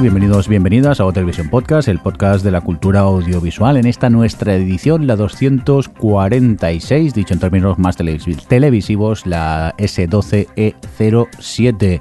[0.00, 3.76] Bienvenidos, bienvenidas a Televisión Podcast, el podcast de la cultura audiovisual.
[3.76, 12.00] En esta nuestra edición, la 246, dicho en términos más televis- televisivos, la S12E07.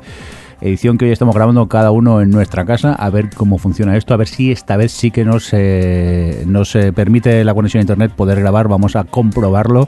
[0.61, 4.13] Edición que hoy estamos grabando cada uno en nuestra casa, a ver cómo funciona esto,
[4.13, 7.83] a ver si esta vez sí que nos, eh, nos eh, permite la conexión a
[7.83, 8.67] internet poder grabar.
[8.67, 9.87] Vamos a comprobarlo.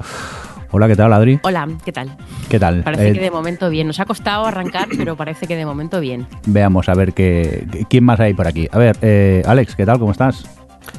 [0.75, 1.39] Hola, ¿qué tal, Adri?
[1.43, 2.17] Hola, ¿qué tal?
[2.49, 2.81] ¿Qué tal?
[2.83, 3.85] Parece Eh, que de momento bien.
[3.85, 6.25] Nos ha costado arrancar, pero parece que de momento bien.
[6.47, 8.67] Veamos a ver qué, quién más hay por aquí.
[8.71, 9.99] A ver, eh, Alex, ¿qué tal?
[9.99, 10.43] ¿Cómo estás?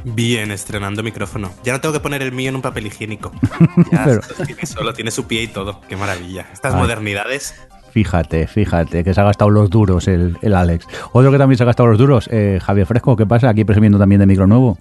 [0.05, 1.51] Bien, estrenando micrófono.
[1.65, 3.33] Ya no tengo que poner el mío en un papel higiénico.
[3.91, 5.81] Ya Pero- tiene solo, tiene su pie y todo.
[5.89, 6.47] Qué maravilla.
[6.53, 6.81] Estas Ay.
[6.81, 7.55] modernidades.
[7.91, 10.87] Fíjate, fíjate, que se ha gastado los duros el, el Alex.
[11.13, 13.49] Otro que también se ha gastado los duros, eh, Javier Fresco, ¿qué pasa?
[13.49, 14.79] Aquí presumiendo también de micro nuevo.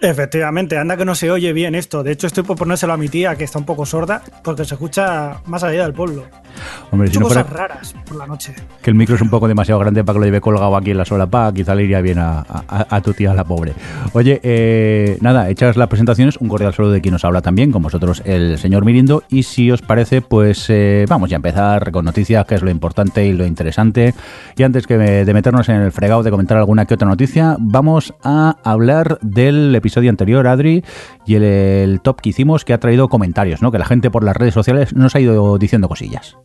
[0.00, 2.02] Efectivamente, anda que no se oye bien esto.
[2.02, 4.74] De hecho, estoy por ponérselo a mi tía, que está un poco sorda, porque se
[4.74, 6.24] escucha más allá del pueblo.
[6.90, 8.54] Hombre, He si hecho no fuera cosas raras por la noche.
[8.82, 10.98] que el micro es un poco demasiado grande para que lo lleve colgado aquí en
[10.98, 13.72] la solapa, quizá le iría bien a, a- a tu tía, la pobre.
[14.12, 17.82] Oye, eh, nada, hechas las presentaciones, un cordial saludo de quien nos habla también, con
[17.82, 19.22] vosotros el señor Mirindo.
[19.30, 22.70] Y si os parece, pues eh, vamos ya a empezar con noticias, que es lo
[22.70, 24.14] importante y lo interesante.
[24.56, 28.14] Y antes que de meternos en el fregado de comentar alguna que otra noticia, vamos
[28.22, 30.84] a hablar del episodio anterior, Adri,
[31.26, 33.70] y el, el top que hicimos, que ha traído comentarios, ¿no?
[33.70, 36.36] Que la gente por las redes sociales nos ha ido diciendo cosillas.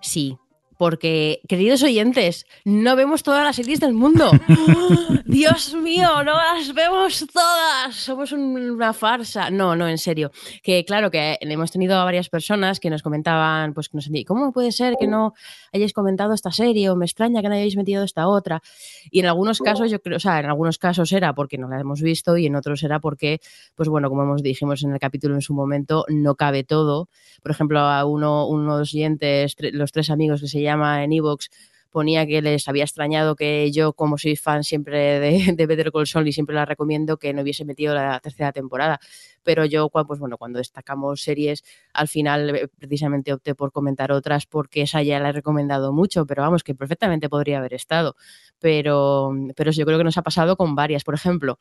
[0.00, 0.38] Sí,
[0.76, 4.30] porque, queridos oyentes, no vemos todas las series del mundo.
[5.24, 7.94] Dios mío, no las vemos todas.
[7.94, 9.50] Somos un- una farsa.
[9.50, 10.30] No, no, en serio.
[10.62, 14.52] Que claro que hemos tenido a varias personas que nos comentaban, pues que nos ¿cómo
[14.52, 15.34] puede ser que no
[15.72, 16.90] hayáis comentado esta serie?
[16.90, 18.62] O me extraña que no hayáis metido esta otra.
[19.10, 21.80] Y en algunos casos, yo creo, o sea, en algunos casos era porque no la
[21.80, 23.40] hemos visto y en otros era porque,
[23.74, 27.08] pues bueno, como hemos dijimos en el capítulo en su momento, no cabe todo.
[27.42, 31.12] Por ejemplo, a uno, uno de los oyentes, los tres amigos que se llama en
[31.12, 31.48] Evox,
[31.96, 36.06] ponía que les había extrañado que yo, como soy fan siempre de, de Better Call
[36.06, 39.00] Saul y siempre la recomiendo, que no hubiese metido la tercera temporada.
[39.42, 44.44] Pero yo, pues bueno, cuando destacamos series, al final eh, precisamente opté por comentar otras
[44.44, 48.14] porque esa ya la he recomendado mucho, pero vamos, que perfectamente podría haber estado.
[48.58, 51.02] Pero, pero yo creo que nos ha pasado con varias.
[51.02, 51.58] Por ejemplo,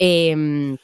[0.00, 0.76] em,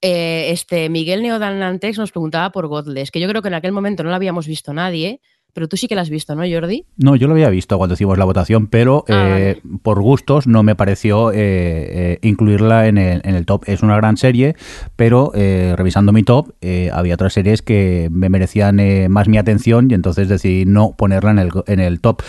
[0.00, 4.02] eh, este Miguel Neodanantex nos preguntaba por Godless, que yo creo que en aquel momento
[4.02, 5.20] no la habíamos visto nadie,
[5.54, 6.84] pero tú sí que la has visto, ¿no, Jordi?
[6.96, 10.62] No, yo lo había visto cuando hicimos la votación, pero Ah, eh, por gustos no
[10.62, 13.62] me pareció eh, eh, incluirla en el, en el top.
[13.66, 14.56] Es una gran serie,
[14.96, 19.38] pero eh, revisando mi top eh, había otras series que me merecían eh, más mi
[19.38, 22.22] atención y entonces decidí no ponerla en el, en el top.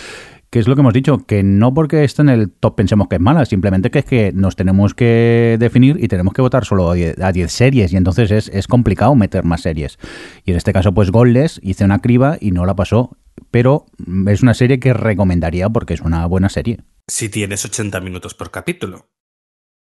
[0.50, 3.16] Que es lo que hemos dicho, que no porque esté en el top pensemos que
[3.16, 6.90] es mala, simplemente que es que nos tenemos que definir y tenemos que votar solo
[6.90, 9.98] a 10 a 10 series y entonces es, es complicado meter más series.
[10.44, 13.16] Y en este caso, pues Goldless hice una criba y no la pasó,
[13.50, 13.86] pero
[14.28, 16.80] es una serie que recomendaría porque es una buena serie.
[17.08, 19.10] Si tienes 80 minutos por capítulo.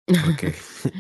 [0.24, 0.54] Porque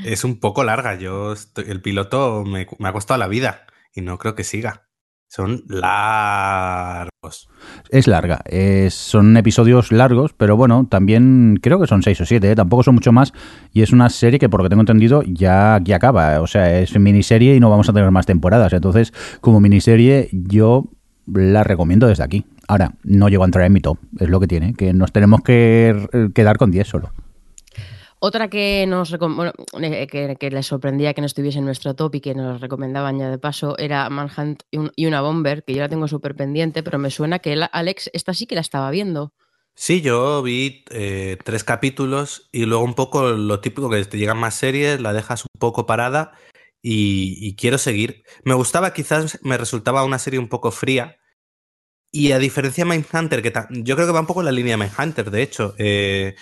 [0.03, 0.95] es un poco larga.
[0.99, 3.65] Yo estoy- el piloto me, me ha costado la vida
[3.95, 4.86] y no creo que siga.
[5.29, 7.49] Son largos.
[7.89, 8.41] Es larga,
[8.89, 12.55] son episodios largos, pero bueno, también creo que son seis o siete, ¿eh?
[12.55, 13.33] tampoco son mucho más.
[13.73, 16.39] Y es una serie que, por lo que tengo entendido, ya aquí acaba.
[16.41, 18.71] O sea, es miniserie y no vamos a tener más temporadas.
[18.71, 20.85] Entonces, como miniserie, yo
[21.25, 22.45] la recomiendo desde aquí.
[22.67, 25.41] Ahora, no llego a entrar en mi top, es lo que tiene, que nos tenemos
[25.41, 27.11] que quedar con 10 solo.
[28.19, 32.15] Otra que nos bueno, eh, que, que les sorprendía que no estuviese en nuestro top
[32.15, 35.73] y que nos recomendaban ya de paso era Manhunt y, un- y una Bomber, que
[35.73, 38.89] yo la tengo súper pendiente, pero me suena que Alex, esta sí que la estaba
[38.89, 39.33] viendo.
[39.75, 44.39] Sí, yo vi eh, tres capítulos y luego un poco lo típico que te llegan
[44.39, 46.31] más series, la dejas un poco parada
[46.81, 48.23] y, quiero seguir.
[48.43, 51.17] Me gustaba, quizás me resultaba una serie un poco fría.
[52.11, 53.53] Y a diferencia de Mindhunter, que
[53.83, 55.75] yo creo que va un poco en la línea de Mindhunter, de hecho.
[55.77, 56.35] eh,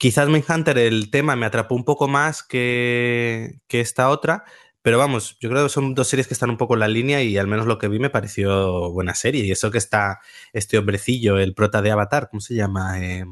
[0.00, 4.44] quizás Mindhunter el tema me atrapó un poco más que, que esta otra,
[4.80, 7.22] pero vamos, yo creo que son dos series que están un poco en la línea
[7.22, 9.44] y al menos lo que vi me pareció buena serie.
[9.44, 10.20] Y eso que está
[10.54, 12.98] este hombrecillo, el prota de Avatar, ¿cómo se llama?
[13.04, 13.26] Eh,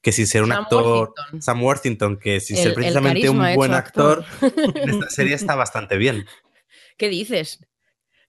[0.00, 1.42] que sin ser un Sam actor, Worthington.
[1.42, 4.76] Sam Worthington, que sin El- ser precisamente un buen actor, actor.
[4.76, 6.24] en esta serie está bastante bien.
[6.96, 7.60] ¿Qué dices?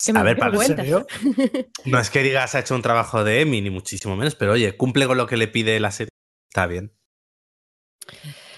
[0.06, 1.08] ¿Qué me- A ver, para- serio?
[1.86, 4.76] No es que digas ha hecho un trabajo de Emmy, ni muchísimo menos, pero oye,
[4.76, 6.10] cumple con lo que le pide la serie.
[6.50, 6.92] Está bien.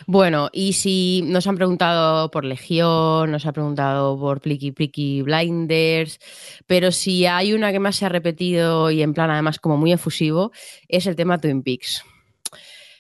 [0.06, 6.19] Bueno, y si nos han preguntado por Legión, nos ha preguntado por Plicky Plicky Blinders,
[6.68, 9.94] pero si hay una que más se ha repetido y en plan además como muy
[9.94, 10.51] efusivo,
[10.88, 12.04] es el tema Twin Peaks.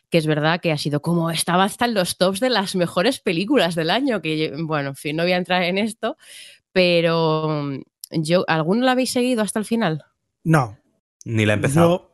[0.09, 3.19] Que es verdad que ha sido como estaba hasta en los tops de las mejores
[3.19, 6.17] películas del año, que bueno, en fin, no voy a entrar en esto,
[6.71, 7.81] pero
[8.11, 10.05] yo, ¿alguno la habéis seguido hasta el final?
[10.43, 10.77] No.
[11.25, 12.12] Ni la he empezado.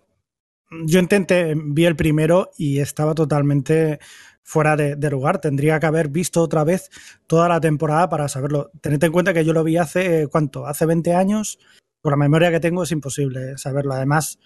[0.86, 4.00] Yo, intenté, vi el primero y estaba totalmente
[4.44, 5.40] fuera de, de lugar.
[5.40, 6.90] Tendría que haber visto otra vez
[7.28, 8.72] toda la temporada para saberlo.
[8.82, 10.66] Tened en cuenta que yo lo vi hace, ¿cuánto?
[10.66, 11.60] Hace 20 años.
[12.02, 13.94] Con la memoria que tengo es imposible saberlo.
[13.94, 14.40] Además,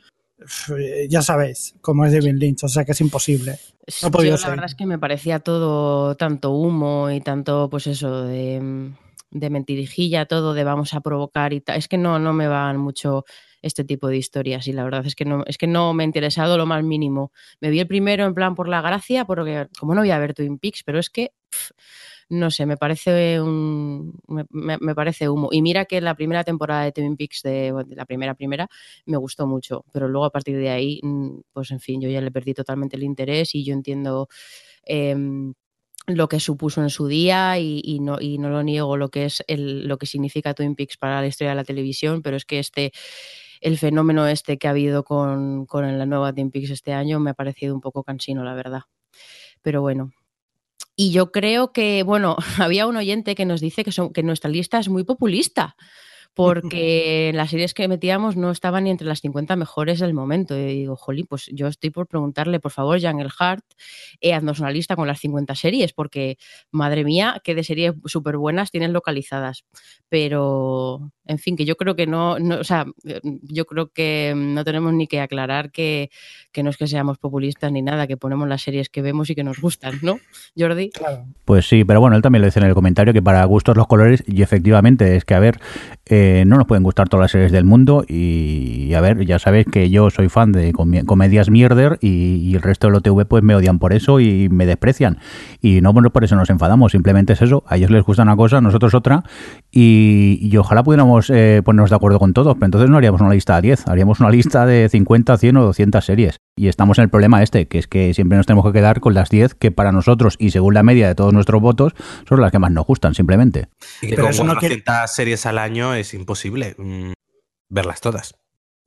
[0.77, 3.59] eh, ya sabéis cómo es David Lynch, o sea que es imposible.
[4.01, 8.23] No Yo la verdad es que me parecía todo tanto humo y tanto, pues eso,
[8.23, 8.91] de,
[9.31, 11.77] de mentirijilla, todo de vamos a provocar y tal.
[11.77, 13.25] Es que no, no me van mucho
[13.63, 16.05] este tipo de historias y la verdad es que no, es que no me ha
[16.05, 17.31] interesado lo más mínimo.
[17.61, 20.33] Me vi el primero en plan por la gracia, porque como no voy a ver
[20.35, 21.31] Twin Peaks, pero es que
[22.29, 25.49] no sé, me parece un me, parece humo.
[25.51, 28.67] Y mira que la primera temporada de Twin Peaks, de, la primera primera,
[29.05, 32.21] me gustó mucho, pero luego a partir de ahí, mm, pues en fin, yo ya
[32.21, 34.27] le perdí totalmente el interés y yo entiendo
[34.83, 35.53] em,
[36.07, 39.43] lo que supuso en su día y, no, y no lo niego lo que es
[39.47, 42.91] lo que significa Twin Peaks para la historia de la televisión, pero es que este
[43.63, 47.31] el fenómeno este que ha habido con, con la nueva Twin Peaks este año me
[47.31, 48.81] ha parecido un poco cansino, la verdad.
[49.61, 50.11] Pero bueno.
[50.95, 54.49] Y yo creo que, bueno, había un oyente que nos dice que, son, que nuestra
[54.49, 55.75] lista es muy populista,
[56.35, 60.57] porque las series que metíamos no estaban ni entre las 50 mejores del momento.
[60.57, 63.63] Y digo, jolín, pues yo estoy por preguntarle, por favor, Jan El Hart,
[64.19, 66.37] eh, haznos una lista con las 50 series, porque
[66.71, 69.63] madre mía, qué de series súper buenas tienes localizadas.
[70.09, 74.33] Pero, en fin, que yo creo que no, no, o sea, eh, yo creo que
[74.35, 76.09] no tenemos ni que aclarar que,
[76.51, 79.35] que no es que seamos populistas ni nada, que ponemos las series que vemos y
[79.35, 80.19] que nos gustan, ¿no,
[80.57, 80.89] Jordi?
[80.91, 81.25] Claro.
[81.45, 83.87] Pues sí, pero bueno, él también lo dice en el comentario que para gustos los
[83.87, 85.59] colores, y efectivamente es que, a ver,
[86.05, 89.65] eh, no nos pueden gustar todas las series del mundo y, a ver, ya sabéis
[89.71, 93.43] que yo soy fan de com- comedias mierder y, y el resto del OTV pues
[93.43, 95.19] me odian por eso y me desprecian.
[95.61, 98.35] Y no bueno, por eso nos enfadamos, simplemente es eso, a ellos les gusta una
[98.35, 99.23] cosa, a nosotros otra
[99.71, 103.31] y, y ojalá pudiéramos eh, ponernos de acuerdo con todos, pero entonces no haríamos una
[103.31, 106.37] lista de 10, haríamos una lista de 50, 100 o 200 series.
[106.57, 109.13] Y estamos en el problema este, que es que siempre nos tenemos que quedar con
[109.13, 111.93] las 10 que para nosotros y según la media de todos nuestros votos
[112.27, 113.67] son las que más nos gustan, simplemente.
[114.01, 117.11] Y que Pero con eso no quiere- 400 series al año es imposible mm,
[117.69, 118.35] verlas todas.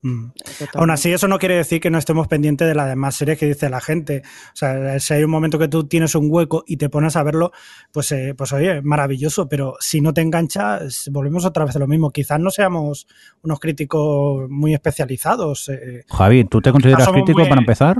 [0.06, 0.30] Mm.
[0.74, 3.46] Aún así, eso no quiere decir que no estemos pendientes de las demás series que
[3.46, 4.22] dice la gente.
[4.24, 7.22] O sea, si hay un momento que tú tienes un hueco y te pones a
[7.22, 7.50] verlo,
[7.92, 9.48] pues, eh, pues oye, maravilloso.
[9.48, 12.10] Pero si no te engancha, es- volvemos otra vez a lo mismo.
[12.10, 13.06] Quizás no seamos
[13.42, 15.68] unos críticos muy especializados.
[15.70, 17.96] eh, Javi, ¿tú te consideras crítico muy- para empezar?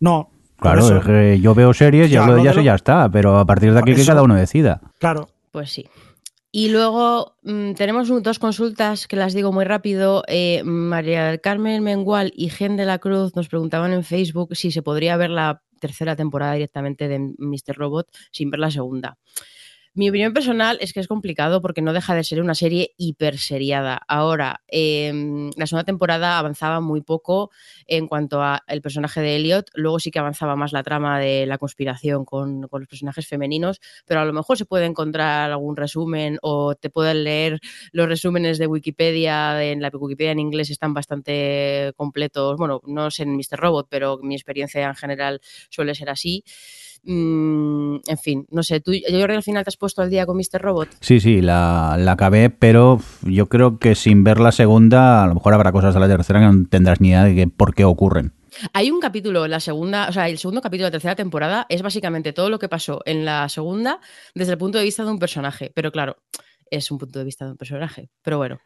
[0.00, 0.30] no.
[0.60, 3.44] Claro, es que yo veo series y hablo de ellas y ya está, pero a
[3.46, 4.80] partir de aquí que cada uno decida.
[4.98, 5.28] claro.
[5.52, 5.86] Pues sí.
[6.50, 10.22] Y luego mm, tenemos dos consultas que las digo muy rápido.
[10.28, 14.82] Eh, María Carmen Mengual y Gen de la Cruz nos preguntaban en Facebook si se
[14.82, 17.76] podría ver la tercera temporada directamente de Mr.
[17.76, 19.18] Robot sin ver la segunda.
[19.98, 23.36] Mi opinión personal es que es complicado porque no deja de ser una serie hiper
[23.36, 24.00] seriada.
[24.06, 25.12] Ahora, eh,
[25.56, 27.50] la segunda temporada avanzaba muy poco
[27.88, 31.58] en cuanto al personaje de Elliot, luego sí que avanzaba más la trama de la
[31.58, 36.38] conspiración con, con los personajes femeninos, pero a lo mejor se puede encontrar algún resumen
[36.42, 37.58] o te pueden leer
[37.90, 43.24] los resúmenes de Wikipedia, en la Wikipedia en inglés están bastante completos, bueno, no sé
[43.24, 43.58] en Mr.
[43.58, 45.40] Robot, pero mi experiencia en general
[45.70, 46.44] suele ser así.
[47.04, 50.10] Mm, en fin, no sé, tú, yo creo que al final te has puesto al
[50.10, 50.60] día con Mr.
[50.60, 50.88] Robot.
[51.00, 55.34] Sí, sí, la, la acabé, pero yo creo que sin ver la segunda, a lo
[55.34, 57.84] mejor habrá cosas de la tercera que no tendrás ni idea de que- por qué
[57.84, 58.32] ocurren.
[58.72, 61.66] Hay un capítulo en la segunda, o sea, el segundo capítulo de la tercera temporada
[61.68, 64.00] es básicamente todo lo que pasó en la segunda
[64.34, 66.16] desde el punto de vista de un personaje, pero claro,
[66.70, 68.58] es un punto de vista de un personaje, pero bueno.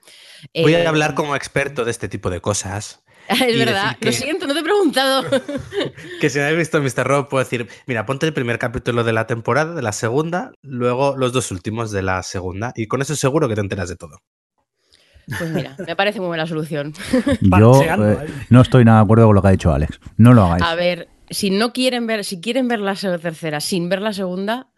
[0.61, 3.02] Voy Eh, a hablar como experto de este tipo de cosas.
[3.29, 5.25] Es verdad, que- lo siento, no te he preguntado.
[6.21, 7.07] Que si no habéis visto Mr.
[7.07, 11.17] Robot, puedo decir, mira, ponte el primer capítulo de la temporada, de la segunda, luego
[11.17, 14.19] los dos últimos de la segunda, y con eso seguro que te enteras de todo.
[15.39, 16.93] Pues mira, me parece muy buena solución.
[17.41, 20.01] Yo eh, no estoy nada de acuerdo con lo que ha dicho Alex.
[20.17, 20.63] No lo hagáis.
[20.65, 24.69] A ver, si no quieren ver, si quieren ver la tercera sin ver la segunda,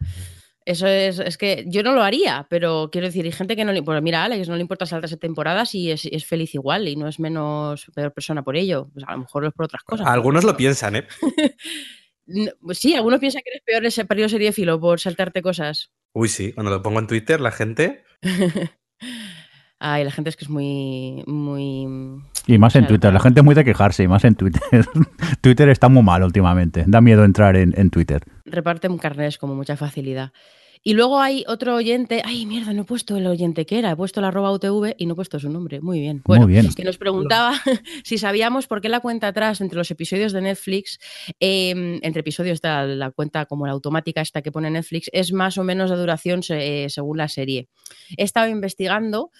[0.65, 3.71] eso es, es que yo no lo haría, pero quiero decir, hay gente que no
[3.71, 6.87] le pues mira, a Alex no le importa saltarse temporadas y es, es feliz igual
[6.87, 8.89] y no es menos peor persona por ello.
[8.93, 10.07] Pues a lo mejor es por otras cosas.
[10.07, 11.07] Algunos pero- lo piensan, ¿eh?
[12.59, 15.91] Pues sí, algunos piensan que eres peor ese periodo seriéfilo por saltarte cosas.
[16.11, 18.03] Uy, sí, cuando lo pongo en Twitter, la gente.
[19.87, 22.19] Ay, la gente es que es muy, muy...
[22.47, 23.13] Y más en Twitter.
[23.13, 24.63] La gente es muy de quejarse, y más en Twitter.
[25.41, 26.85] Twitter está muy mal últimamente.
[26.87, 28.23] Da miedo entrar en, en Twitter.
[28.45, 30.31] reparten carnés con mucha facilidad.
[30.87, 32.21] Y luego hay otro oyente.
[32.23, 33.89] Ay, mierda, no he puesto el oyente que era.
[33.89, 35.81] He puesto la arroba UTV y no he puesto su nombre.
[35.81, 36.21] Muy bien.
[36.23, 36.71] Bueno, Muy bien.
[36.75, 37.53] que nos preguntaba
[38.03, 40.99] si sabíamos por qué la cuenta atrás entre los episodios de Netflix,
[41.39, 41.71] eh,
[42.03, 45.63] entre episodios está la cuenta como la automática esta que pone Netflix, es más o
[45.63, 47.67] menos de duración eh, según la serie.
[48.15, 49.31] He estado investigando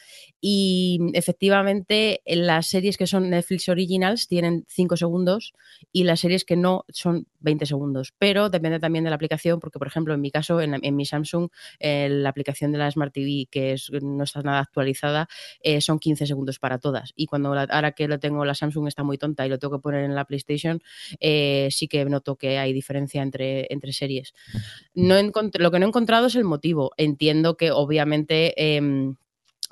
[0.41, 5.53] y efectivamente las series que son Netflix Originals tienen 5 segundos
[5.91, 8.13] y las series que no son 20 segundos.
[8.17, 11.05] Pero depende también de la aplicación, porque por ejemplo en mi caso, en, en mi
[11.05, 11.34] Samsung,
[11.79, 15.27] eh, la aplicación de la Smart TV, que no está nada actualizada,
[15.61, 17.13] eh, son 15 segundos para todas.
[17.15, 19.81] Y cuando ahora que lo tengo, la Samsung está muy tonta y lo tengo que
[19.81, 20.81] poner en la PlayStation,
[21.19, 24.33] eh, sí que noto que hay diferencia entre, entre series.
[24.93, 26.91] No lo que no he encontrado es el motivo.
[26.97, 28.53] Entiendo que obviamente...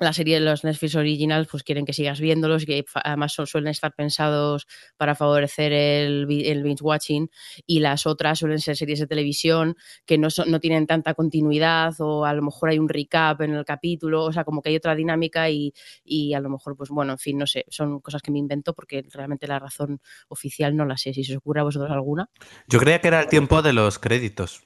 [0.00, 3.70] la serie de los Netflix Originals pues quieren que sigas viéndolos y que además suelen
[3.70, 7.30] estar pensados para favorecer el, el binge watching
[7.66, 11.94] y las otras suelen ser series de televisión que no, son, no tienen tanta continuidad
[11.98, 14.76] o a lo mejor hay un recap en el capítulo, o sea, como que hay
[14.76, 15.72] otra dinámica y,
[16.04, 18.74] y a lo mejor, pues bueno, en fin, no sé, son cosas que me invento
[18.74, 21.12] porque realmente la razón oficial no la sé.
[21.14, 22.28] Si se os ocurre a vosotros alguna.
[22.68, 24.62] Yo creía que era el tiempo de los créditos.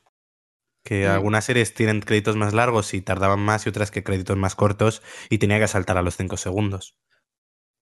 [0.89, 1.11] Que Mm.
[1.11, 5.03] algunas series tienen créditos más largos y tardaban más y otras que créditos más cortos
[5.29, 6.95] y tenía que saltar a los 5 segundos.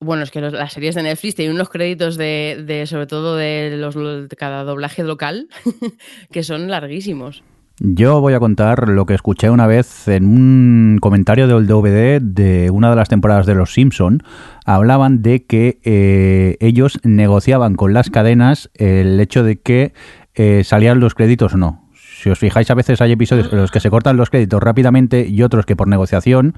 [0.00, 3.36] Bueno, es que los- las series de Netflix tienen unos créditos de, de sobre todo
[3.36, 5.48] de, los, de cada doblaje local
[6.32, 7.42] que son larguísimos.
[7.78, 12.70] Yo voy a contar lo que escuché una vez en un comentario del DVD de
[12.70, 14.22] una de las temporadas de Los Simpson.
[14.64, 19.92] Hablaban de que eh, ellos negociaban con las cadenas el hecho de que
[20.34, 21.85] eh, salían los créditos o no.
[22.18, 25.26] Si os fijáis, a veces hay episodios en los que se cortan los créditos rápidamente
[25.28, 26.54] y otros que por negociación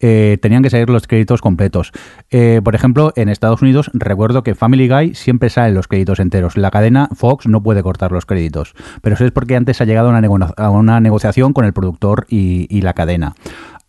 [0.00, 1.92] eh, tenían que salir los créditos completos.
[2.30, 6.56] Eh, por ejemplo, en Estados Unidos recuerdo que Family Guy siempre salen los créditos enteros.
[6.56, 8.74] La cadena Fox no puede cortar los créditos.
[9.02, 12.94] Pero eso es porque antes ha llegado a una, negociación con el productor y, la
[12.94, 13.34] cadena.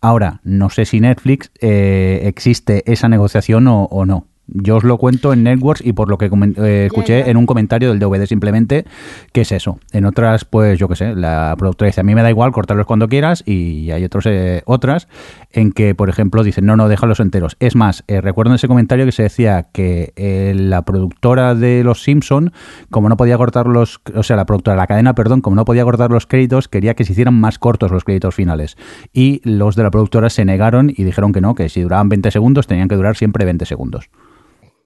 [0.02, 4.26] Ahora, no sé si Netflix eh, existe esa negociación o no.
[4.46, 7.30] Yo os lo cuento en Networks y por lo que eh, escuché ya.
[7.30, 8.84] en un comentario del DVD simplemente,
[9.32, 9.78] que es eso.
[9.92, 12.86] En otras, pues yo qué sé, la productora dice, a mí me da igual cortarlos
[12.86, 15.08] cuando quieras y hay otros, eh, otras
[15.50, 17.56] en que, por ejemplo, dicen, no, no, déjalos enteros.
[17.60, 21.84] Es más, eh, recuerdo en ese comentario que se decía que eh, la productora de
[21.84, 22.52] Los Simpson,
[22.90, 25.84] como no podía cortar los, o sea, la productora, la cadena, perdón, como no podía
[25.84, 28.76] cortar los créditos, quería que se hicieran más cortos los créditos finales.
[29.12, 32.30] Y los de la productora se negaron y dijeron que no, que si duraban 20
[32.30, 34.10] segundos tenían que durar siempre 20 segundos.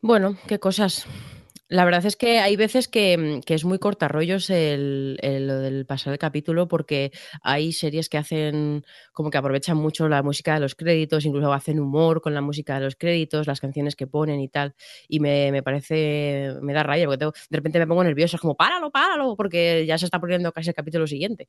[0.00, 1.06] Bueno, qué cosas.
[1.70, 5.84] La verdad es que hay veces que, que es muy cortarrollos el, el- lo del
[5.84, 7.12] pasar el capítulo porque
[7.42, 11.78] hay series que hacen como que aprovechan mucho la música de los créditos, incluso hacen
[11.78, 14.74] humor con la música de los créditos, las canciones que ponen y tal.
[15.08, 18.40] Y me, me parece, me da raya porque tengo- de repente me pongo nerviosa, es
[18.40, 21.48] como, páralo, páralo, porque ya se está poniendo casi el capítulo siguiente.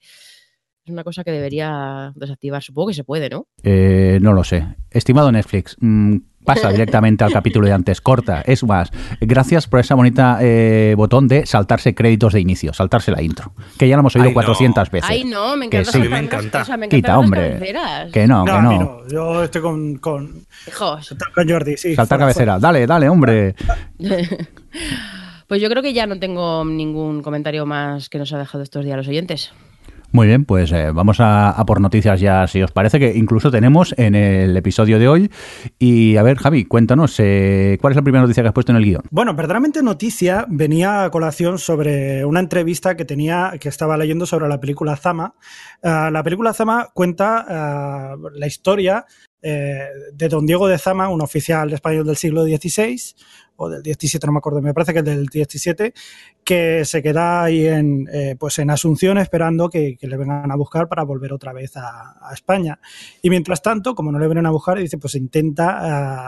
[0.84, 2.62] Es una cosa que debería desactivar.
[2.64, 3.48] Supongo que se puede, ¿no?
[3.64, 4.66] Eh, no lo sé.
[4.90, 8.02] Estimado Netflix, mm, pasa directamente al capítulo de antes.
[8.02, 8.42] Corta.
[8.42, 8.92] Es más,
[9.22, 13.52] gracias por esa bonita eh, botón de saltarse créditos de inicio, saltarse la intro.
[13.78, 14.34] Que ya lo hemos oído Ay, no.
[14.36, 15.10] 400 veces.
[15.10, 15.92] Ay, no, me Que encanta.
[15.92, 16.00] sí.
[16.00, 16.62] las Me encanta.
[16.62, 17.54] o sea, me Quita, hombre.
[17.54, 18.12] cabeceras.
[18.12, 18.72] Que no, No, que no.
[18.72, 19.08] no.
[19.08, 21.96] Yo estoy con, con, Jordi, sí.
[21.96, 22.60] Saltar fuera, cabecera.
[22.60, 23.56] Dale, dale, hombre.
[25.48, 28.86] Pues yo creo que ya no tengo ningún comentario más que nos ha dejado estos
[28.86, 29.52] días los oyentes.
[30.12, 33.94] Muy bien, pues eh, vamos a, por noticias ya, si os parece, que incluso tenemos
[33.98, 35.32] en el episodio de hoy.
[35.78, 38.78] Y a ver, Javi, cuéntanos, eh, ¿cuál es la primera noticia que has puesto en
[38.78, 39.04] el guion?
[39.12, 44.48] Bueno, verdaderamente noticia venía a colación sobre una entrevista que tenía, que estaba leyendo sobre
[44.48, 45.36] la película Zama.
[45.84, 49.06] Ah, la película Zama cuenta ah, la historia
[49.42, 53.00] eh, de don Diego de Zama, un oficial español del siglo XVI,
[53.60, 55.94] o del XVII, no me acuerdo, me parece que es del XVII,
[56.44, 60.88] que se queda ahí en, eh, pues en Asunción esperando que, le vengan a buscar
[60.88, 62.80] para volver otra vez a, a España.
[63.22, 65.78] Y mientras tanto, como no le vienen a buscar, dice, pues intenta,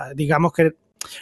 [0.09, 0.75] ah, digamos que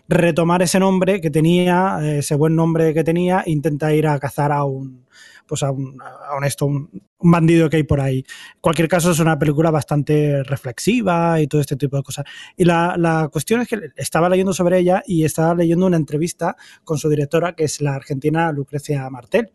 [0.08, 4.52] retomar ese nombre que tenía, eh, ese buen nombre que tenía, intenta ir a cazar
[4.52, 5.06] a un
[5.50, 6.00] pues a un,
[6.46, 6.90] esto, un,
[7.20, 8.20] bandido que hay por ahí.
[8.20, 12.26] En cualquier caso, es una película bastante reflexiva y todo este tipo de cosas.
[12.56, 16.56] Y la, la cuestión es que estaba leyendo sobre ella y estaba leyendo una entrevista
[16.84, 19.52] con su directora, que es la argentina Lucrecia Martel.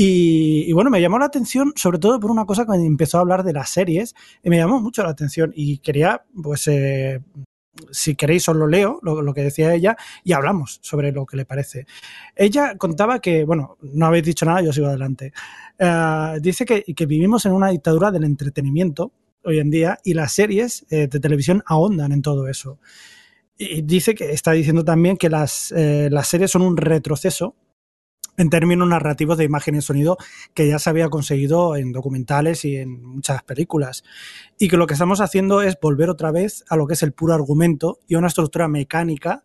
[0.00, 3.42] Y, bueno, me llamó la atención sobre todo por una cosa que empezó a hablar
[3.42, 4.14] de las series
[4.44, 7.20] y me llamó mucho la atención y quería, pues, eh,
[7.90, 11.44] si queréis os lo leo, lo, que decía ella, y hablamos sobre lo que le
[11.44, 11.86] parece.
[12.34, 15.32] Ella contaba que, bueno, no habéis dicho nada, yo sigo adelante.
[15.78, 19.12] Uh, dice que, que, vivimos en una dictadura del entretenimiento
[19.44, 22.78] hoy en día y las series eh, de televisión ahondan en todo eso.
[23.56, 27.56] Y dice que está diciendo también que las, eh, las series son un retroceso
[28.38, 30.16] en términos narrativos de imagen y sonido
[30.54, 34.04] que ya se había conseguido en documentales y en muchas películas.
[34.58, 37.12] Y que lo que estamos haciendo es volver otra vez a lo que es el
[37.12, 39.44] puro argumento y a una estructura mecánica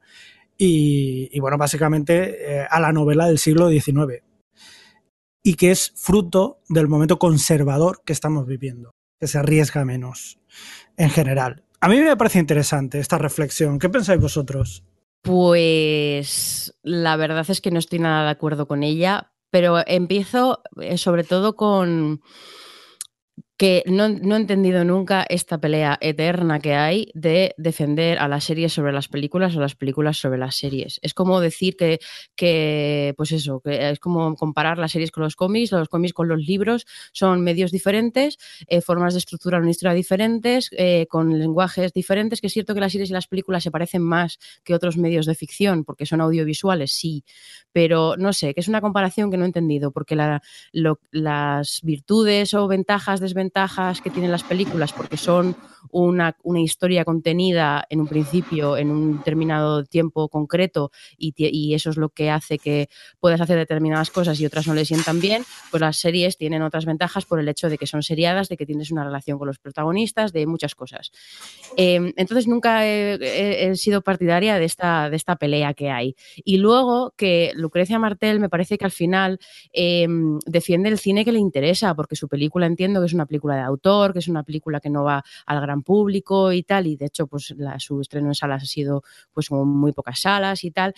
[0.56, 4.24] y, bueno, básicamente eh, a la novela del siglo XIX.
[5.42, 10.40] Y que es fruto del momento conservador que estamos viviendo, que se arriesga menos
[10.96, 11.64] en general.
[11.82, 13.78] A mí me parece interesante esta reflexión.
[13.78, 14.86] ¿Qué pensáis vosotros?
[15.24, 20.98] Pues la verdad es que no estoy nada de acuerdo con ella, pero empiezo eh,
[20.98, 22.22] sobre todo con
[23.58, 28.46] que no, no, he entendido nunca esta pelea eterna que hay de defender a las
[28.46, 31.00] series sobre las películas o las películas sobre las series.
[31.04, 32.00] Es como decir que,
[32.36, 36.28] que, pues eso, que es como comparar las series con los cómics, los cómics con
[36.28, 42.42] los libros, son medios diferentes, eh, formas de estructurar una diferentes, eh, con lenguajes diferentes,
[42.42, 45.26] que es cierto que las series y las películas se parecen más que otros medios
[45.26, 47.24] de ficción, porque son audiovisuales, sí,
[47.72, 52.68] pero no sé, que es una comparación que no he entendido, porque las virtudes o
[52.68, 55.56] ventajas, desventajas, ventajas que tienen las películas porque son
[55.92, 61.90] una, una historia contenida en un principio, en un determinado tiempo concreto y, y, eso
[61.90, 65.44] es lo que hace que puedas hacer determinadas cosas y otras no le sientan bien,
[65.72, 68.66] pues las series tienen otras ventajas por el hecho de que son seriadas, de que
[68.66, 71.12] tienes una relación con los protagonistas, de muchas cosas.
[71.78, 76.16] Eh, entonces nunca he, sido partidaria de esta, de esta pelea que hay.
[76.44, 79.40] Y luego que Lucrecia Martel me parece que al final
[79.74, 80.08] eh,
[80.46, 83.62] defiende el cine que le interesa, porque su película entiendo que es una película de
[83.62, 87.06] autor, que es una película que no va al gran público y tal, y de
[87.06, 90.94] hecho pues la, su estreno en salas ha sido pues muy pocas salas y tal,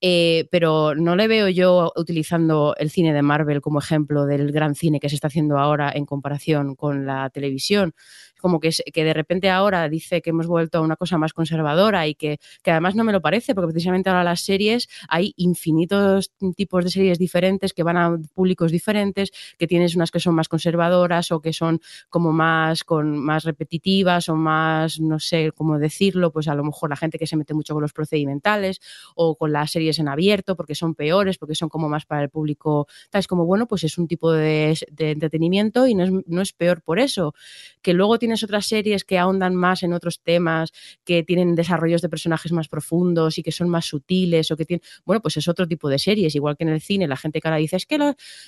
[0.00, 4.74] eh, pero no le veo yo utilizando el cine de Marvel como ejemplo del gran
[4.74, 7.94] cine que se está haciendo ahora en comparación con la televisión.
[8.40, 12.06] Como que, que de repente ahora dice que hemos vuelto a una cosa más conservadora
[12.06, 16.32] y que, que, además no me lo parece, porque precisamente ahora las series hay infinitos
[16.56, 20.48] tipos de series diferentes que van a públicos diferentes, que tienes unas que son más
[20.48, 26.32] conservadoras o que son como más, con, más repetitivas o más, no sé cómo decirlo,
[26.32, 28.80] pues a lo mejor la gente que se mete mucho con los procedimentales
[29.14, 32.30] o con las series en abierto porque son peores, porque son como más para el
[32.30, 36.40] público, tal, es como, bueno, pues es un tipo de, entretenimiento y no es, no
[36.40, 37.34] es peor por eso,
[37.82, 40.70] que luego tiene tienes otras series que ahondan más en otros temas,
[41.04, 44.82] que tienen desarrollos de personajes más profundos y que son más sutiles o que tienen,
[45.04, 47.48] bueno, pues es otro tipo de series, igual que en el cine, la gente que
[47.48, 47.98] ahora dice, es que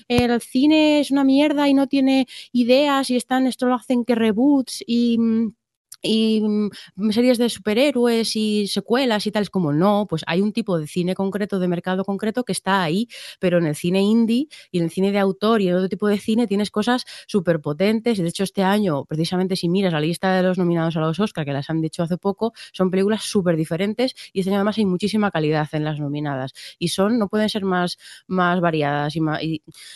[0.06, 4.14] el cine es una mierda y no tiene ideas y están, esto lo hacen que
[4.14, 5.54] reboots y mm,
[6.02, 10.52] y mm, series de superhéroes y secuelas y tal, es como no, pues hay un
[10.52, 14.48] tipo de cine concreto, de mercado concreto que está ahí, pero en el cine indie
[14.70, 17.60] y en el cine de autor y en otro tipo de cine tienes cosas súper
[17.60, 21.20] potentes de hecho este año, precisamente si miras la lista de los nominados a los
[21.20, 24.78] Oscar, que las han dicho hace poco, son películas súper diferentes y este año además
[24.78, 29.20] hay muchísima calidad en las nominadas y son, no pueden ser más, más variadas y,
[29.20, 29.40] más,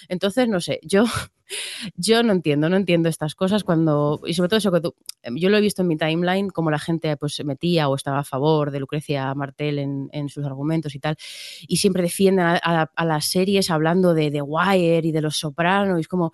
[0.09, 1.05] entonces no sé, yo
[1.97, 4.95] yo no entiendo, no entiendo estas cosas cuando, y sobre todo eso que tú,
[5.35, 8.21] yo lo he visto en mi timeline, como la gente pues se metía o estaba
[8.21, 11.17] a favor de Lucrecia Martel en, en sus argumentos y tal,
[11.67, 15.37] y siempre defienden a, a, a las series hablando de The Wire y de Los
[15.39, 16.33] Sopranos, y es como,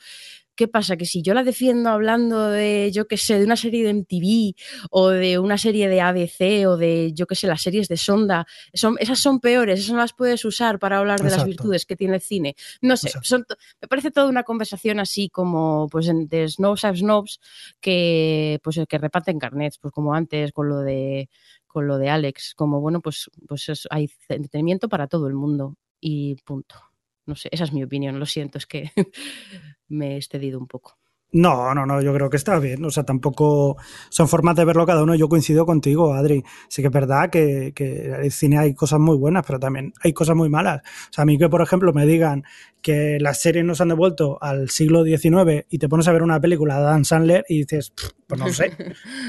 [0.54, 0.96] ¿Qué pasa?
[0.96, 4.54] Que si yo la defiendo hablando de, yo qué sé, de una serie de MTV
[4.90, 8.46] o de una serie de ABC o de, yo qué sé, las series de Sonda,
[8.74, 11.46] son, esas son peores, esas no las puedes usar para hablar de Exacto.
[11.46, 12.54] las virtudes que tiene el cine.
[12.82, 13.46] No sé, son,
[13.80, 17.40] me parece toda una conversación así como pues de snobs a snobs
[17.80, 21.28] que, pues, que reparten carnets, pues como antes con lo de
[21.66, 25.76] con lo de Alex, como bueno, pues, pues es, hay entretenimiento para todo el mundo
[26.00, 26.91] y punto.
[27.26, 28.90] No sé, esa es mi opinión, lo siento, es que
[29.88, 30.98] me he excedido un poco.
[31.34, 32.84] No, no, no, yo creo que está bien.
[32.84, 33.78] O sea, tampoco
[34.10, 35.14] son formas de verlo cada uno.
[35.14, 36.44] Yo coincido contigo, Adri.
[36.68, 39.94] Sí que es verdad que, que en el cine hay cosas muy buenas, pero también
[40.02, 40.82] hay cosas muy malas.
[40.84, 42.44] O sea, a mí que, por ejemplo, me digan
[42.82, 46.38] que las series nos han devuelto al siglo XIX y te pones a ver una
[46.38, 47.94] película de Dan Sandler y dices,
[48.26, 48.76] pues no sé,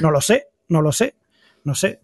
[0.01, 1.15] no lo sé, no lo sé,
[1.63, 2.01] no sé.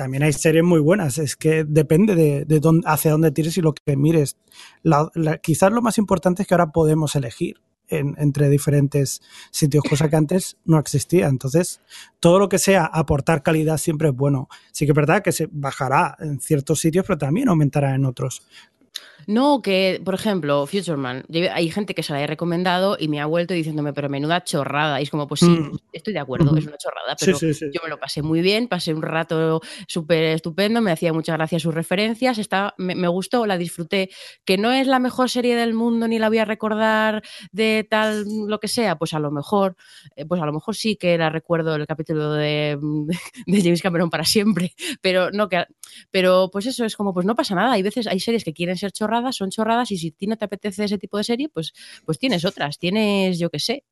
[0.00, 3.60] También hay series muy buenas, es que depende de, de dónde, hacia dónde tires y
[3.60, 4.38] lo que mires.
[4.82, 9.84] La, la, quizás lo más importante es que ahora podemos elegir en, entre diferentes sitios,
[9.86, 11.26] cosa que antes no existía.
[11.26, 11.82] Entonces,
[12.18, 14.48] todo lo que sea aportar calidad siempre es bueno.
[14.72, 18.40] Sí que es verdad que se bajará en ciertos sitios, pero también aumentará en otros.
[19.30, 23.26] No, que, por ejemplo, Futureman, hay gente que se la he recomendado y me ha
[23.26, 24.98] vuelto diciéndome, pero menuda chorrada.
[24.98, 25.78] Y es como, pues sí, Mm.
[25.92, 26.56] estoy de acuerdo, Ujú.
[26.58, 27.66] es una chorrada, pero sí, sí.
[27.72, 31.62] yo me lo pasé muy bien, pasé un rato súper estupendo, me hacía muchas gracias
[31.62, 32.40] sus referencias,
[32.76, 34.10] me, me gustó, la disfruté.
[34.44, 38.24] Que no es la mejor serie del mundo ni la voy a recordar de tal,
[38.48, 39.76] lo que sea, pues a lo mejor,
[40.16, 42.76] eh, pues a lo mejor sí que la recuerdo el capítulo de,
[43.46, 45.66] de James Cameron para siempre, pero no que,
[46.10, 47.72] pero pues eso es como, pues no pasa nada.
[47.74, 50.36] Hay veces, hay series que quieren ser chorradas, son chorradas, y si a ti no
[50.36, 51.72] te apetece ese tipo de serie, pues,
[52.04, 52.78] pues tienes otras.
[52.78, 53.84] Tienes, yo qué sé,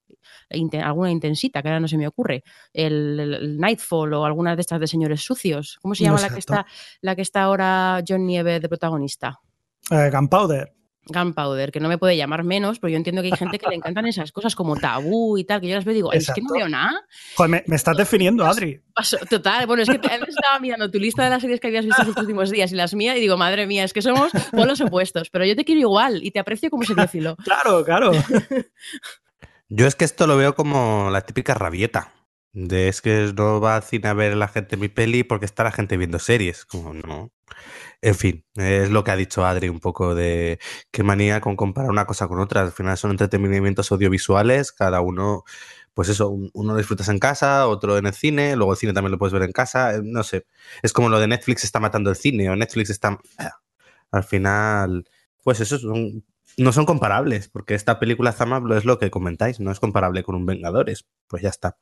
[0.82, 2.42] alguna intensita, que ahora no se me ocurre.
[2.72, 5.78] El, Nightfall o algunas de estas de señores sucios.
[5.82, 6.66] ¿Cómo se llama la que está,
[7.00, 9.40] la que está ahora John Nieve de protagonista?
[9.90, 10.77] Eh, Gunpowder.
[11.12, 13.74] Gunpowder, que no me puede llamar menos, pero yo entiendo que hay gente que le
[13.76, 16.40] encantan esas cosas como tabú y tal, que yo las veo y digo, es que
[16.42, 17.00] no veo nada.
[17.36, 18.80] Joder, me, me estás definiendo, Adri.
[18.94, 21.68] Paso- total, bueno, es que te- antes estaba mirando tu lista de las series que
[21.68, 24.32] habías visto estos últimos días y las mías y digo, madre mía, es que somos
[24.52, 27.36] polos opuestos, pero yo te quiero igual y te aprecio como seriófilo.
[27.44, 28.12] Claro, claro.
[29.68, 32.12] Yo es que esto lo veo como la típica rabieta.
[32.52, 35.64] De es que no va al cine a ver la gente mi peli porque está
[35.64, 36.64] la gente viendo series.
[36.64, 37.30] Como no.
[38.00, 40.60] En fin, es lo que ha dicho Adri un poco de
[40.92, 42.60] qué manía con comparar una cosa con otra.
[42.62, 45.42] Al final son entretenimientos audiovisuales, cada uno,
[45.94, 48.92] pues eso, un- uno lo disfrutas en casa, otro en el cine, luego el cine
[48.92, 50.46] también lo puedes ver en casa, eh, no sé.
[50.82, 53.18] Es como lo de Netflix está matando el cine o Netflix está...
[54.12, 55.04] Al final,
[55.44, 56.24] pues eso son
[56.58, 60.34] no son comparables, porque esta película Zama es lo que comentáis, no es comparable con
[60.36, 61.06] un Vengadores.
[61.28, 61.78] Pues ya está.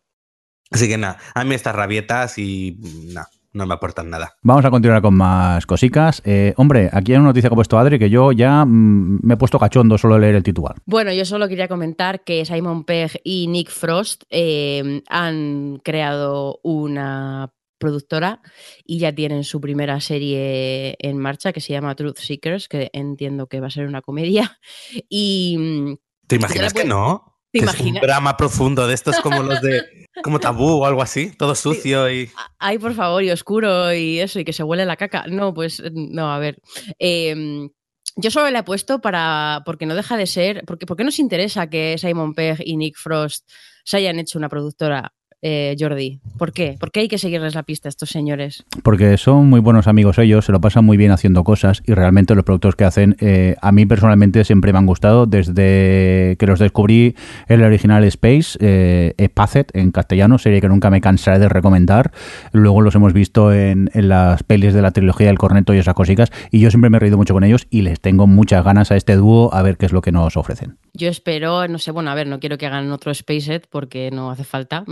[0.70, 2.78] Así que nada, a mí estas rabietas y
[3.14, 4.36] nada, no me aportan nada.
[4.42, 6.22] Vamos a continuar con más cosicas.
[6.24, 9.34] Eh, hombre, aquí hay una noticia que ha puesto Adri que yo ya mm, me
[9.34, 10.76] he puesto cachondo solo de leer el titular.
[10.84, 17.52] Bueno, yo solo quería comentar que Simon Pegg y Nick Frost eh, han creado una
[17.78, 18.40] productora
[18.84, 23.48] y ya tienen su primera serie en marcha que se llama Truth Seekers, que entiendo
[23.48, 24.58] que va a ser una comedia.
[25.08, 27.35] Y mm, ¿Te imaginas que no?
[27.60, 31.30] ¿Te es un drama profundo de estos como los de como tabú o algo así,
[31.36, 34.96] todo sucio y ay, por favor, y oscuro y eso, y que se huele la
[34.96, 35.24] caca.
[35.28, 36.60] No, pues no, a ver.
[36.98, 37.68] eh,
[38.16, 39.62] yo solo le he puesto para.
[39.64, 40.64] porque no deja de ser.
[40.66, 43.48] Porque, ¿Por qué nos interesa que Simon Pegg y Nick Frost
[43.84, 46.20] se hayan hecho una productora, eh, Jordi?
[46.38, 46.76] ¿Por qué?
[46.78, 48.64] ¿Por qué hay que seguirles la pista a estos señores?
[48.82, 52.34] Porque son muy buenos amigos ellos, se lo pasan muy bien haciendo cosas y realmente
[52.34, 56.58] los productos que hacen eh, a mí personalmente siempre me han gustado desde que los
[56.58, 57.14] descubrí
[57.48, 62.12] el original Space, eh, Spacet en castellano, serie que nunca me cansaré de recomendar.
[62.52, 65.94] Luego los hemos visto en, en las pelis de la trilogía del Corneto y esas
[65.94, 68.90] cositas y yo siempre me he reído mucho con ellos y les tengo muchas ganas
[68.90, 70.78] a este dúo a ver qué es lo que nos ofrecen.
[70.94, 74.30] Yo espero, no sé, bueno, a ver, no quiero que hagan otro Spacet porque no
[74.30, 74.84] hace falta.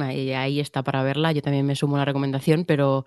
[0.44, 1.33] Ahí está para verla.
[1.33, 3.04] Yo también me sumo a la recomendación, pero,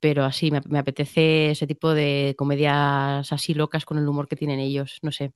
[0.00, 4.36] pero así me, me apetece ese tipo de comedias así locas con el humor que
[4.36, 4.98] tienen ellos.
[5.02, 5.32] No sé.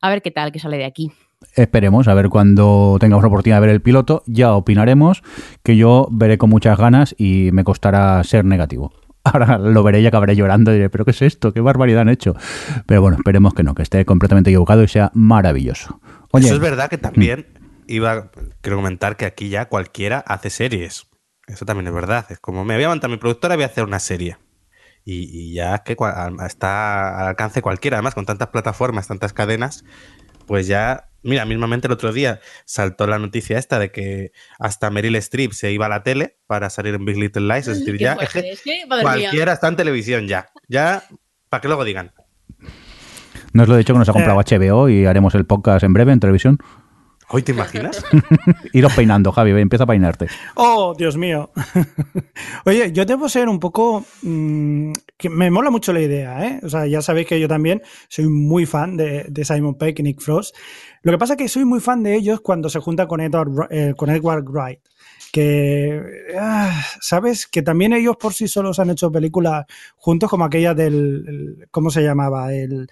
[0.00, 1.12] A ver qué tal, que sale de aquí.
[1.54, 5.22] Esperemos, a ver cuando tengamos la oportunidad de ver el piloto, ya opinaremos,
[5.62, 8.92] que yo veré con muchas ganas y me costará ser negativo.
[9.24, 11.52] Ahora lo veré y acabaré llorando y diré, pero ¿qué es esto?
[11.52, 12.34] ¿Qué barbaridad han hecho?
[12.86, 16.00] Pero bueno, esperemos que no, que esté completamente equivocado y sea maravilloso.
[16.32, 17.46] Oye, Eso es verdad que también
[17.86, 21.06] iba, quiero comentar que aquí ya cualquiera hace series.
[21.46, 22.26] Eso también es verdad.
[22.30, 24.38] Es como, me voy a montar mi productora y voy a hacer una serie.
[25.04, 25.96] Y, y ya es que
[26.46, 27.98] está al alcance cualquiera.
[27.98, 29.84] Además, con tantas plataformas, tantas cadenas,
[30.46, 31.10] pues ya...
[31.26, 35.72] Mira, mismamente el otro día saltó la noticia esta de que hasta Meryl Streep se
[35.72, 37.66] iba a la tele para salir en Big Little Lies.
[37.66, 39.12] Es decir, ya es fuerte, que es que, madre mía.
[39.30, 40.50] cualquiera está en televisión ya.
[40.68, 41.02] Ya,
[41.48, 42.12] para que luego digan.
[43.54, 45.92] ¿no os lo he dicho que nos ha comprado HBO y haremos el podcast en
[45.92, 46.58] breve en televisión?
[47.30, 48.04] ¿Hoy te imaginas?
[48.72, 50.28] Iros peinando, Javi, empieza a peinarte.
[50.54, 51.50] Oh, Dios mío.
[52.64, 54.04] Oye, yo debo ser un poco...
[54.22, 56.60] mm, que me mola mucho la idea, ¿eh?
[56.62, 60.02] O sea, ya sabéis que yo también soy muy fan de, de Simon Pegg y
[60.02, 60.54] Nick Frost.
[61.02, 63.68] Lo que pasa es que soy muy fan de ellos cuando se juntan con Edward,
[63.70, 64.80] eh, con Edward Wright.
[65.32, 66.00] Que,
[66.38, 67.46] ah, ¿sabes?
[67.46, 69.64] Que también ellos por sí solos han hecho películas
[69.96, 71.24] juntos como aquella del...
[71.26, 72.52] el- ¿Cómo se llamaba?
[72.52, 72.88] El,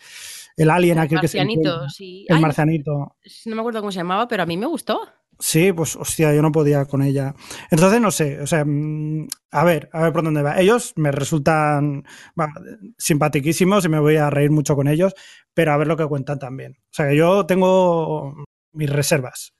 [0.56, 2.26] el Alien aquel que se Marcianito, sí.
[2.28, 3.16] El Ay, marcianito.
[3.46, 5.00] no me acuerdo cómo se llamaba, pero a mí me gustó.
[5.38, 7.34] Sí, pues hostia, yo no podía con ella.
[7.70, 10.60] Entonces, no sé, o sea, mm, a ver, a ver por dónde va.
[10.60, 12.04] Ellos me resultan
[12.38, 12.48] va,
[12.96, 15.14] simpatiquísimos y me voy a reír mucho con ellos,
[15.54, 16.76] pero a ver lo que cuentan también.
[16.78, 18.34] O sea, que yo tengo
[18.72, 19.52] mis reservas.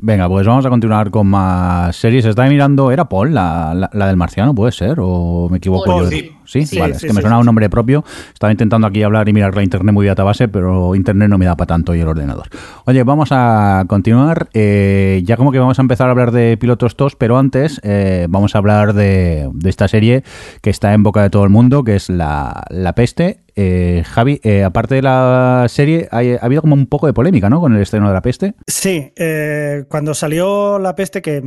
[0.00, 2.24] Venga, pues vamos a continuar con más series.
[2.24, 4.54] Estaba mirando, ¿era Paul la, la- la del marciano?
[4.54, 4.98] ¿Puede ser?
[5.00, 6.10] ¿O me equivoco Paul, yo?
[6.10, 6.32] sí.
[6.48, 6.64] ¿Sí?
[6.64, 8.04] Sí, vale, sí, es que me sonaba un nombre propio.
[8.32, 11.56] Estaba intentando aquí hablar y mirar la internet muy database, pero internet no me da
[11.56, 12.48] para tanto y el ordenador.
[12.86, 14.48] Oye, vamos a continuar.
[14.54, 18.26] Eh, ya como que vamos a empezar a hablar de pilotos TOS, pero antes eh,
[18.30, 20.24] vamos a hablar de, de esta serie
[20.62, 23.40] que está en boca de todo el mundo, que es La, la Peste.
[23.60, 27.60] Eh, Javi, eh, aparte de la serie, ha habido como un poco de polémica, ¿no?
[27.60, 28.54] Con el estreno de La Peste.
[28.66, 31.42] Sí, eh, cuando salió La Peste, que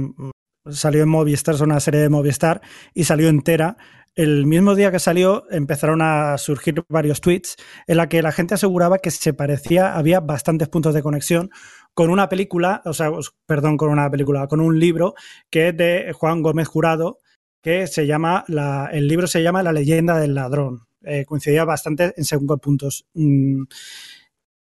[0.69, 2.61] salió en Movistar, es una serie de Movistar,
[2.93, 3.77] y salió entera,
[4.15, 7.55] el mismo día que salió empezaron a surgir varios tweets
[7.87, 11.49] en la que la gente aseguraba que se parecía, había bastantes puntos de conexión
[11.93, 13.11] con una película, o sea,
[13.45, 15.15] perdón, con una película, con un libro
[15.49, 17.19] que es de Juan Gómez Jurado,
[17.61, 20.87] que se llama, la, el libro se llama La leyenda del ladrón.
[21.03, 23.07] Eh, coincidía bastante en según puntos.
[23.13, 23.63] Mm,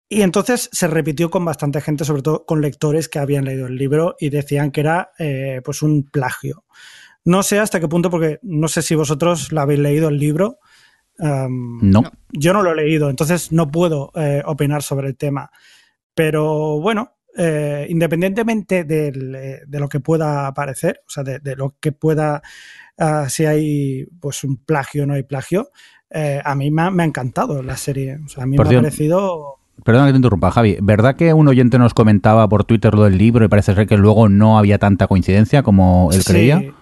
[0.08, 3.76] y entonces se repitió con bastante gente, sobre todo con lectores que habían leído el
[3.76, 6.64] libro y decían que era eh, pues un plagio.
[7.24, 10.58] No sé hasta qué punto, porque no sé si vosotros lo habéis leído el libro.
[11.18, 12.02] Um, No.
[12.32, 15.50] Yo no lo he leído, entonces no puedo eh, opinar sobre el tema.
[16.14, 21.56] Pero bueno, eh, independientemente del, eh, de lo que pueda parecer, o sea, de, de
[21.56, 22.42] lo que pueda,
[22.98, 25.70] ah, si hay pues un plagio o no hay plagio,
[26.10, 28.18] eh, a mí me ha, me ha encantado la serie.
[28.24, 30.76] O sea, a mí Por me ha parecido Perdona que te interrumpa, Javi.
[30.82, 33.96] ¿Verdad que un oyente nos comentaba por Twitter lo del libro y parece ser que
[33.96, 36.74] luego no había tanta coincidencia como él Sí, creía?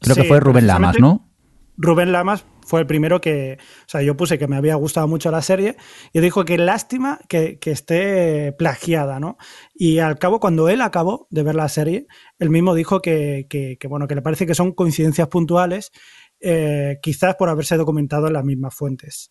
[0.00, 1.28] Creo que fue Rubén Lamas, ¿no?
[1.76, 5.30] Rubén Lamas fue el primero que, o sea, yo puse que me había gustado mucho
[5.30, 5.76] la serie
[6.12, 9.38] y dijo que lástima que, que esté plagiada, ¿no?
[9.74, 12.06] Y al cabo, cuando él acabó de ver la serie,
[12.38, 15.92] él mismo dijo que, que- que, bueno, que le parece que son coincidencias puntuales,
[16.40, 19.30] eh, quizás por haberse documentado en las mismas fuentes.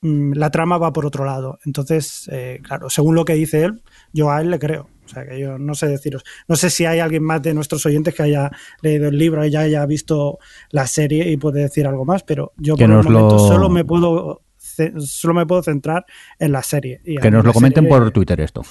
[0.00, 1.58] Mm, La trama va por otro lado.
[1.66, 4.88] Entonces, eh, claro, según lo que dice él, yo a él le creo.
[5.10, 6.22] O sea, que yo no sé deciros.
[6.48, 8.50] No sé si hay alguien más de nuestros oyentes que haya
[8.82, 10.38] leído el libro y ya haya visto
[10.70, 13.68] la serie y puede decir algo más, pero yo Que por el momento lo- solo
[13.68, 14.42] me puedo
[14.98, 16.06] solo me puedo centrar
[16.38, 17.00] en la serie.
[17.04, 18.62] Y Que nos lo comenten serie- por Twitter esto.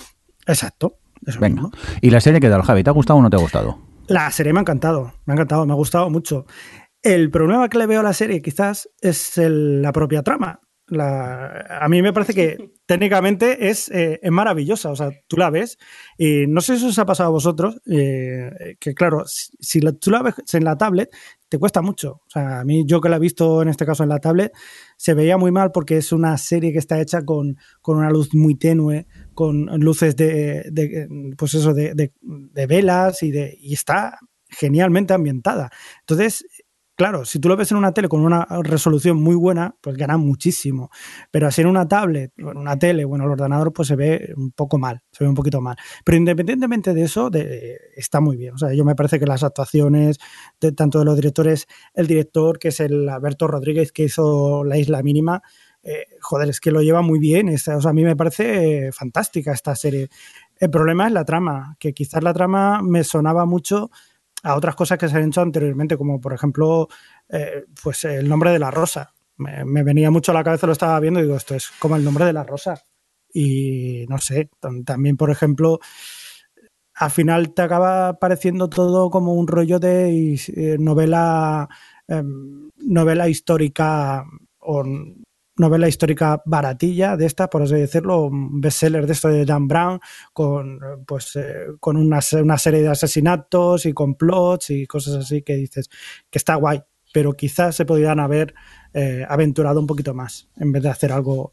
[0.48, 0.98] Exacto.
[1.26, 1.64] eso Venga.
[1.64, 1.72] mismo.
[2.02, 2.84] ¿Y la serie qué tal, Javi?
[2.84, 3.78] ¿Te ha gustado o no te ha gustado?
[4.08, 6.46] La serie me ha encantado, me ha encantado, me ha gustado mucho.
[7.04, 10.62] El problema que le veo a la serie quizás es el- la propia trama.
[10.90, 15.50] La- a mí me parece que técnicamente es, eh, es maravillosa, o sea, tú la
[15.50, 15.78] ves
[16.18, 19.94] y no sé si os ha pasado a vosotros, eh, que claro, si, si la-
[19.94, 21.10] tú la ves en la tablet,
[21.48, 22.22] te cuesta mucho.
[22.28, 24.52] O sea, a mí yo que la he visto en este caso en la tablet,
[24.98, 28.34] se veía muy mal porque es una serie que está hecha con, con una luz
[28.36, 33.74] muy tenue, con luces de, de, pues eso, de, de- de velas y, de, y
[33.74, 35.70] está genialmente ambientada.
[36.02, 36.46] Entonces,
[37.00, 40.18] claro, si tú lo ves en una tele con una resolución muy buena, pues gana
[40.18, 40.92] muchísimo.
[41.32, 44.34] Pero así en una tablet, en una tele o en el ordenador, pues se ve
[44.36, 45.78] un poco mal, se ve un poquito mal.
[46.04, 47.32] Pero independientemente de eso,
[47.96, 48.56] está muy bien.
[48.56, 50.18] O sea, yo me parece que las actuaciones,
[50.76, 55.02] tanto de los directores, el director, que es el Alberto Rodríguez, que hizo La Isla
[55.02, 55.42] Mínima,
[55.82, 57.48] eh, joder, es que lo lleva muy bien.
[57.48, 60.10] O sea, a mí me parece eh, fantástica esta serie.
[60.58, 63.90] El problema es la trama, que quizás la trama me sonaba mucho
[64.44, 66.88] a otras cosas que se han hecho anteriormente, como por ejemplo,
[67.30, 69.14] eh, pues el nombre de la rosa.
[69.38, 72.04] Me, venía mucho a la cabeza, lo estaba viendo y digo, esto es como el
[72.04, 72.82] nombre de la rosa.
[73.34, 75.80] Y no sé, tam- también, por ejemplo,
[76.96, 81.70] al final te acaba pareciendo todo como un rollo de eh, novela,
[82.08, 84.26] em, novela histórica
[85.60, 90.00] novela histórica baratilla de esta, por así decirlo, un bestseller de esto de Dan Brown,
[90.34, 95.42] con pues eh, con una, se- una serie de asesinatos y complots y cosas así
[95.44, 95.90] que dices
[96.30, 96.82] que está guay,
[97.14, 98.54] pero quizás se podrían haber
[98.94, 101.52] eh, aventurado un poquito más en vez de hacer algo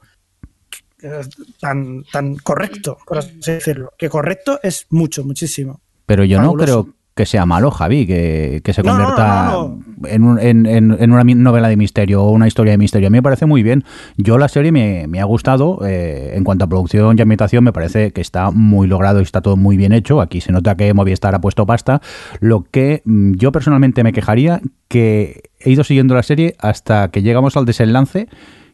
[1.03, 1.21] eh,
[1.61, 3.93] tan, tan correcto, por así decirlo.
[3.99, 5.83] Que correcto es mucho, muchísimo.
[6.07, 10.09] Pero yo no creo que sea malo, Javi, que, que se no, convierta no, no,
[10.09, 13.07] En, un- en- en- una novela de misterio o una historia de misterio.
[13.09, 13.85] A mí me parece muy bien.
[14.19, 15.81] Yo la serie me, me ha gustado.
[15.87, 19.41] eh, en cuanto a producción y ambientación, me parece que está muy logrado y está
[19.41, 20.21] todo muy bien hecho.
[20.21, 22.03] Aquí se nota que Movistar ha puesto pasta.
[22.41, 27.23] Lo que mm, yo personalmente me quejaría, que he ido siguiendo la serie hasta que
[27.23, 28.29] llegamos al desenlace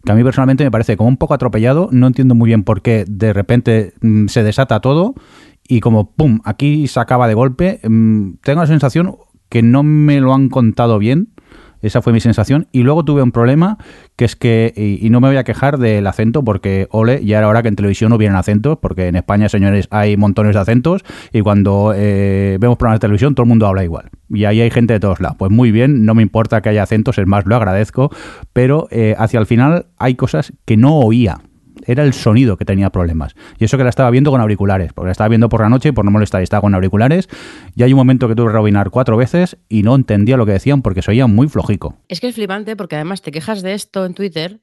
[0.05, 2.83] que a mí personalmente me parece como un poco atropellado, no entiendo muy bien por
[2.83, 5.15] qué de repente mm, se desata todo
[5.67, 9.17] y como pum, aquí se acaba de golpe, mm, tengo la sensación
[9.49, 11.29] que no me lo han contado bien,
[11.83, 13.77] esa fue mi sensación, y luego tuve un problema
[14.17, 17.49] que es que, y, no me voy a quejar del acento porque, ole, ya era
[17.49, 21.05] hora que en televisión no hubieran acentos, porque en España, señores, hay montones de acentos
[21.33, 24.11] y cuando eh, vemos programas de televisión todo el mundo habla igual.
[24.31, 25.37] Y ahí hay gente de todos lados.
[25.39, 28.11] Pues muy bien, no me importa que haya acentos, es más, lo agradezco,
[28.53, 31.39] pero eh, hacia el final hay cosas que no oía
[31.87, 33.35] era el sonido que tenía problemas.
[33.59, 35.91] Y eso que la estaba viendo con auriculares, porque la estaba viendo por la noche
[35.91, 37.29] y por no molestar, estaba con auriculares.
[37.75, 40.53] Y hay un momento que tuve que rebobinar cuatro veces y no entendía lo que
[40.53, 41.97] decían porque se oía muy flojico.
[42.09, 44.61] Es que es flipante porque además te quejas de esto en Twitter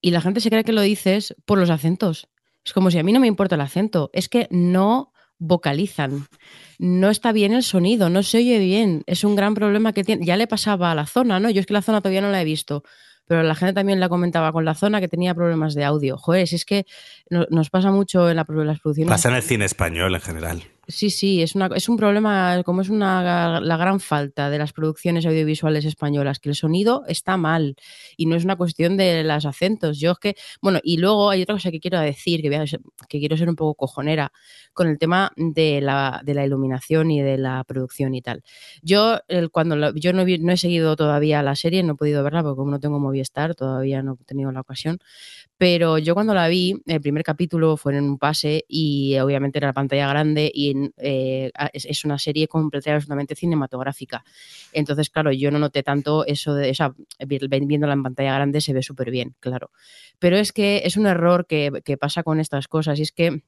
[0.00, 2.28] y la gente se cree que lo dices por los acentos.
[2.64, 6.26] Es como si a mí no me importa el acento, es que no vocalizan.
[6.78, 9.02] No está bien el sonido, no se oye bien.
[9.06, 10.24] Es un gran problema que tiene.
[10.24, 11.50] Ya le pasaba a la zona, ¿no?
[11.50, 12.82] Yo es que la zona todavía no la he visto,
[13.26, 16.16] pero la gente también la comentaba con la zona que tenía problemas de audio.
[16.16, 16.86] Joder, si es que
[17.30, 19.10] no- nos pasa mucho en la, las producciones.
[19.10, 20.62] Pasa en el cine español en general.
[20.88, 24.72] Sí, sí, es, una, es un problema, como es una, la gran falta de las
[24.72, 27.74] producciones audiovisuales españolas, que el sonido está mal
[28.16, 29.98] y no es una cuestión de los acentos.
[29.98, 33.48] Yo es que, bueno, y luego hay otra cosa que quiero decir, que, quiero ser
[33.48, 34.30] un poco cojonera,
[34.74, 38.44] con el tema de la, de la iluminación y de la producción y tal.
[38.82, 39.18] Yo,
[39.50, 42.78] cuando yo no, he seguido todavía la serie, no he podido verla porque como no
[42.78, 44.98] tengo Movistar, todavía no he tenido la ocasión,
[45.58, 49.68] pero yo cuando la vi, el primer capítulo fue en un pase y obviamente era
[49.68, 54.24] la pantalla grande y eh, es, una serie completa absolutamente cinematográfica.
[54.72, 56.94] Entonces, claro, yo no noté tanto eso de, o sea,
[57.26, 59.70] vi- viéndola en pantalla grande se ve súper bien, claro.
[60.18, 63.42] Pero es que es un error que pasa con estas cosas y es que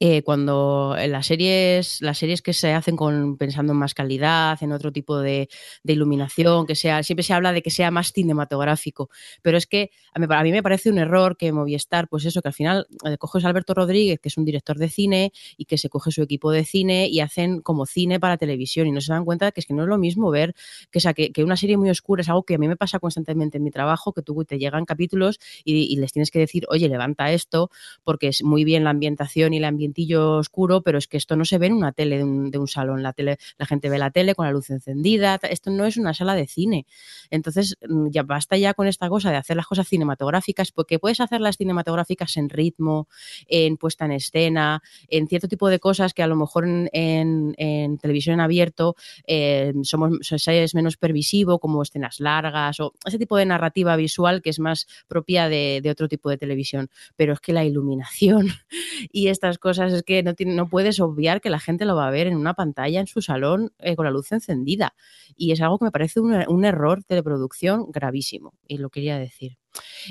[0.00, 4.58] eh, cuando en las series, las series que se hacen con pensando en más calidad,
[4.62, 5.48] en otro tipo de,
[5.84, 9.08] iluminación, que sea, siempre se habla de que sea más cinematográfico,
[9.42, 12.42] pero es que a mí, a mí me parece un error que Movistar, pues eso,
[12.42, 15.64] que al final eh, coges a Alberto Rodríguez, que es un director de cine, y
[15.64, 19.00] que se coge su equipo de cine y hacen como cine para televisión, y no
[19.00, 20.54] se dan cuenta que es que no es lo mismo ver
[20.90, 23.58] que, sea, que, una serie muy oscura es algo que a mí me pasa constantemente
[23.58, 26.88] en mi trabajo, que tú te llegan capítulos y, y les tienes que decir, oye,
[26.88, 27.70] levanta esto,
[28.04, 31.44] porque es muy bien la ambientación y el ambientillo oscuro, pero es que esto no
[31.44, 33.02] se ve en una tele de un, salón.
[33.02, 36.14] La, tele, la gente ve la tele con la luz encendida, esto no es una
[36.14, 36.86] sala de cine.
[37.30, 41.20] Entonces, mm, ya basta ya con esta cosa de hacer las cosas cinematográficas, porque puedes
[41.20, 43.08] hacer las cinematográficas en ritmo,
[43.46, 47.54] en puesta en escena, en cierto tipo de cosas que a lo mejor en,
[48.00, 48.96] televisión en abierto
[49.26, 54.50] eh, somos es menos pervisivo, como escenas largas o ese tipo de narrativa visual que
[54.50, 56.88] es más propia de otro tipo de televisión.
[57.16, 58.48] Pero es que la iluminación
[59.12, 62.08] y estas cosas es que no, tiene, no, puedes obviar que la gente lo va
[62.08, 64.94] a ver en una pantalla en su salón eh, con la luz encendida.
[65.36, 68.54] Y es algo que me parece un, un error de producción gravísimo.
[68.66, 69.58] Y lo quería decir.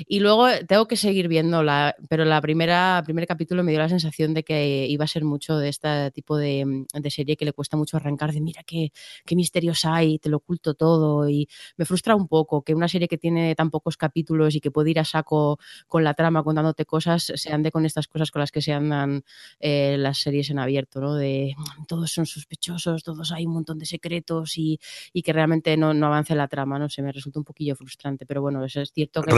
[0.06, 4.34] Y luego tengo que seguir viéndola, pero la primera, primer capítulo me dio la sensación
[4.34, 7.76] de que iba a ser mucho de este tipo de, de serie que le cuesta
[7.76, 8.92] mucho arrancar, de mira qué,
[9.24, 11.28] qué, misterios hay, te lo oculto todo.
[11.28, 14.70] Y me frustra un poco que una serie que tiene tan pocos capítulos y que
[14.70, 18.40] puede ir a saco con la trama, contándote cosas, se ande con estas cosas con
[18.40, 19.24] las que se andan
[19.60, 21.14] eh, las series en abierto, ¿no?
[21.14, 21.54] De
[21.88, 24.80] todos son sospechosos, todos hay un montón de secretos y,
[25.12, 28.26] y que realmente no, no avance la trama, no sé, me resulta un poquillo frustrante,
[28.26, 29.30] pero bueno, eso es cierto que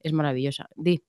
[0.00, 0.68] es maravillosa.
[0.76, 1.02] Di.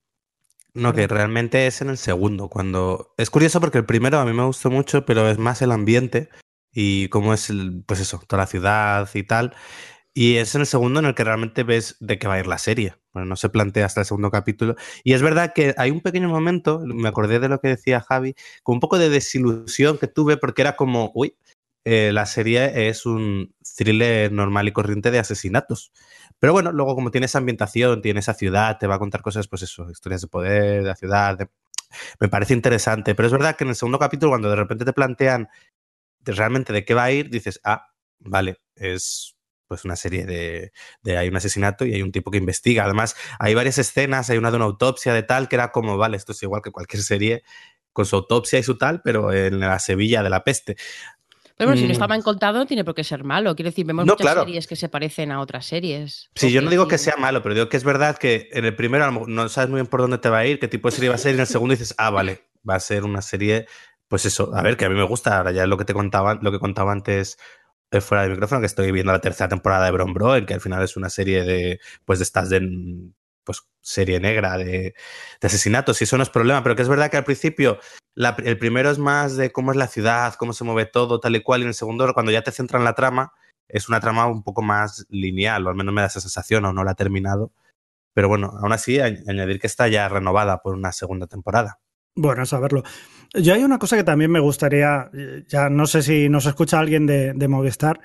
[0.73, 3.13] No, que realmente es en el segundo, cuando...
[3.17, 6.29] Es curioso porque el primero a mí me gustó mucho, pero es más el ambiente
[6.73, 9.55] y cómo es, el, pues eso, toda la ciudad y tal.
[10.13, 12.47] Y es en el segundo en el que realmente ves de qué va a ir
[12.47, 12.95] la serie.
[13.13, 14.75] Bueno, no se plantea hasta el segundo capítulo.
[15.03, 18.36] Y es verdad que hay un pequeño momento, me acordé de lo que decía Javi,
[18.63, 21.36] con un poco de desilusión que tuve porque era como, uy,
[21.86, 25.91] eh, la serie es un thriller normal y corriente de asesinatos.
[26.39, 29.47] Pero bueno, luego como tiene esa ambientación, tiene esa ciudad, te va a contar cosas,
[29.47, 31.38] pues eso, historias de poder, de la ciudad,
[32.19, 33.15] me parece interesante.
[33.15, 35.49] Pero es verdad que en el segundo capítulo, cuando de repente te plantean
[36.23, 37.88] realmente de qué va a ir, dices, ah,
[38.19, 39.35] vale, es
[39.67, 42.83] pues una serie de, de, hay un asesinato y hay un tipo que investiga.
[42.85, 46.17] Además, hay varias escenas, hay una de una autopsia de tal, que era como, vale,
[46.17, 47.43] esto es igual que cualquier serie
[47.91, 50.75] con su autopsia y su tal, pero en la Sevilla de la peste.
[51.58, 53.56] Pero bueno, si no está mal contado, no tiene por qué ser malo.
[53.56, 54.08] Quiero decir, vemos Mm.
[54.08, 54.44] no, muchas claro.
[54.44, 56.30] series que se parecen a otras series.
[56.36, 58.76] Sí, yo no digo que sea malo, pero digo que es verdad que en el
[58.76, 61.10] primero no sabes muy bien por dónde te va a ir, qué tipo de serie
[61.10, 63.68] va a ser, y en el segundo dices, ah, vale, va a ser una serie,
[64.10, 65.94] pues eso, a ver, que a mí me gusta, ahora ya es lo que te
[65.94, 67.38] contaba, lo que contaba antes
[67.91, 70.56] eh, fuera del micrófono, que estoy viendo la tercera temporada de Bron Bro, en que
[70.56, 72.60] al final es una serie de, pues de estas de,
[73.45, 74.93] pues serie negra de,
[75.41, 77.79] asesinatos, y eso no es problema, pero que es verdad que al principio
[78.15, 81.41] el primero es más de cómo es la ciudad, cómo se mueve todo, tal y
[81.41, 83.34] cual, y en el segundo, cuando ya te centran en la trama,
[83.67, 86.73] es una trama un poco más lineal, o al menos me da esa sensación, o
[86.73, 87.51] no la ha terminado.
[88.13, 91.79] Pero bueno, aún así, añadir que está ya renovada por una segunda temporada.
[92.15, 92.84] Bueno, saberlo.
[93.41, 95.10] Yo hay una cosa que también me gustaría,
[95.48, 98.00] ya no sé si nos escucha alguien de, de Movistar,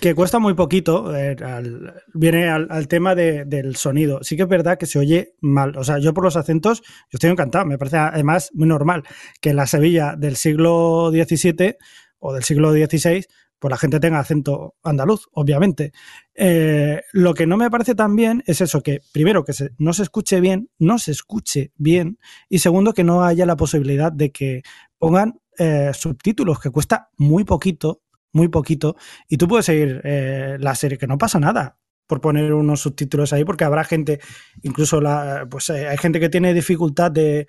[0.00, 4.20] que cuesta muy poquito, eh, al, viene al, al tema de, del sonido.
[4.22, 5.76] Sí que es verdad que se oye mal.
[5.76, 7.64] O sea, yo por los acentos, yo estoy encantado.
[7.64, 9.02] Me parece además muy normal
[9.40, 11.76] que en la Sevilla del siglo XVII
[12.20, 13.26] o del siglo XVI
[13.58, 15.92] pues la gente tenga acento andaluz, obviamente.
[16.34, 20.02] Eh, lo que no me parece tan bien es eso, que primero que no se
[20.02, 22.18] escuche bien, no se escuche bien,
[22.48, 24.62] y segundo que no haya la posibilidad de que
[24.98, 28.96] pongan eh, subtítulos, que cuesta muy poquito, muy poquito,
[29.28, 33.32] y tú puedes seguir eh, la serie, que no pasa nada por poner unos subtítulos
[33.32, 34.20] ahí, porque habrá gente,
[34.62, 37.46] incluso la, pues hay gente que tiene dificultad de,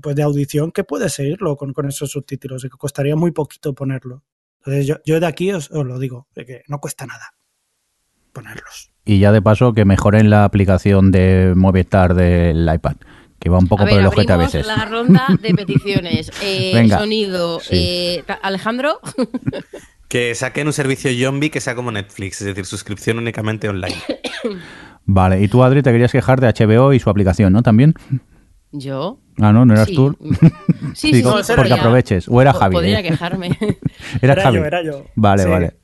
[0.00, 3.74] pues de audición que puede seguirlo con, con esos subtítulos y que costaría muy poquito
[3.74, 4.24] ponerlo.
[4.64, 7.34] Entonces yo, yo de aquí os, lo digo, que no cuesta nada
[8.32, 8.92] ponerlos.
[9.04, 12.96] Y ya de paso que mejoren la aplicación de Movistar del iPad,
[13.40, 14.66] que va un poco por el ojete a veces.
[14.66, 16.30] La ronda de peticiones.
[16.42, 17.60] Eh, sonido.
[17.70, 19.00] Eh, Alejandro.
[20.08, 23.96] que saquen un servicio zombie que sea como Netflix, es decir, suscripción únicamente online.
[25.04, 27.62] Vale, y tú, Adri, te querías quejar de HBO y su aplicación, ¿no?
[27.62, 27.94] También.
[28.72, 29.18] ¿Yo?
[29.38, 30.16] Ah, no, no eras tú.
[30.94, 32.28] Sí, sí, sí, porque aproveches.
[32.28, 32.74] O era Javi.
[32.74, 33.56] Podría quejarme.
[34.20, 34.58] era, Javi.
[34.58, 35.04] Yo, era yo.
[35.14, 35.74] Vale, vale.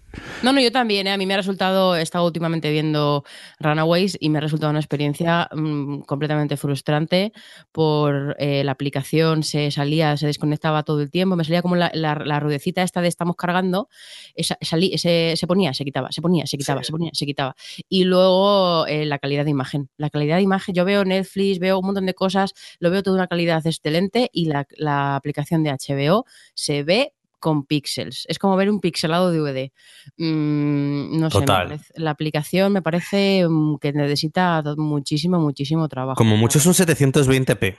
[0.43, 1.07] No, no, yo también.
[1.07, 1.13] ¿eh?
[1.13, 3.25] A mí me ha resultado, he estado últimamente viendo
[3.61, 7.33] Runaways y me ha resultado una experiencia mm, completamente frustrante
[7.73, 11.91] por eh, la aplicación, se salía, se desconectaba todo el tiempo, me salía como la,
[11.93, 13.89] la, rudecita esta de estamos cargando,
[14.37, 17.55] se, ponía, se quitaba, se ponía, se quitaba, se ponía, se quitaba.
[17.89, 19.91] Y luego eh, la calidad de imagen.
[19.97, 23.17] La calidad de imagen, yo veo Netflix, veo un montón de cosas, lo veo toda
[23.17, 28.25] una calidad excelente y la, la aplicación de HBO se ve con píxeles.
[28.29, 29.73] Es como ver un pixelado DVD.
[30.17, 31.45] Mm, no sé,
[31.97, 36.17] la aplicación me parece mm, que necesita muchísimo, muchísimo trabajo.
[36.17, 37.77] Como mucho es un 720p.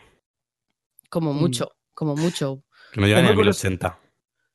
[1.10, 1.38] Como mm.
[1.38, 2.64] mucho, como mucho.
[2.92, 4.00] Que no llega ni a 1080.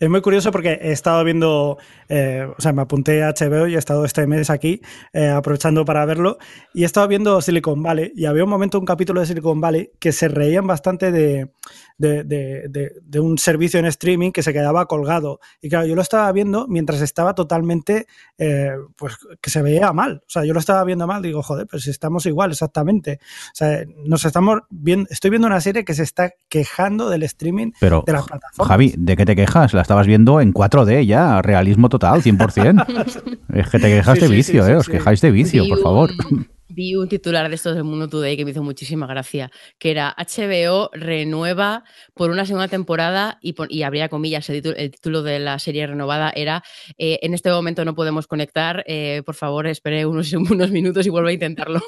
[0.04, 1.78] Es muy curioso porque he estado viendo,
[2.10, 4.82] eh, o sea, me apunté a HBO y he estado este mes aquí
[5.14, 6.36] eh, aprovechando para verlo
[6.74, 9.92] y he estado viendo Silicon Valley y había un momento, un capítulo de Silicon Valley
[9.98, 11.48] que se reían bastante de,
[11.96, 15.40] de, un servicio en streaming que se quedaba colgado.
[15.62, 18.06] Y claro, yo lo estaba viendo mientras estaba totalmente,
[18.38, 20.22] eh, pues que se veía mal.
[20.26, 23.20] O sea, yo lo estaba viendo mal, digo, joder, pues estamos igual, exactamente.
[23.22, 27.72] O sea, nos estamos viendo, estoy viendo una serie que se está quejando del streaming
[27.80, 28.68] Pero, de las plataformas.
[28.68, 29.72] Javi, ¿de qué te quejas?
[29.72, 33.38] La estabas viendo en 4D ya, realismo total, 100%.
[33.54, 34.74] es que te quejas de vicio, ¿eh?
[34.74, 36.10] Os quejáis de vicio, por favor
[36.68, 40.16] vi un titular de estos del Mundo Today que me hizo muchísima gracia, que era
[40.18, 41.84] HBO renueva
[42.14, 46.64] por una segunda temporada y, y habría comillas, el título, de la serie renovada era
[46.98, 51.10] eh, en este momento no podemos conectar, eh, por favor espere unos, unos minutos y
[51.10, 51.80] vuelva a intentarlo,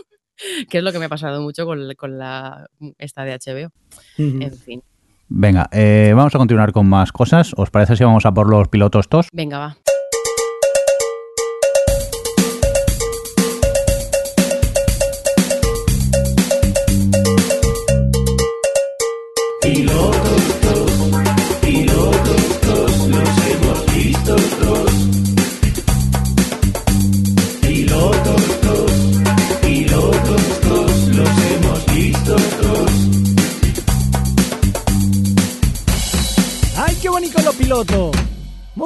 [0.70, 1.88] que es lo que me ha pasado mucho con,
[2.18, 3.72] la esta de HBO.
[4.18, 4.82] En fin.
[5.28, 7.52] Venga, eh, vamos a continuar con más cosas.
[7.56, 9.28] ¿Os parece si vamos a por los pilotos TOS?
[9.32, 9.76] Venga, va.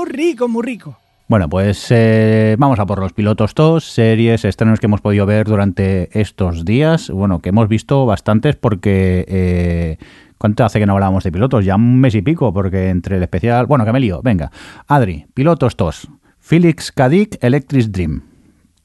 [0.00, 0.98] Muy rico, muy rico.
[1.28, 5.46] Bueno, pues eh, vamos a por los pilotos dos series, estrenos que hemos podido ver
[5.46, 7.10] durante estos días.
[7.10, 9.26] Bueno, que hemos visto bastantes porque...
[9.28, 9.98] Eh,
[10.38, 11.66] ¿Cuánto hace que no hablábamos de pilotos?
[11.66, 13.66] Ya un mes y pico, porque entre el especial...
[13.66, 14.22] Bueno, que me lío.
[14.22, 14.50] Venga.
[14.86, 16.08] Adri, pilotos 2.
[16.38, 18.22] Felix Kadik, Electric Dream.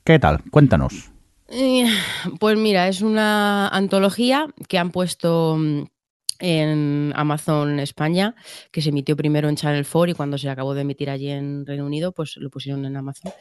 [0.04, 0.42] ¿Qué tal?
[0.52, 1.12] Cuéntanos.
[1.48, 1.88] Eh,
[2.42, 5.84] pues mira, es una antología que han puesto mm,
[6.40, 8.36] en Amazon España,
[8.72, 11.66] que se emitió primero en Channel 4 y cuando se acabó de emitir allí en
[11.66, 13.32] Reino Unido, pues lo pusieron en Amazon.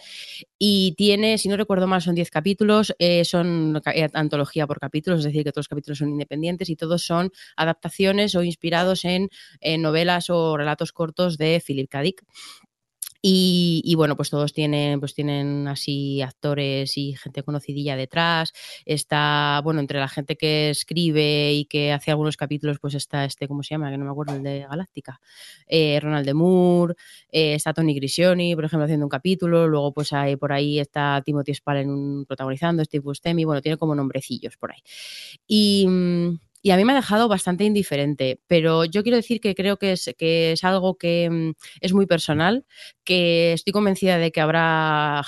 [0.59, 5.21] Y tiene, si no recuerdo mal, son 10 capítulos, eh, son eh, antología por capítulos,
[5.21, 9.29] es decir, que todos los capítulos son independientes y todos son adaptaciones o inspirados en,
[9.61, 12.01] en novelas o relatos cortos de Philip K.
[12.03, 12.25] Dick.
[13.27, 18.53] Y, bueno, pues todos tienen, pues tienen así actores y gente conocidilla detrás.
[18.85, 23.49] Está, bueno, entre la gente que escribe y que hace algunos capítulos, pues está este,
[23.49, 23.91] ¿cómo se llama?
[23.91, 25.23] Que no me acuerdo, el de Galáctica.
[25.67, 26.97] Eh, Ronald de Moore,
[27.31, 29.69] eh, está Tony Grisioni, por ejemplo, haciendo un capítulo.
[29.69, 33.47] Luego, pues hay, por ahí está Timothy Spall protagonizando, Steve Buscemi.
[33.47, 34.83] Bueno, tiene como nombrecillos por ahí.
[35.47, 39.55] Y mm, y a mí me ha dejado bastante indiferente, pero yo quiero decir que
[39.55, 41.53] creo que es, que es algo que mm,
[41.83, 42.65] es muy personal,
[43.05, 45.23] que estoy convencida de que habrá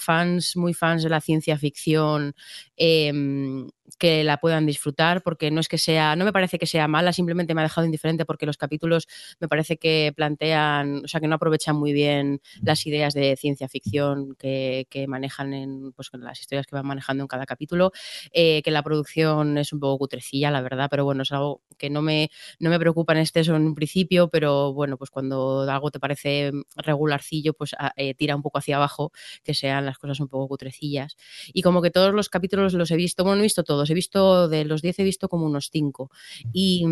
[0.00, 2.34] fans, muy fans de la ciencia ficción,
[2.76, 3.68] em,
[3.98, 7.12] que la puedan disfrutar, porque no es que sea, no me parece que sea mala,
[7.12, 9.06] simplemente me ha dejado indiferente porque los capítulos
[9.40, 13.68] me parece que plantean, o sea, que no aprovechan muy bien las ideas de ciencia
[13.68, 17.92] ficción que, manejan en pues, las historias que van manejando en cada capítulo,
[18.32, 21.90] eh, que la producción es un poco cutrecilla, la verdad, pero bueno, es algo que
[21.90, 25.90] no me, no me preocupa en este en un principio, pero bueno, pues cuando algo
[25.90, 29.12] te parece regularcillo, pues eh, tira un poco hacia abajo,
[29.42, 31.16] que sean las cosas un poco cutrecillas.
[31.52, 33.94] Y como que todos los capítulos los he visto, bueno, no he visto todos, he
[33.94, 36.10] visto de los 10 he visto como unos 5
[36.52, 36.84] y,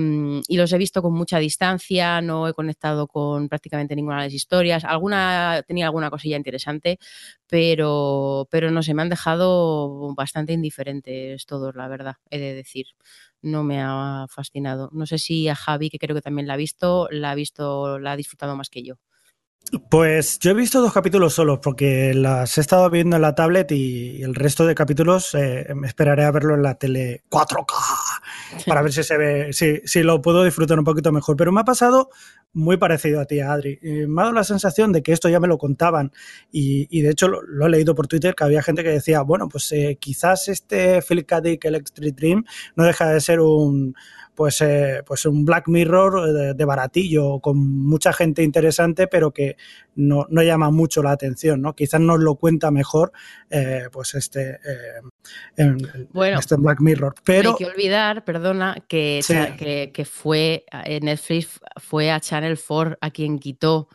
[0.49, 4.35] y los he visto con mucha distancia, no he conectado con prácticamente ninguna de las
[4.35, 6.99] historias, alguna tenía alguna cosilla interesante,
[7.47, 12.87] pero, pero no sé, me han dejado bastante indiferentes todos, la verdad, he de decir.
[13.43, 14.89] No me ha fascinado.
[14.93, 17.99] No sé si a Javi, que creo que también la ha visto, la ha visto,
[17.99, 18.97] la ha disfrutado más que yo.
[19.88, 23.72] Pues yo he visto dos capítulos solos porque las he estado viendo en la tablet
[23.72, 27.72] y el resto de capítulos eh, me esperaré a verlo en la tele 4K
[28.66, 31.36] para ver si se ve, si, si, lo puedo disfrutar un poquito mejor.
[31.36, 32.10] Pero me ha pasado
[32.52, 33.78] muy parecido a ti, Adri.
[33.82, 36.12] Eh, me ha dado la sensación de que esto ya me lo contaban
[36.50, 39.22] y, y de hecho lo, lo, he leído por Twitter que había gente que decía,
[39.22, 41.40] bueno, pues eh, quizás este Philip K.
[41.40, 42.44] Dick Electric Dream
[42.76, 43.94] no deja de ser un
[44.35, 49.57] pues, eh, pues un Black Mirror de, de, baratillo, con mucha gente interesante, pero que
[49.95, 51.74] no, no, llama mucho la atención, ¿no?
[51.74, 53.12] Quizás nos lo cuenta mejor,
[53.51, 55.01] eh, pues este, eh,
[55.57, 55.78] en,
[56.12, 57.14] bueno, este Black Mirror.
[57.24, 59.35] Pero hay que olvidar, perdona, que, sí.
[59.59, 60.64] que, que, fue
[61.03, 63.89] Netflix fue a Channel 4 a quien quitó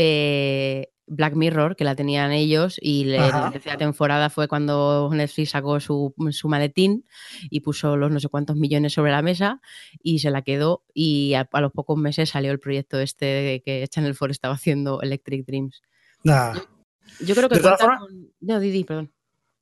[0.00, 5.80] eh, Black Mirror, que la tenían ellos, y la tercera temporada fue cuando Netflix sacó
[5.80, 7.04] su, su, maletín
[7.50, 9.60] y puso los no sé cuántos millones sobre la mesa
[10.02, 13.62] y se la quedó y a, a los pocos meses salió el proyecto este de
[13.64, 15.82] que Channel 4 estaba haciendo Electric Dreams.
[16.24, 16.54] Nah.
[16.54, 17.56] Yo, yo, creo que...
[17.56, 18.32] De con...
[18.40, 19.12] No, Didi, perdón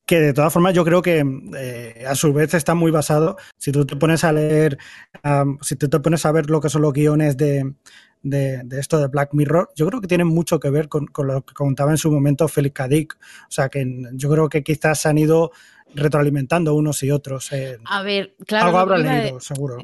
[0.07, 1.24] que de todas formas yo creo que
[1.59, 4.78] eh, a su vez está muy basado, si tú te pones a leer,
[5.24, 7.74] um, si tú te pones a ver lo que son los guiones de,
[8.22, 11.26] de, de, esto de Black Mirror, yo creo que tienen mucho que ver con, con
[11.26, 13.14] lo que contaba en su momento Félix Kadik.
[13.14, 15.50] O sea, que yo creo que quizás se han ido
[15.94, 17.52] retroalimentando unos y otros.
[17.52, 18.66] Eh, a ver, claro.
[18.66, 19.40] Algo habrá leído, de...
[19.40, 19.78] seguro.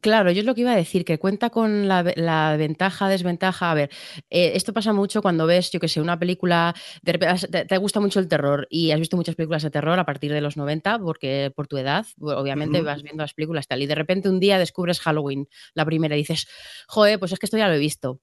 [0.00, 3.70] Claro, yo es lo que iba a decir, que cuenta con la, la ventaja, desventaja.
[3.70, 3.90] A ver,
[4.30, 7.18] eh, esto pasa mucho cuando ves, yo que sé, una película, de,
[7.50, 10.32] te, te, gusta mucho el terror y has visto muchas películas de terror a partir
[10.32, 12.86] de los 90, porque por tu edad, obviamente uh -huh.
[12.86, 16.20] vas viendo las películas tal, y de repente un día descubres Halloween, la primera, y
[16.20, 16.46] dices,
[16.86, 18.20] joder, pues es que esto ya lo he visto.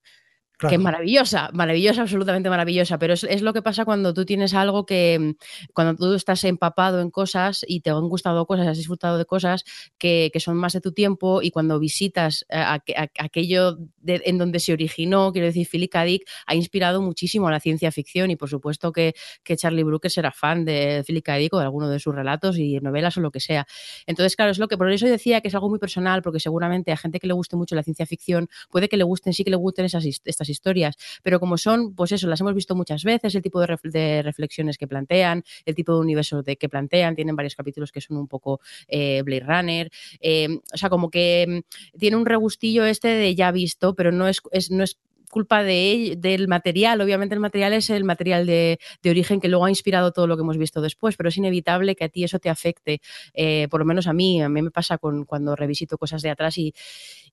[0.57, 0.71] Claro.
[0.71, 4.55] que es maravillosa, maravillosa, absolutamente maravillosa, pero es, es, lo que pasa cuando tú tienes
[4.55, 5.35] algo que,
[5.71, 9.65] cuando tú estás empapado en cosas y te han gustado cosas, has disfrutado de cosas
[9.99, 14.21] que, que son más de tu tiempo y cuando visitas a, a, a aquello de,
[14.25, 16.03] en donde se originó, quiero decir, Philip K.
[16.05, 20.11] Dick ha inspirado muchísimo a la ciencia ficción y por supuesto que, que Charlie Brooker
[20.17, 21.35] era fan de Philip K.
[21.35, 23.67] Dick o de alguno de sus relatos y novelas o lo que sea.
[24.07, 26.91] Entonces, claro, es lo que por eso decía que es algo muy personal, porque seguramente
[26.91, 29.51] a gente que le guste mucho la ciencia ficción puede que le gusten, sí que
[29.51, 33.35] le gusten esas, estas historias, pero como son, pues eso, las hemos visto muchas veces,
[33.35, 37.15] el tipo de, ref de reflexiones que plantean, el tipo de universo de que plantean,
[37.15, 41.63] tienen varios capítulos que son un poco eh, Blade Runner, eh, o sea, como que
[41.93, 44.97] mm, tiene un regustillo este de ya visto, pero no es, es no es
[45.29, 47.01] culpa de, del material.
[47.01, 50.35] Obviamente el material es el material de, de, origen que luego ha inspirado todo lo
[50.35, 53.01] que hemos visto después, pero es inevitable que a ti eso te afecte.
[53.33, 56.29] Eh, por lo menos a mí, a mí me pasa con, cuando revisito cosas de
[56.29, 56.73] atrás y,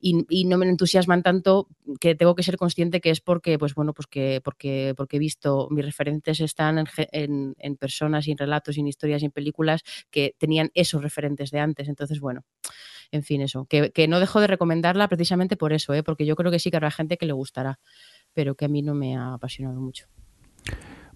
[0.00, 1.68] y, no me entusiasman tanto
[2.00, 5.20] que tengo que ser consciente que es porque, pues bueno, pues que porque, porque he
[5.20, 10.34] visto, mis referentes están en, en, en personas en relatos en historias en películas que
[10.38, 11.88] tenían esos referentes de antes.
[11.88, 12.44] Entonces, bueno
[13.14, 16.02] en fin, eso, que, que, no dejo de recomendarla precisamente por eso, ¿eh?
[16.02, 17.78] porque yo creo que sí que habrá gente que le gustará,
[18.32, 20.06] pero que a mí no me ha apasionado mucho.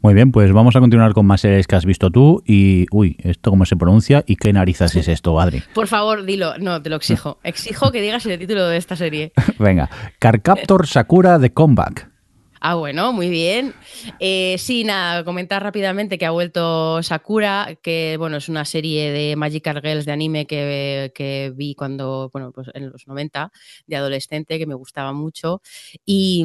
[0.01, 3.17] Muy bien, pues vamos a continuar con más series que has visto tú y, uy,
[3.19, 4.23] ¿esto cómo se pronuncia?
[4.29, 5.65] ¿Y qué narizas es esto, Adri?
[5.75, 7.41] Por favor, dilo, no, te lo exijo.
[7.43, 9.33] Exijo que digas el título de esta serie.
[9.59, 9.91] Venga,
[10.21, 12.18] Carcaptor Sakura de Comeback.
[12.61, 13.75] Ah, bueno, muy bien.
[14.19, 19.37] Eh, sí, nada, comentar rápidamente que ha vuelto Sakura, que bueno, es una serie de
[19.37, 23.53] Magical Girls de anime que, que vi cuando, bueno, pues en los 90,
[23.87, 25.63] de adolescente, que me gustaba mucho.
[26.05, 26.45] Y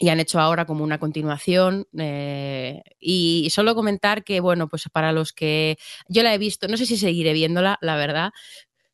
[0.00, 1.86] y han hecho ahora como una continuación.
[1.98, 5.76] Eh, y solo comentar que, bueno, pues para los que
[6.08, 8.30] yo la he visto, no sé si seguiré viéndola, la verdad.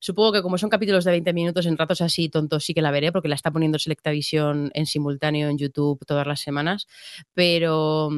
[0.05, 2.91] Supongo que como son capítulos de 20 minutos en ratos así tontos sí que la
[2.91, 6.87] veré porque la está poniendo Selectavision en simultáneo en YouTube todas las semanas.
[7.33, 8.11] Pero,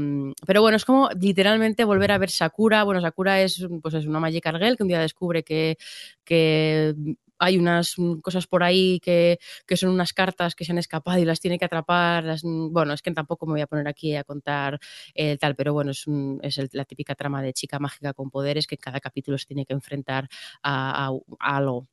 [0.45, 2.82] pero bueno, es como literalmente volver a ver Sakura.
[2.82, 5.78] Bueno, Sakura es, pues es una Magical Girl que un día descubre que,
[6.24, 6.93] que
[7.39, 11.24] hay unas cosas por ahí que, que, son unas cartas que se han escapado y
[11.24, 12.24] las tiene que atrapar.
[12.24, 14.78] Las, bueno, es que tampoco me voy a poner aquí a contar
[15.14, 18.30] eh, tal, pero bueno, es, un, es el, la típica trama de chica mágica con
[18.30, 20.28] poderes que en cada capítulo se tiene que enfrentar
[20.62, 21.11] a, a,
[21.41, 21.89] a algo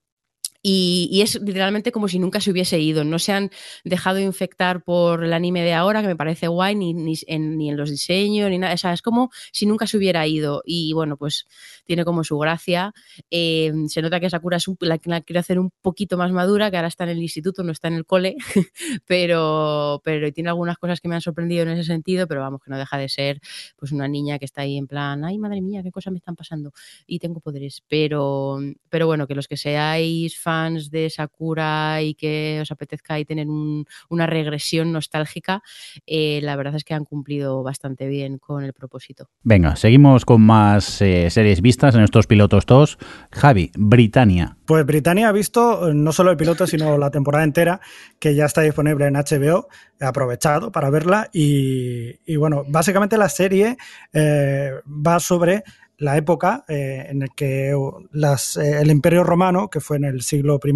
[0.66, 3.04] Y, es literalmente como si nunca se hubiese ido.
[3.04, 3.52] No se han
[3.84, 7.70] dejado infectar por el anime de ahora, que me parece guay, ni, ni, en, ni
[7.70, 8.74] en, los diseños, ni nada.
[8.74, 10.64] O sea, es como si nunca se hubiera ido.
[10.66, 11.48] Y bueno, pues
[11.86, 12.94] tiene como su gracia.
[13.30, 16.72] Eh, se nota que Sakura es un, la, la quiere hacer un poquito más madura,
[16.72, 18.38] que ahora está en el instituto, no está en el cole,
[19.06, 22.72] pero, pero tiene algunas cosas que me han sorprendido en ese sentido, pero vamos, que
[22.72, 23.42] no deja de ser
[23.76, 26.38] pues una niña que está ahí en plan, ay madre mía, qué cosas me están
[26.38, 26.72] pasando
[27.06, 27.84] y tengo poderes.
[27.90, 30.53] Pero, pero bueno, que los que seáis fans
[30.92, 35.62] de Sakura y que os apetezca ahí tener un, una regresión nostálgica,
[36.06, 39.30] eh, la verdad es que han cumplido bastante bien con el propósito.
[39.44, 42.98] Venga, seguimos con más eh, series vistas en estos pilotos 2.
[43.32, 44.58] Javi, Britannia.
[44.66, 47.82] Pues Britannia ha visto eh, no solo el piloto, sino la temporada entera,
[48.20, 49.68] que ya está disponible en HBO.
[50.00, 53.78] He aprovechado para verla y, y bueno, básicamente la serie
[54.14, 55.64] eh, va sobre
[56.04, 60.60] la época eh, en la que eh, el Imperio Romano, que fue en el siglo
[60.64, 60.74] I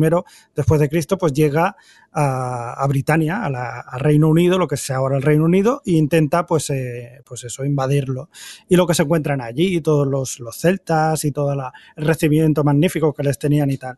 [0.56, 1.76] después de Cristo, pues llega
[2.12, 6.46] a, a Britania, al Reino Unido, lo que es ahora el Reino Unido, e intenta
[6.46, 8.30] pues, eh, pues eso, invadirlo.
[8.70, 11.62] Y lo que se encuentran allí, todos los, los celtas y todo el
[11.98, 13.98] recibimiento magnífico que les tenían y tal.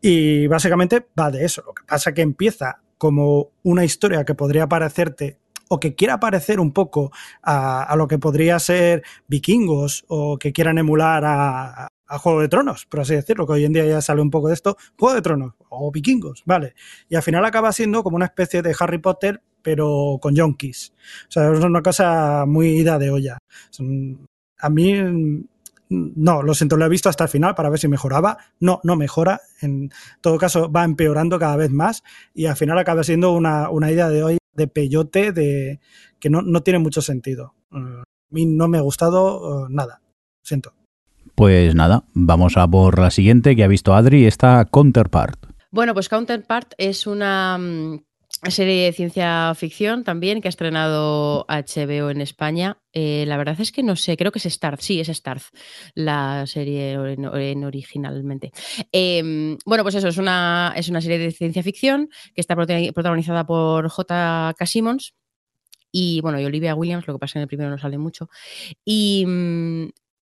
[0.00, 1.62] Y básicamente va de eso.
[1.66, 5.38] Lo que pasa que empieza como una historia que podría parecerte
[5.74, 7.10] o que quiera parecer un poco
[7.42, 13.00] a, lo que podría ser vikingos o que quieran emular a, Juego de Tronos, por
[13.00, 15.54] así decirlo, que hoy en día ya sale un poco de esto, Juego de Tronos
[15.68, 16.74] o vikingos, ¿vale?
[17.08, 20.92] Y al final acaba siendo como una especie de Harry Potter, pero con yonkis.
[21.28, 23.38] O sea, es una cosa muy ida de olla.
[24.60, 24.94] A mí
[25.88, 28.38] no, lo siento, lo he visto hasta el final para ver si mejoraba.
[28.60, 29.40] No, no mejora.
[29.60, 33.90] En todo caso, va empeorando cada vez más y al final acaba siendo una, una
[33.90, 35.80] idea de hoy de peyote de
[36.18, 37.54] que no, no tiene mucho sentido.
[37.70, 40.00] Uh, a mí no me ha gustado uh, nada.
[40.42, 40.72] Siento.
[41.34, 45.46] Pues nada, vamos a por la siguiente que ha visto Adri, esta Counterpart.
[45.70, 47.58] Bueno, pues Counterpart es una
[48.50, 52.78] serie de ciencia ficción también que ha estrenado HBO en España.
[52.92, 55.50] Eh, la verdad es que no sé, creo que es Starz, sí, es Starz,
[55.94, 58.52] la serie en, en originalmente.
[58.92, 63.46] Eh, bueno, pues eso, es una, es una serie de ciencia ficción que está protagonizada
[63.46, 64.66] por J.K.
[64.66, 65.14] Simmons.
[65.90, 68.28] Y bueno, y Olivia Williams, lo que pasa en el primero no sale mucho.
[68.84, 69.24] Y,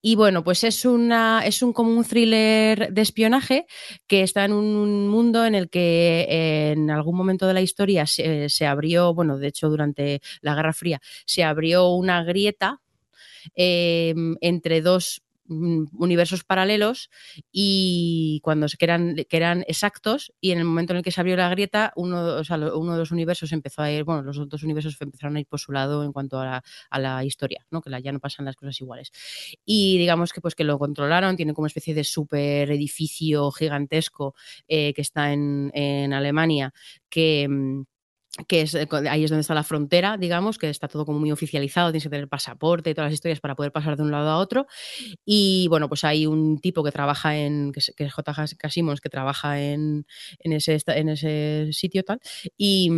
[0.03, 3.67] y bueno, pues es, una, es un, como un thriller de espionaje
[4.09, 8.05] que está en un mundo en el que eh, en algún momento de la historia
[8.05, 12.81] se, se, abrió, bueno, de hecho durante la Guerra Fría, se abrió una grieta
[13.55, 15.23] eh, entre dos
[15.93, 17.11] universos paralelos
[17.51, 21.21] y cuando que eran, que eran exactos y en el momento en el que se
[21.21, 24.49] abrió la grieta uno, o sea, uno de los universos empezó a ir, bueno, los
[24.49, 27.67] dos universos empezaron a ir por su lado en cuanto a la, a la historia,
[27.71, 27.81] ¿no?
[27.81, 29.11] que ya no pasan las cosas iguales.
[29.65, 34.35] Y digamos que pues que lo controlaron, tiene como especie de super edificio gigantesco
[34.69, 36.73] eh, que está en, en Alemania
[37.09, 37.85] que
[38.49, 41.91] que es, ahí es donde está la frontera, digamos, que está todo como muy oficializado,
[41.91, 44.39] tienes que tener pasaporte y todas las historias para poder pasar de un lado a
[44.39, 44.67] otro.
[45.25, 48.47] Y bueno, pues hay un tipo que trabaja en, que es, J.
[48.71, 50.07] Simons, que trabaja en,
[50.39, 52.21] en, ese, en ese sitio tal,
[52.57, 52.91] y,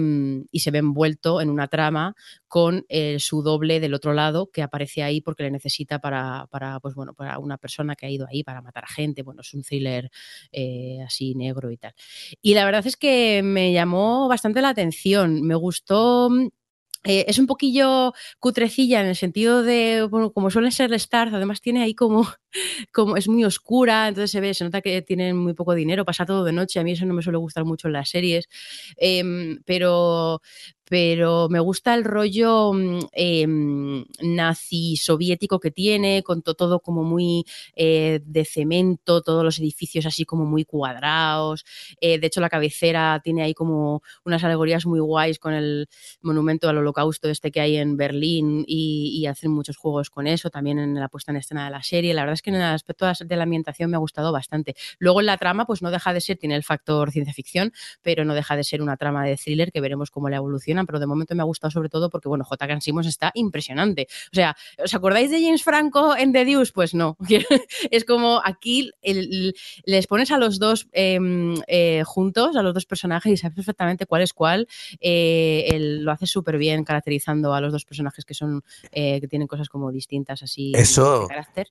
[0.52, 2.14] y, se ve envuelto en una trama
[2.46, 6.78] con eh, su doble del otro lado que aparece ahí porque le necesita para, para,
[6.78, 9.22] pues bueno, para una persona que ha ido ahí para matar a gente.
[9.22, 10.10] Bueno, es un thriller
[10.52, 11.92] eh, así negro y tal.
[12.40, 16.30] Y la verdad es que me llamó bastante la atención me gustó
[17.04, 21.60] eh, es un poquillo cutrecilla en el sentido de, bueno, como suele ser Stars, además
[21.60, 22.26] tiene ahí como,
[22.92, 26.26] como, es muy oscura, entonces se ve, se nota que tienen muy poco dinero, pasa
[26.26, 28.48] todo de noche, a mí eso no me suele gustar mucho en las series,
[28.96, 30.40] eh, pero,
[30.84, 32.72] pero me gusta el rollo
[33.12, 33.46] eh,
[34.22, 37.44] nazi soviético que tiene, con to todo como muy
[37.74, 41.64] eh, de cemento, todos los edificios así como muy cuadrados.
[42.00, 45.88] Eh, de hecho, la cabecera tiene ahí como unas alegorías muy guays con el
[46.20, 50.50] monumento al holocausto este que hay en Berlín y, y hacen muchos juegos con eso,
[50.50, 52.14] también en la puesta en escena de la serie.
[52.14, 54.76] La verdad es que en el aspecto de la ambientación me ha gustado bastante.
[54.98, 57.72] Luego en la trama, pues no deja de ser, tiene el factor ciencia ficción,
[58.02, 60.98] pero no deja de ser una trama de thriller que veremos cómo la evoluciona pero
[60.98, 62.80] de momento me ha gustado sobre todo porque, bueno, J.K.
[62.80, 64.06] Simmons está impresionante.
[64.32, 66.72] O sea, ¿os acordáis de James Franco en The Deuce?
[66.72, 67.16] Pues no.
[67.90, 71.18] es como aquí el, les pones a los dos eh,
[71.66, 74.68] eh, juntos, a los dos personajes, y sabes perfectamente cuál es cuál.
[75.00, 79.28] Eh, él lo hace súper bien caracterizando a los dos personajes que son, eh, que
[79.28, 81.22] tienen cosas como distintas así Eso.
[81.22, 81.68] de carácter.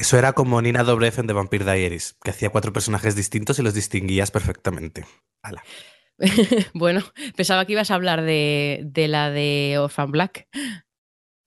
[0.00, 3.62] Eso era como Nina Dobrev en The Vampire Diaries, que hacía cuatro personajes distintos y
[3.62, 5.04] los distinguías perfectamente.
[5.42, 5.62] Ala.
[6.72, 7.02] bueno,
[7.36, 10.48] pensaba que ibas a hablar de, de, la de Orphan Black.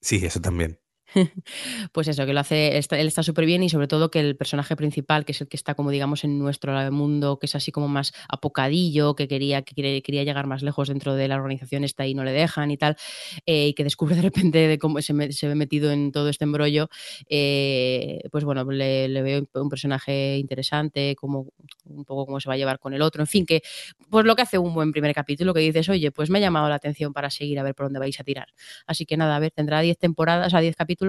[0.01, 0.79] Sí, eso también.
[1.91, 4.75] pues eso, que lo hace, él está súper bien y sobre todo que el personaje
[4.75, 7.87] principal, que es el que está como digamos en nuestro mundo, que es así como
[7.87, 12.13] más apocadillo, que quería, que quería llegar más lejos dentro de la organización está y
[12.13, 12.97] no le dejan y tal,
[13.45, 16.89] eh, y que descubre de repente de cómo se, ve metido en todo este embrollo,
[17.29, 21.47] eh, pues bueno, le, veo un personaje interesante, como
[21.85, 23.61] un poco cómo se va a llevar con el otro, en fin, que
[24.09, 26.69] pues lo que hace un buen primer capítulo, que dices, oye, pues me ha llamado
[26.69, 28.47] la atención para seguir a ver por dónde vais a tirar.
[28.87, 31.02] Así que nada, a ver, tendrá 10 temporadas, o sea, 10 capítulos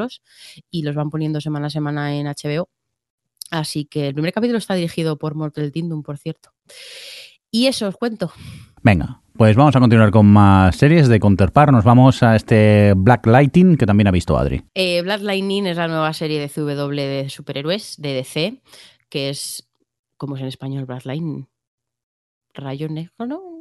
[0.70, 2.68] y los van poniendo semana a semana en HBO.
[3.50, 6.50] Así que el primer capítulo está dirigido por Mortal Tindum, por cierto.
[7.50, 8.32] Y eso os cuento.
[8.82, 11.70] Venga, pues vamos a continuar con más series de Counterpart.
[11.70, 14.64] Nos vamos a este Black Lightning que también ha visto Adri.
[14.74, 18.62] Eh, Black Lightning es la nueva serie de CW de superhéroes de DC,
[19.08, 19.70] que es,
[20.16, 21.46] ¿cómo es en español Black Lightning?
[22.54, 23.53] Rayo negro, ¿no?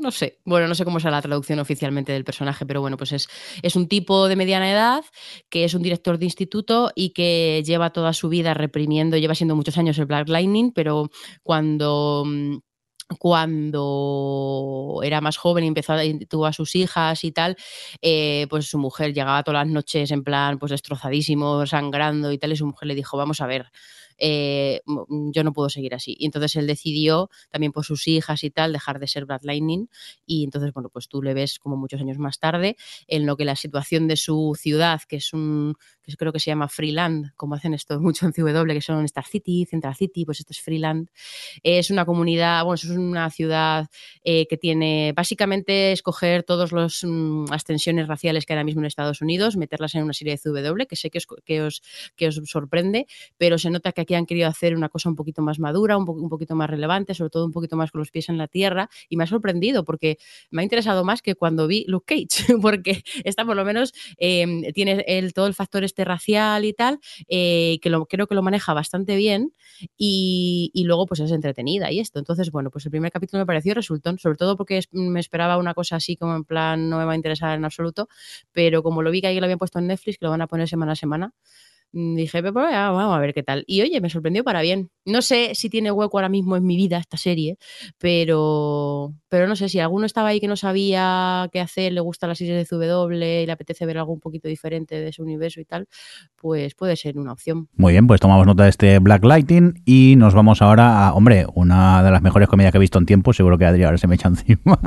[0.00, 3.12] No sé, bueno, no sé cómo es la traducción oficialmente del personaje, pero bueno, pues
[3.12, 3.28] es,
[3.62, 5.04] es un tipo de mediana edad
[5.48, 9.56] que es un director de instituto y que lleva toda su vida reprimiendo, lleva siendo
[9.56, 11.10] muchos años el Black Lightning, pero
[11.42, 12.24] cuando
[13.18, 17.56] cuando era más joven y empezó a, tuvo a sus hijas y tal,
[18.02, 22.52] eh, pues su mujer llegaba todas las noches en plan pues destrozadísimo, sangrando y tal,
[22.52, 23.70] y su mujer le dijo, vamos a ver,
[24.18, 26.16] eh, mm, yo no puedo seguir así.
[26.18, 29.88] Y entonces él decidió, también por sus hijas y tal, dejar de ser Brad Lightning.
[30.26, 33.44] Y entonces, bueno, pues tú le ves como muchos años más tarde, en lo que
[33.44, 37.54] la situación de su ciudad, que es un, que creo que se llama Freeland, como
[37.54, 41.08] hacen esto mucho en CW, que son Star City, Central City, pues esto es Freeland.
[41.62, 43.88] Es una comunidad, bueno, es una ciudad
[44.24, 48.86] eh, que tiene básicamente escoger todas las mm, extensiones raciales que hay ahora mismo en
[48.86, 51.82] Estados Unidos, meterlas en una serie de CW, que sé que os, que os,
[52.16, 53.06] que os sorprende,
[53.36, 56.08] pero se nota que aquí han querido hacer una cosa un poquito más madura, un,
[56.08, 58.88] un poquito más relevante, sobre todo un poquito más con los pies en la tierra,
[59.08, 60.18] y me ha sorprendido porque
[60.50, 64.72] me ha interesado más que cuando vi Luke Cage, porque esta por lo menos eh,
[64.74, 66.98] tiene el, todo el factor este racial y tal,
[67.28, 69.52] eh, que lo, creo que lo maneja bastante bien
[69.96, 72.18] y, luego pues es entretenida y esto.
[72.18, 75.74] Entonces, bueno, pues el primer capítulo me pareció resultón, sobre todo porque me esperaba una
[75.74, 78.08] cosa así como en plan no me va a interesar en absoluto,
[78.52, 80.46] pero como lo vi que ahí lo habían puesto en Netflix, que lo van a
[80.46, 81.34] poner semana a semana,
[81.92, 83.64] dije, pues vamos a ver qué tal.
[83.66, 84.90] Y oye, me sorprendió para bien.
[85.08, 87.58] No sé si tiene hueco ahora mismo en mi vida esta serie,
[87.98, 92.26] pero, pero no sé si alguno estaba ahí que no sabía qué hacer, le gusta
[92.26, 95.60] la serie de CW y le apetece ver algo un poquito diferente de ese universo
[95.60, 95.88] y tal,
[96.36, 97.68] pues puede ser una opción.
[97.76, 101.46] Muy bien, pues tomamos nota de este Black Lighting y nos vamos ahora a, hombre,
[101.54, 104.06] una de las mejores comedias que he visto en tiempo, seguro que Adri ahora se
[104.06, 104.78] me echa encima.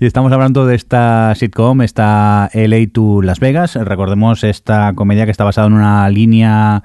[0.00, 3.76] y estamos hablando de esta sitcom, esta LA to Las Vegas.
[3.76, 6.82] Recordemos esta comedia que está basada en una línea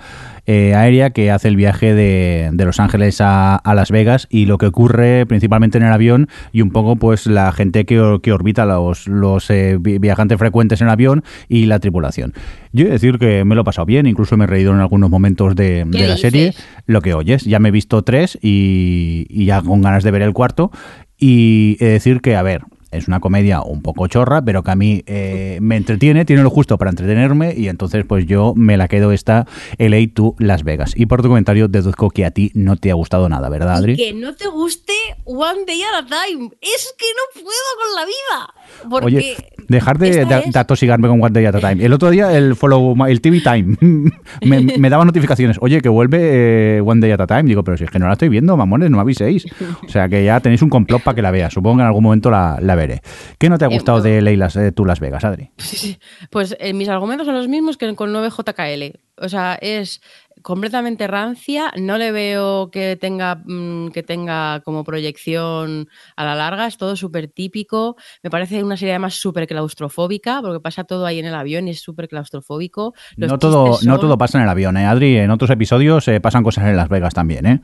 [0.48, 4.68] eh, aérea que hace el viaje de, Los Ángeles a, Las Vegas y lo que
[4.68, 9.08] ocurre principalmente en el avión y un poco pues la gente que, que orbita los,
[9.08, 12.34] los eh, viajantes frecuentes en el avión y la tripulación.
[12.72, 14.80] Yo he de decir que me lo he pasado bien, incluso me he reído en
[14.80, 16.54] algunos momentos de, la serie.
[16.86, 20.22] Lo que oyes, ya me he visto tres y, y ya con ganas de ver
[20.22, 20.72] el cuarto.
[21.18, 22.62] Y he de decir que, a ver,
[22.92, 26.50] es una comedia un poco chorra, pero que a mí eh, me entretiene, tiene lo
[26.50, 30.94] justo para entretenerme y entonces pues yo me la quedo esta LA to Las Vegas.
[30.96, 33.96] Y por tu comentario deduzco que a ti no te ha gustado nada, ¿verdad, Adri?
[33.96, 34.94] que no te guste
[35.26, 36.50] One Day at a Time.
[36.62, 38.90] Es que no puedo con la vida.
[38.90, 41.84] Porque Oye, dejar de, de, atosigarme con One Day at a Time.
[41.84, 43.78] El otro día el follow, el TV Time,
[44.42, 45.58] me, daba notificaciones.
[45.62, 47.44] Oye, que vuelve eh, One Day at a Time.
[47.44, 49.46] Digo, pero si es que no la estoy viendo, mamones, no aviséis.
[49.86, 51.50] O sea que ya tenéis un complot para que la vea.
[51.50, 53.02] Supongo que en algún momento la, la veré.
[53.38, 55.52] ¿Qué no te ha eh, gustado de Leilas, eh, tú Las Vegas, Adri?
[56.30, 59.00] Pues eh, mis argumentos son los mismos que con 9JKL.
[59.20, 60.02] O sea, es
[60.42, 66.68] completamente rancia, no le veo que tenga, mm, que tenga como proyección a la larga,
[66.68, 71.20] es todo súper típico, me parece una serie además súper claustrofóbica, porque pasa todo ahí
[71.20, 72.94] en el avión y es súper claustrofóbico.
[73.18, 75.18] no, todo, no todo pasa en el avión, ¿eh, Adri?
[75.18, 77.62] En otros episodios pasan cosas en Las Vegas también, ¿eh?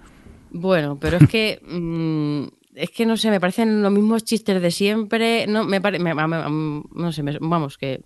[0.51, 1.61] Bueno, pero es que...
[1.73, 5.45] Mm, es que no sé, me parecen los mismos chistes de siempre.
[5.47, 8.03] No, me, no sé, vamos, que,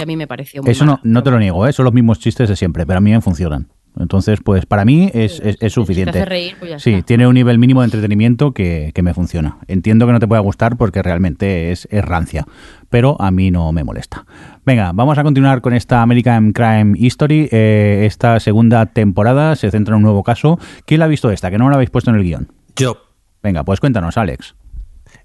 [0.00, 1.72] a mí me pareció muy Eso no, no te lo niego, ¿eh?
[1.72, 3.68] son los mismos chistes de siempre, pero a mí me funcionan.
[3.98, 6.24] Entonces, pues para mí es, es, suficiente.
[6.58, 9.58] Pues sí, tiene un nivel mínimo de entretenimiento que, me funciona.
[9.68, 12.46] Entiendo que no te pueda gustar porque realmente es, es, rancia,
[12.88, 14.24] pero a mí no me molesta.
[14.64, 17.48] Venga, vamos a continuar con esta American Crime History.
[17.50, 20.58] Eh, esta segunda temporada se centra en un nuevo caso.
[20.86, 21.50] ¿Quién la ha visto esta?
[21.50, 22.48] Que no me la habéis puesto en el guion.
[22.76, 22.96] Yo.
[23.42, 24.54] Venga, pues cuéntanos, Alex.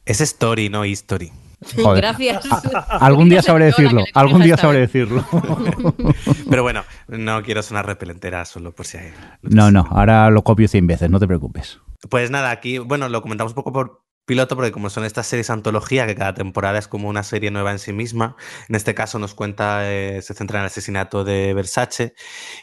[0.06, 1.32] Es story, no history.
[1.96, 2.48] Gracias.
[2.90, 5.26] algún día sabré decirlo, algún día sabré decirlo.
[6.50, 9.14] Pero bueno, no quiero sonar repelentera solo por si hay...
[9.42, 11.80] No, no, ahora lo copio 100 veces, no te preocupes.
[12.10, 15.50] Pues nada, aquí, bueno, lo comentamos un poco por piloto porque como son estas series
[15.50, 18.36] antología, que cada temporada es como una serie nueva en sí misma,
[18.68, 22.14] en este caso nos cuenta, eh, se centra en el asesinato de Versace.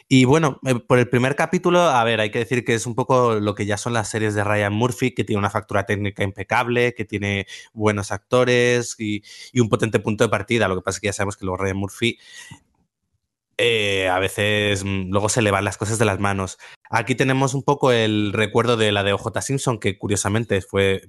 [0.07, 2.95] Y bueno, eh, por el primer capítulo, a ver, hay que decir que es un
[2.95, 6.23] poco lo que ya son las series de Ryan Murphy, que tiene una factura técnica
[6.23, 9.23] impecable, que tiene buenos actores y,
[9.59, 10.67] un potente punto de partida.
[10.67, 12.19] Lo que pasa es que ya sabemos que luego Ryan Murphy
[13.57, 16.59] eh, a veces mm, luego se le van las cosas de las manos.
[16.91, 21.01] Aquí tenemos un poco el recuerdo de la de OJ Simpson, que curiosamente fue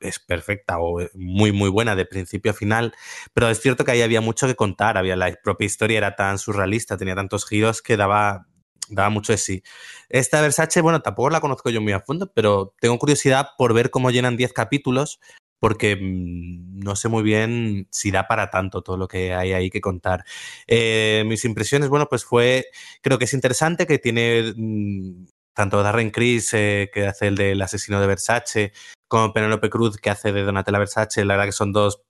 [0.00, 2.94] es perfecta o muy muy buena de principio a final,
[3.34, 6.38] pero es cierto que ahí había mucho que contar, había la propia historia era tan
[6.38, 8.46] surrealista, tenía tantos giros que daba
[8.90, 9.62] daba mucho de sí.
[10.08, 13.90] Esta Versace, bueno, tampoco la conozco yo muy a fondo, pero tengo curiosidad por ver
[13.90, 15.20] cómo llenan 10 capítulos,
[15.60, 19.70] porque mm, no sé muy bien si da para tanto todo lo que hay ahí
[19.70, 20.24] que contar.
[20.66, 22.66] Eh, mis impresiones, bueno, pues fue,
[23.02, 27.60] creo que es interesante, que tiene mm, tanto Darren Criss, eh, que hace el del
[27.62, 28.72] asesino de Versace,
[29.08, 32.02] como Penelope Cruz, que hace de Donatella Versace, la verdad que son dos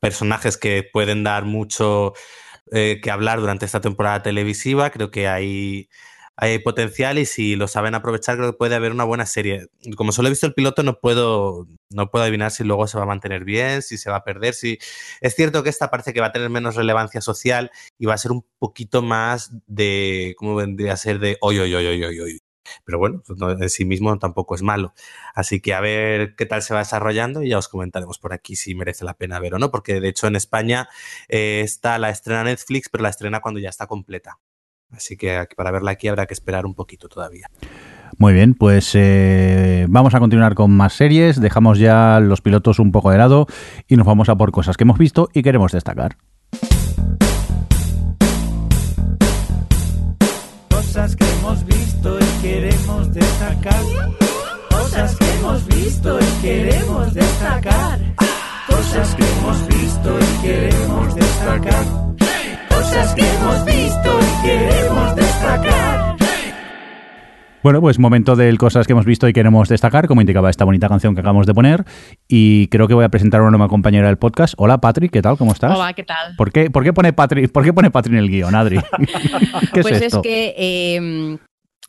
[0.00, 2.12] personajes que pueden dar mucho
[2.72, 4.90] eh, que hablar durante esta temporada televisiva.
[4.90, 5.88] Creo que hay,
[6.36, 9.68] hay potencial y si lo saben aprovechar, creo que puede haber una buena serie.
[9.96, 13.04] Como solo he visto el piloto, no puedo, no puedo adivinar si luego se va
[13.04, 14.54] a mantener bien, si se va a perder.
[14.54, 14.78] Si...
[15.20, 18.18] Es cierto que esta parece que va a tener menos relevancia social y va a
[18.18, 21.18] ser un poquito más de, ¿cómo vendría a ser?
[21.18, 21.38] De.
[22.84, 24.94] Pero bueno, pues en sí mismo tampoco es malo.
[25.34, 28.56] Así que a ver qué tal se va desarrollando y ya os comentaremos por aquí
[28.56, 30.88] si merece la pena ver o no, porque de hecho en España
[31.28, 34.38] eh, está la estrena Netflix, pero la estrena cuando ya está completa.
[34.90, 37.46] Así que para verla aquí habrá que esperar un poquito todavía.
[38.18, 42.92] Muy bien, pues eh, vamos a continuar con más series, dejamos ya los pilotos un
[42.92, 43.46] poco de lado
[43.86, 46.16] y nos vamos a por cosas que hemos visto y queremos destacar.
[52.42, 53.82] Queremos destacar.
[54.70, 57.98] Cosas que hemos visto y queremos destacar.
[58.66, 61.84] Cosas que hemos visto y queremos destacar.
[62.68, 66.16] Cosas que hemos visto y queremos destacar.
[67.62, 70.88] Bueno, pues momento de cosas que hemos visto y queremos destacar, como indicaba esta bonita
[70.88, 71.84] canción que acabamos de poner.
[72.26, 74.54] Y creo que voy a presentar a una nueva compañera del podcast.
[74.56, 75.36] Hola, Patrick, ¿qué tal?
[75.36, 75.76] ¿Cómo estás?
[75.76, 76.36] Hola, ¿qué tal?
[76.36, 78.78] ¿Por qué, por qué pone Patrick, por qué pone Patrick en el guion, Adri?
[79.74, 80.22] ¿Qué pues es esto?
[80.22, 81.38] que eh,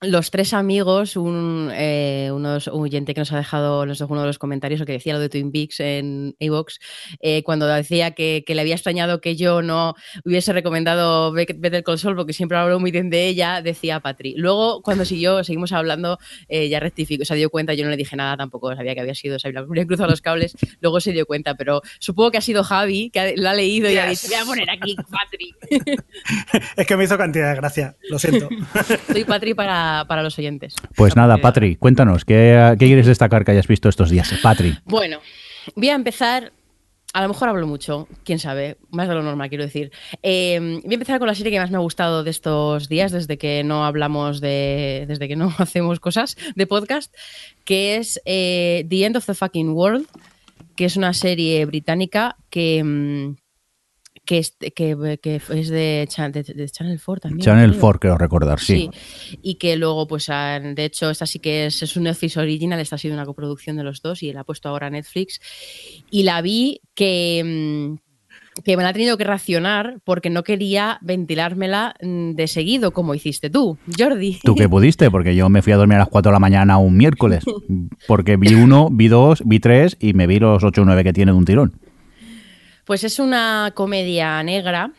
[0.02, 4.22] los tres amigos, un, eh, unos, un oyente que nos ha dejado, nos dejó uno
[4.22, 6.80] de los comentarios, o que decía lo de Twin Peaks en Evox,
[7.20, 9.93] eh, cuando decía que, que, le había extrañado que yo no
[10.26, 14.34] hubiese recomendado Better Call Saul, porque siempre hablo muy bien de ella, decía Patri.
[14.36, 16.18] Luego, cuando siguió, seguimos hablando,
[16.49, 19.14] eh, ya rectificó, se dio cuenta, yo no le dije nada tampoco, sabía que había
[19.14, 22.64] sido, sabía, había cruzado los cables, luego se dio cuenta, pero supongo que ha sido
[22.64, 25.56] Javi, que lo ha leído y ha dicho, voy a poner aquí Patri.
[26.76, 28.49] es que me hizo cantidad de gracia, lo siento.
[29.12, 30.76] Soy Patri para para, los oyentes.
[30.96, 34.34] Pues nada, Patri, cuéntanos, ¿qué, ¿qué, quieres destacar que hayas visto estos días?
[34.42, 34.78] Patri.
[34.86, 35.20] Bueno,
[35.76, 36.52] voy a empezar.
[37.14, 39.92] A lo mejor hablo mucho, quién sabe, más de lo normal, quiero decir.
[40.24, 43.12] Eh, voy a empezar con la serie que más me ha gustado de estos días,
[43.12, 45.04] desde que no hablamos de.
[45.10, 47.14] desde que no hacemos cosas de podcast,
[47.66, 50.08] que es eh, The End of the Fucking World,
[50.78, 53.36] que es una serie británica que.
[54.22, 57.44] Mm, que es, que, que es de, de, de, Channel 4 también.
[57.44, 58.90] Channel 4, creo recordar, sí.
[58.92, 59.40] sí.
[59.42, 62.80] Y que luego, pues, han, de hecho, esta sí que es, es un Netflix original,
[62.80, 65.40] esta ha sido una coproducción de los dos y la ha puesto ahora Netflix.
[66.10, 67.98] Y la vi que
[68.64, 73.50] que me la ha tenido que racionar porque no quería ventilármela de seguido como hiciste
[73.50, 74.40] tú, Jordi.
[74.44, 75.10] ¿Tú qué pudiste?
[75.10, 77.44] Porque yo me fui a dormir a las 4 de la mañana un miércoles,
[78.08, 81.14] porque vi uno, vi dos, vi tres y me vi los 8 o 9 que
[81.14, 81.80] tiene de un tirón.
[82.86, 84.92] Pues es una comedia negra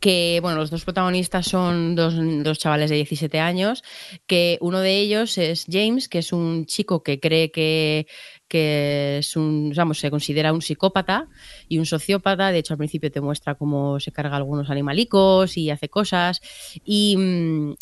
[0.00, 3.84] que, bueno, los dos protagonistas son dos, dos, chavales de 17 años,
[4.26, 8.06] que uno de ellos es James, que es un chico que cree que,
[8.48, 11.28] que es un, vamos, se considera un psicópata
[11.68, 12.50] y un sociópata.
[12.50, 16.40] De hecho, al principio te muestra cómo se carga algunos animalicos y hace cosas
[16.84, 17.16] y,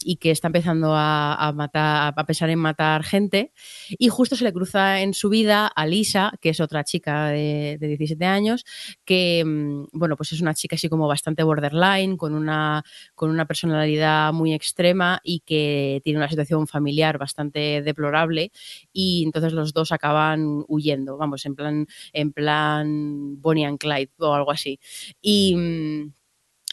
[0.05, 3.53] y que está empezando a, a, matar, a pensar en matar gente.
[3.91, 7.77] Y justo se le cruza en su vida a Lisa, que es otra chica de,
[7.79, 8.65] de 17 años,
[9.05, 9.45] que,
[9.93, 14.53] bueno, pues es una chica así como bastante borderline, con una, con una personalidad muy
[14.53, 18.53] extrema y que tiene una situación familiar bastante deplorable.
[18.93, 24.35] Y entonces los dos acaban huyendo, vamos, en plan, en plan Bonnie and Clyde o
[24.35, 24.79] algo así.
[25.21, 25.57] Y.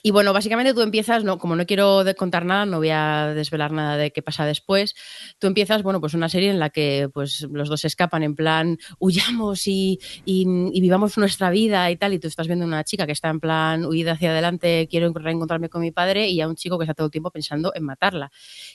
[0.02, 3.72] Y bueno, básicamente tú empiezas, no, como no quiero contar nada, no voy a desvelar
[3.72, 4.96] nada de qué pasa después.
[5.40, 8.78] Tú empiezas, bueno, pues una serie en la que pues los dos escapan en plan
[9.00, 12.14] huyamos y, y, y, vivamos nuestra vida y tal.
[12.14, 15.70] Y tú estás viendo una chica que está en plan huida hacia adelante, quiero reencontrarme
[15.70, 18.32] con mi padre, y a un chico que está todo el tiempo pensando en matarla.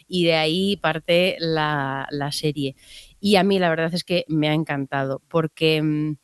[0.07, 2.77] Y de ahí parte la, la serie.
[3.19, 6.17] Y a mí la verdad es que me ha encantado, porque mm,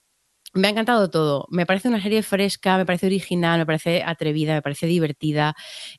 [0.52, 1.46] me ha encantado todo.
[1.50, 5.54] Me parece una serie fresca, me parece original, me parece atrevida, me parece divertida.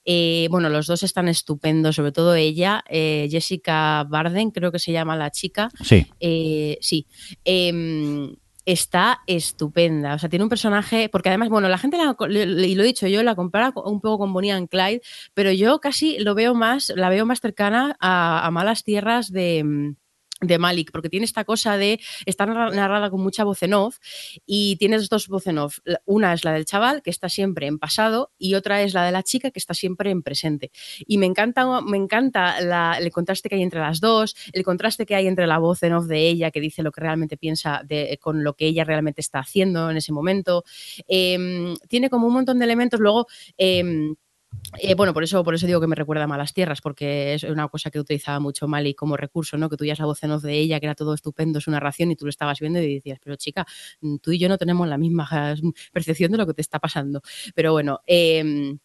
[0.06, 4.92] Eh, bueno, los dos están estupendos, sobre todo ella, eh, Jessica Barden, creo que se
[4.92, 5.70] llama la chica.
[5.84, 6.06] Sí.
[6.20, 7.08] Eh, sí.
[7.46, 8.36] Em,
[8.66, 10.14] está estupenda.
[10.14, 12.16] O sea, tiene un personaje, porque además, bueno, la gente, la-
[12.68, 15.02] y lo he dicho yo, la compara un poco con Bonnie and Clyde,
[15.34, 19.64] pero yo casi lo veo más, la veo más cercana a, a Malas Tierras de
[19.64, 19.96] mm,
[20.42, 22.00] de Malik, porque tiene esta cosa de
[22.40, 23.98] narra- narrada con mucha voz en off
[24.46, 25.80] y tienes dos voz en off.
[26.06, 29.12] Una es la del chaval, que está siempre en pasado, y otra es la de
[29.12, 30.72] la chica, que está siempre en presente.
[31.06, 32.58] Y me encanta, me encanta
[32.98, 35.94] el contraste que hay entre las dos, el contraste que hay entre la voz en
[35.94, 39.22] off de ella, que dice lo que realmente piensa de, con lo que ella realmente
[39.22, 40.64] está haciendo en ese momento.
[41.08, 43.00] Em, tiene como un montón de elementos.
[43.00, 43.28] Luego.
[43.58, 44.16] em,
[44.80, 47.44] eh, bueno, por eso, por eso digo que me recuerda a Malas Tierras, porque es
[47.44, 49.70] una cosa que utilizaba mucho Mali como recurso, ¿no?
[49.70, 52.12] Que tú ya la voz en off de ella, que era todo estupendo, su narración,
[52.12, 53.66] y tú lo estabas viendo y decías, pero chica,
[54.02, 55.28] mm, tú y yo no tenemos la misma
[55.92, 57.22] percepción de lo que te está pasando.
[57.56, 58.80] Pero bueno, em,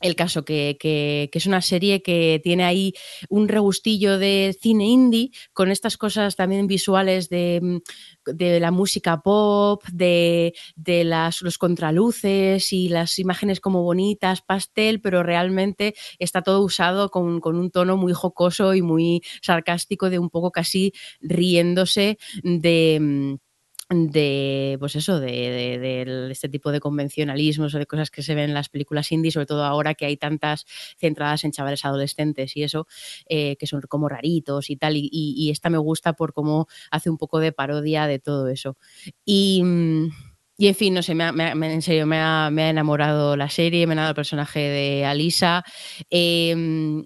[0.00, 2.92] el caso que, que- es una serie que tiene ahí
[3.28, 7.78] un regustillo de cine indie, con estas cosas también visuales de, mm,
[8.34, 15.00] de la música pop, de, de las, los contraluces y las imágenes como bonitas, pastel,
[15.00, 20.18] pero realmente está todo usado con, con un tono muy jocoso y muy sarcástico, de
[20.18, 23.38] un poco casi riéndose de...
[23.90, 25.30] mm, de pues eso de,
[25.78, 29.30] de- este tipo de convencionalismos o de cosas que se ven en las películas indie
[29.32, 30.66] sobre todo ahora que hay tantas
[30.98, 32.86] centradas en chavales adolescentes y eso
[33.28, 37.18] eh, que son como raritos y tal y, esta me gusta por cómo hace un
[37.18, 38.76] poco de parodia de todo eso
[39.24, 40.08] y mm,
[40.58, 43.48] y en fin, no sé, me ha- en serio, me ha, me ha enamorado la
[43.48, 45.64] serie, me ha enamorado el personaje de Alisa.
[46.10, 46.54] Eh,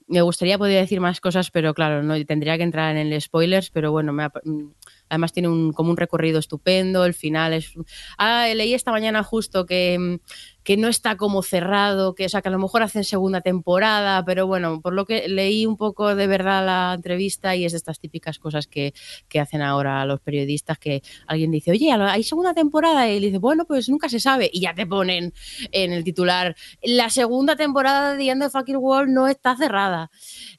[0.09, 3.71] me gustaría poder decir más cosas, pero claro, no tendría que entrar en el spoilers,
[3.71, 4.71] pero bueno, me ha- mm,
[5.15, 7.73] además tiene un, como un recorrido estupendo, el final es...
[8.19, 10.17] Ah, leí esta mañana justo que, mm,
[10.65, 14.25] que no está como cerrado, que, o sea, que a lo mejor hacen segunda temporada,
[14.25, 17.79] pero bueno, por lo que leí un poco de verdad la entrevista y es de
[17.79, 18.95] estas típicas cosas que,
[19.29, 23.09] que hacen ahora los periodistas, que alguien dice, oye, ¿hay segunda temporada?
[23.09, 24.51] Y le dice, bueno, pues nunca se sabe.
[24.53, 25.35] Y ya te ponen
[25.71, 30.11] en el titular, la segunda temporada de The End of Fucking World no está cerrada.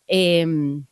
[0.08, 0.86] Em,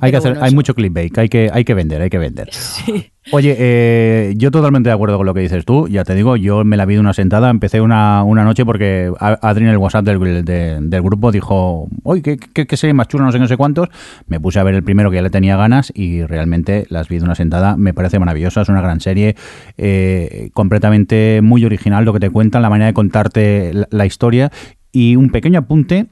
[0.00, 0.54] Hay, que hacer, bueno, hay eso.
[0.56, 2.48] mucho clickbait, hay que, hay que vender, hay que vender.
[2.52, 3.10] sí.
[3.32, 5.88] Oye, eh, yo totalmente de acuerdo con lo que dices tú.
[5.88, 7.48] Ya te digo, yo me la vi de una sentada.
[7.48, 12.20] Empecé una, una noche porque Adri en el WhatsApp del, de- del grupo dijo, oye,
[12.20, 13.88] ¿qué, qué, qué serie más chula, no sé no sé cuántos.
[14.26, 17.16] Me puse a ver el primero que ya le tenía ganas y realmente las vi
[17.18, 17.78] de una sentada.
[17.78, 19.36] Me parece maravillosa, es una gran serie,
[19.78, 24.50] eh, completamente muy original lo que te cuentan, la manera de contarte la, la historia.
[24.92, 26.06] Y un pequeño apunte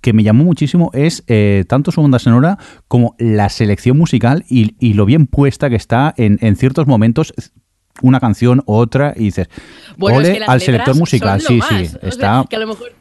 [0.00, 2.58] que me llamó muchísimo es eh, tanto su banda sonora
[2.88, 7.32] como la selección musical y, y lo bien puesta que está en, en ciertos momentos
[8.00, 9.48] una canción otra y dices
[9.96, 11.68] Bueno, ole es que las al selector musical sí más.
[11.68, 12.92] sí O sea, está que a lo mejor.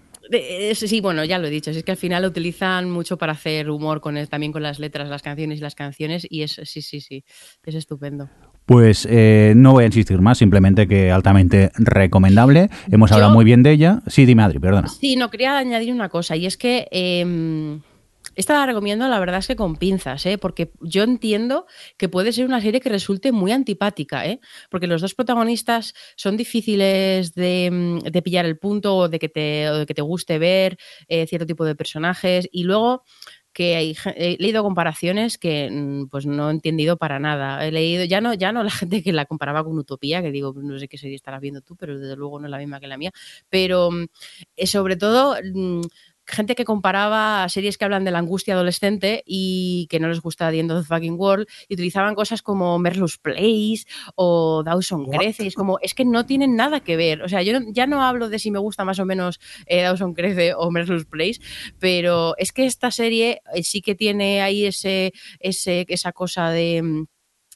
[0.76, 1.72] sí, bueno, ya lo he dicho.
[1.72, 4.80] Es que al final lo utilizan mucho para hacer humor con el- también con las
[4.80, 6.26] letras, las canciones y las canciones.
[6.30, 7.24] Y es sí, sí, sí.
[7.66, 8.30] Es estupendo.
[8.72, 13.43] Pues eh, no voy a insistir más simplemente que altamente recomendable hemos Yo- hablado muy
[13.43, 16.55] bien de ella sí dime Adri perdona Sí, no, quería añadir una cosa, y es
[16.57, 17.80] que eh,
[18.36, 20.38] esta la recomiendo, la verdad es que con pinzas, ¿eh?
[20.38, 21.65] porque yo entiendo
[21.97, 24.39] que puede ser una serie que resulte muy antipática, ¿eh?
[24.69, 29.69] porque los dos protagonistas son difíciles de, de pillar el punto o de que te,
[29.69, 30.78] o de que te guste ver
[31.09, 33.03] eh, cierto tipo de personajes, y luego
[33.54, 37.66] que hay, he leído comparaciones que mm, pues no he entendido para nada.
[37.66, 40.54] He leído, ya no, ya no la gente que la comparaba con Utopía, que digo,
[40.56, 42.88] no sé qué serie estarás viendo tú, pero desde luego no es la misma que
[42.88, 43.12] la mía.
[43.49, 44.06] Pero mm,
[44.56, 45.82] eh, sobre todo mm,
[46.26, 50.49] gente que comparaba series que hablan de la angustia adolescente y que no les gusta
[50.51, 55.05] The End of the Fucking World y utilizaban cosas como Merlo's Place o Dawson?
[55.09, 55.43] Crece.
[55.43, 57.22] y Es como, es que no tienen nada que ver.
[57.24, 59.82] O sea, yo no- ya no hablo de si me gusta más o menos eh,
[59.82, 61.41] Dawson Crece o Merlo's Place,
[61.80, 66.82] pero es que esta serie eh, sí que tiene ahí ese, ese, esa cosa de
[66.82, 67.05] mm,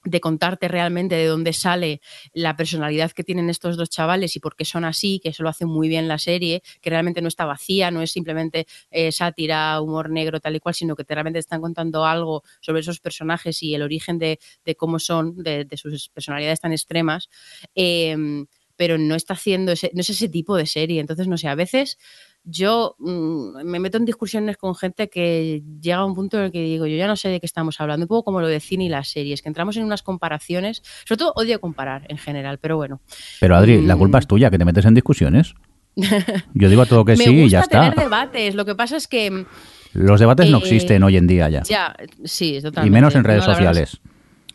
[0.05, 1.99] de contarte realmente de dónde sale
[2.33, 5.49] la personalidad que tienen estos dos chavales y por qué son así, que eso lo
[5.49, 9.81] hace muy bien la serie, que realmente no está vacía, no es simplemente eh, sátira,
[9.81, 13.61] humor negro, tal y cual, sino que te realmente están contando algo sobre esos personajes
[13.63, 17.29] y el origen de, de cómo son, de, sus personalidades tan extremas.
[17.73, 18.45] Eh,
[18.75, 20.99] pero no está haciendo ese, no es ese tipo de serie.
[20.99, 21.97] Entonces, no sé, a veces
[22.45, 26.51] yo mm, me meto en discusiones con gente que llega a un punto en el
[26.51, 28.59] que digo, yo ya no sé de qué estamos hablando, un poco como lo de
[28.59, 32.59] cine y las series, que entramos en unas comparaciones, sobre todo odio comparar en general,
[32.59, 33.01] pero bueno.
[33.39, 33.99] pero Adri la Mm.
[33.99, 35.53] culpa es tuya que te metes en discusiones
[36.53, 39.07] yo digo a todo que sí y ya está tener debates, lo que pasa es
[39.07, 39.45] que
[39.93, 42.93] los debates no Eh, existen hoy en día ya ya, sí, y totalmente.
[42.93, 44.01] menos en redes No, verdad sociales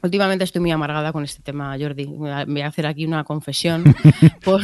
[0.02, 2.06] Últimamente estoy muy amargada con este tema, Jordi.
[2.06, 3.84] Voy a hacer aquí una confesión.
[4.44, 4.62] por,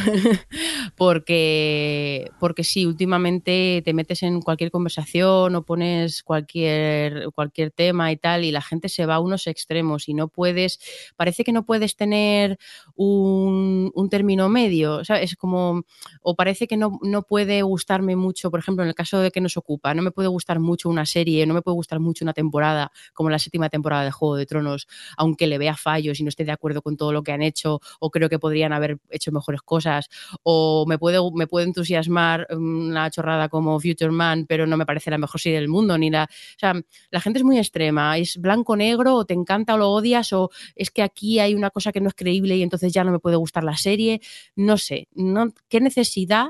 [0.95, 8.17] porque, porque sí, últimamente te metes en cualquier conversación o pones cualquier, cualquier tema y
[8.17, 10.79] tal, y la gente se va a unos extremos y no puedes,
[11.15, 12.57] parece que no puedes tener
[12.97, 15.01] un, término medio.
[15.01, 15.83] Es como,
[16.21, 19.41] o parece que no, no puede gustarme mucho, por ejemplo, en el caso de que
[19.41, 22.33] nos ocupa, no me puede gustar mucho una serie, no me puede gustar mucho una
[22.33, 24.87] temporada, como la séptima temporada de Juego de Tronos,
[25.17, 27.79] aunque le vea fallos y no esté de acuerdo con todo lo que han hecho,
[27.99, 30.09] o creo que podrían haber hecho mejores cosas,
[30.43, 35.11] o me puede, me puede entusiasmar una chorrada como Future Man, pero no me parece
[35.11, 36.23] la mejor serie del mundo, ni la.
[36.23, 36.73] O sea,
[37.11, 40.91] la gente es muy extrema, es blanco-negro, o te encanta o lo odias, o es
[40.91, 43.35] que aquí hay una cosa que no es creíble y entonces ya no me puede
[43.35, 44.21] gustar la serie.
[44.55, 46.47] No sé, no, ¿qué necesidad?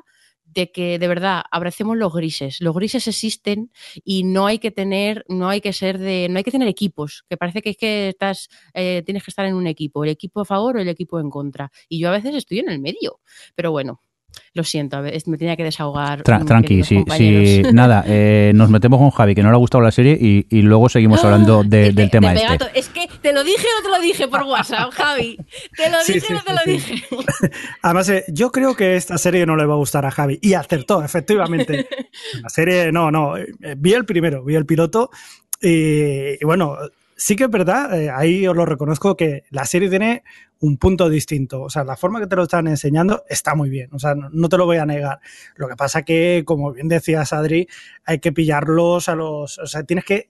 [0.54, 2.62] de que de verdad abracemos los grises.
[2.62, 3.72] Los grises existen
[4.04, 7.26] y no hay que tener, no hay que ser de, no hay que tener equipos,
[7.30, 10.42] que parece que es que estás, eh, tienes que estar en un equipo, el equipo
[10.42, 11.72] a favor o el equipo en contra.
[11.90, 13.20] Y yo a veces estoy en el medio,
[13.56, 14.02] pero bueno,
[14.54, 16.24] lo siento, me tenía que desahogar.
[16.24, 19.92] tranqui, sí, sí, nada, eh, nos metemos con Javi, que no le ha gustado la
[19.92, 22.70] serie, y, luego seguimos hablando del tema este.
[22.74, 25.38] Es que te lo dije o te lo dije por WhatsApp, Javi.
[25.76, 27.04] Te lo dije o no te lo dije.
[27.82, 30.40] Además, eh, yo creo que esta serie no le va a gustar a Javi.
[30.42, 31.88] Y acertó, efectivamente.
[32.42, 33.38] La serie, no, no.
[33.38, 33.48] Eh,
[33.78, 35.10] vi el primero, vi el piloto.
[35.62, 36.78] y bueno,
[37.18, 40.24] sí que es verdad, eh, ahí os lo reconozco, que la serie tiene
[40.60, 41.64] un punto distinto.
[41.64, 43.90] O sea, la forma que te lo están enseñando está muy bien.
[43.94, 45.20] O sea, no, te lo voy a negar.
[45.56, 47.68] Lo que pasa que, como bien decías, Adri,
[48.06, 49.58] hay que pillarlos a los.
[49.58, 50.30] O sea, tienes que.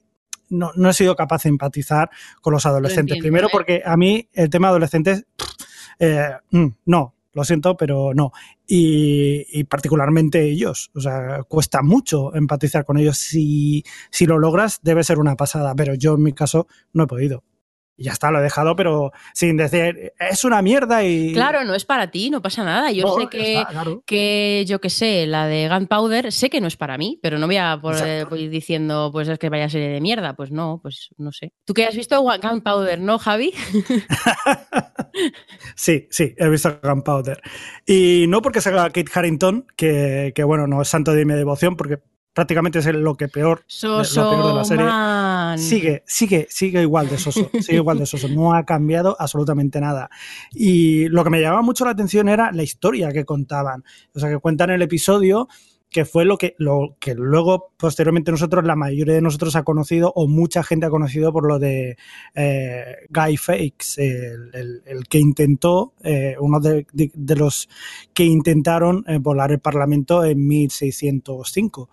[0.50, 3.18] No, no he sido capaz de empatizar con los adolescentes.
[3.18, 3.50] Primero, ¿eh?
[3.52, 5.26] porque a mí el tema de adolescentes.
[5.98, 8.32] Eh, mm, no, lo siento, pero no.
[8.66, 13.18] Y, particularmente ellos, o sea, cuesta mucho empatizar con ellos.
[13.18, 17.06] Si, si lo logras, debe ser una pasada, pero yo en mi caso no he
[17.06, 17.44] podido.
[17.98, 21.32] Y ya está, lo he dejado, pero sin decir, es una mierda y...
[21.32, 22.92] Claro, no es para ti, no pasa nada.
[22.92, 23.64] Yo sé que,
[24.06, 27.46] que, yo que sé, la de Gunpowder, sé que no es para mí, pero no
[27.46, 27.80] voy a
[28.36, 30.36] ir diciendo, pues es que vaya a ser de mierda.
[30.36, 31.52] Pues no, pues no sé.
[31.64, 33.52] ¿Tú que has visto Gunpowder, no, Javi?
[35.74, 37.42] sí, sí, he visto Gunpowder.
[37.84, 41.76] Y no porque sea Kate Harrington, que, que bueno, no es santo de mi devoción,
[41.76, 41.98] porque
[42.32, 45.62] prácticamente es lo que peor, lo peor de la serie.
[45.62, 50.08] Sigue, sigue, sigue igual de soso, sigue igual de soso, no ha cambiado absolutamente nada.
[50.52, 53.84] Y lo que me llamaba mucho la atención era la historia que contaban.
[54.14, 55.48] O sea, que cuentan el episodio
[55.90, 60.12] que fue lo que, lo que luego, posteriormente, nosotros, la mayoría de nosotros ha conocido,
[60.14, 61.96] o mucha gente ha conocido por lo de
[62.34, 66.86] eh, Guy Fawkes, el, que intentó, eh, uno de,
[67.36, 67.68] los
[68.12, 71.88] que intentaron eh, volar el Parlamento en 1605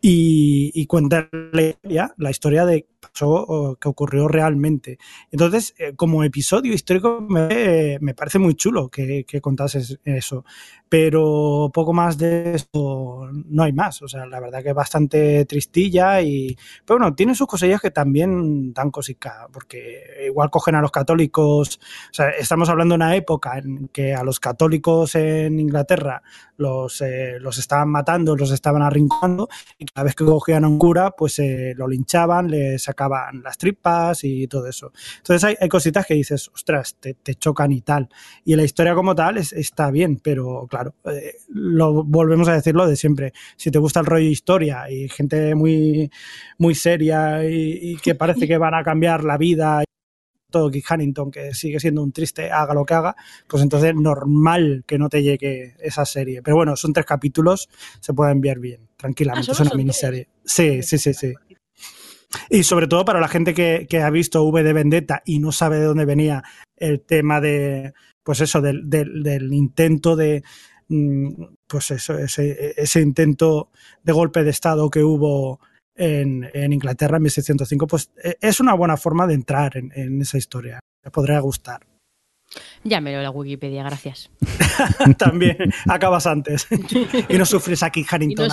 [0.00, 4.98] y, cuenta la historia, la historia de pasó que ocurrió realmente.
[5.30, 10.44] Entonces, eh, como episodio histórico, me, me parece muy chulo que, que, contases eso.
[10.88, 14.02] Pero poco más de eso no hay más.
[14.02, 16.56] O sea, la verdad que es bastante tristilla y.
[16.84, 21.80] Pero bueno, tiene sus cosillas que también dan cosica, porque igual cogen a los católicos.
[22.10, 26.22] O sea, estamos hablando de una época en que a los católicos en Inglaterra
[26.56, 29.48] los, eh, los estaban matando, los estaban arrinconando
[29.78, 33.58] y cada vez que cogían a un cura, pues eh, lo linchaban, le sacaban las
[33.58, 34.92] tripas y todo eso.
[35.18, 38.08] Entonces hay, cositas que dices, ostras, te, chocan y tal.
[38.44, 42.96] Y la historia como tal está bien, pero claro, eh, lo volvemos a decirlo de
[42.96, 43.32] siempre.
[43.56, 46.10] Si te gusta el rollo historia y gente muy,
[46.58, 49.82] muy seria y, que parece que van a cambiar la vida
[50.50, 53.16] todo Keith Hannington, que sigue siendo un triste, haga lo que haga,
[53.48, 56.42] pues entonces normal que no te llegue esa serie.
[56.42, 57.70] Pero bueno, son tres capítulos,
[58.00, 59.50] se puede enviar bien, tranquilamente.
[59.50, 60.28] Ah, es una miniserie.
[60.44, 61.32] Sí, sí, sí, sí.
[62.50, 65.78] Y sobre todo para la gente que, ha visto V de Vendetta y no sabe
[65.78, 66.42] de dónde venía
[66.76, 70.42] el tema de, pues eso, del, del, intento de,
[70.88, 73.70] mm, pues eso, ese, ese, intento
[74.02, 75.60] de golpe de Estado que hubo
[75.94, 80.20] en, en, Inglaterra en 1605, pues e, es una buena forma de entrar en, en
[80.22, 80.80] esa historia.
[81.04, 81.80] Me podría gustar.
[82.84, 84.30] Ya me lo la Wikipedia, gracias.
[85.18, 85.56] También
[85.86, 86.66] acabas antes.
[87.28, 88.48] y no sufres aquí, Harrington.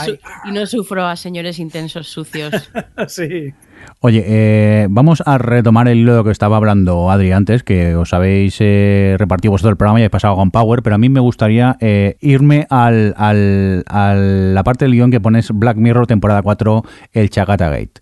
[0.45, 2.71] Y no, sufro a señores intensos sucios.
[3.07, 3.53] sí.
[4.01, 7.95] Oye, eh, vamos a retomar el hilo de lo que estaba hablando Adri antes, que
[7.95, 11.09] os habéis eh, repartido vosotros el programa y habéis pasado con Power, pero a mí
[11.09, 16.07] me gustaría eh, irme al, al, a la parte del guion que pones Black Mirror
[16.07, 17.99] temporada 4, el Chagata Gate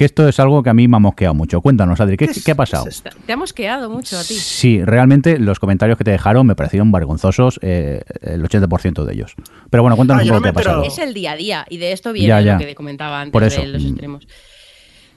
[0.00, 1.60] que esto es algo que a mí me ha mosqueado mucho.
[1.60, 2.86] Cuéntanos, Adri, ¿qué, ha pasado?
[3.26, 4.32] Te ha mosqueado mucho a ti.
[4.32, 9.34] Sí, realmente los comentarios que te dejaron me parecieron vergonzosos, eh, el 80% de ellos.
[9.68, 10.84] Pero bueno, cuéntanos un poco qué ha pasado.
[10.84, 13.84] Es el día a día, y de esto viene lo que comentaba antes de los
[13.84, 14.26] extremos.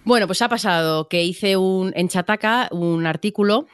[0.06, 3.68] Bueno, pues ha pasado que hice un, en Chataca un artículo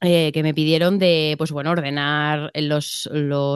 [0.00, 3.08] eh, que me pidieron de, pues bueno, ordenar los,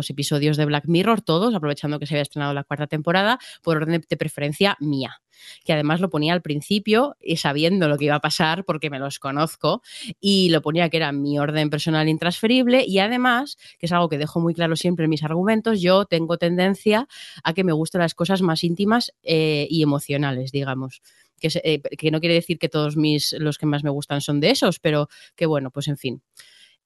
[0.08, 4.04] episodios de Black Mirror, todos, aprovechando que se había estrenado la cuarta temporada, por orden
[4.08, 5.20] de preferencia mía.
[5.64, 9.00] Que además lo ponía al principio y sabiendo lo que iba a pasar, porque me
[9.00, 9.82] los conozco,
[10.20, 14.16] y lo ponía que era mi orden personal intransferible, y además, que es algo que
[14.16, 17.08] dejo muy claro siempre en mis argumentos, yo tengo tendencia
[17.42, 21.02] a que me gusten las cosas más íntimas eh, y emocionales, digamos
[21.40, 24.40] que, eh, que, no quiere decir que todos mis, los que más me gustan son
[24.40, 26.22] de esos, pero que bueno, pues en fin.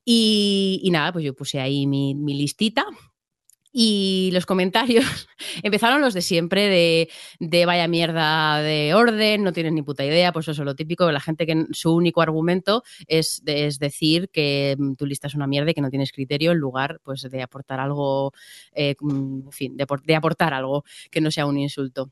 [0.05, 2.87] Y, nada, pues yo puse ahí mi, mi listita
[3.73, 5.05] y los comentarios
[5.63, 7.09] empezaron los de siempre, de,
[7.39, 11.07] de, vaya mierda de orden, no tienes ni puta idea, pues eso es lo típico
[11.07, 15.35] de la gente que su único argumento es, es, decir que mm, tu lista es
[15.35, 18.33] una mierda y que no tienes criterio en lugar pues, de aportar algo,
[18.73, 22.11] eh, mm, en fin, de aportar algo que no sea un insulto.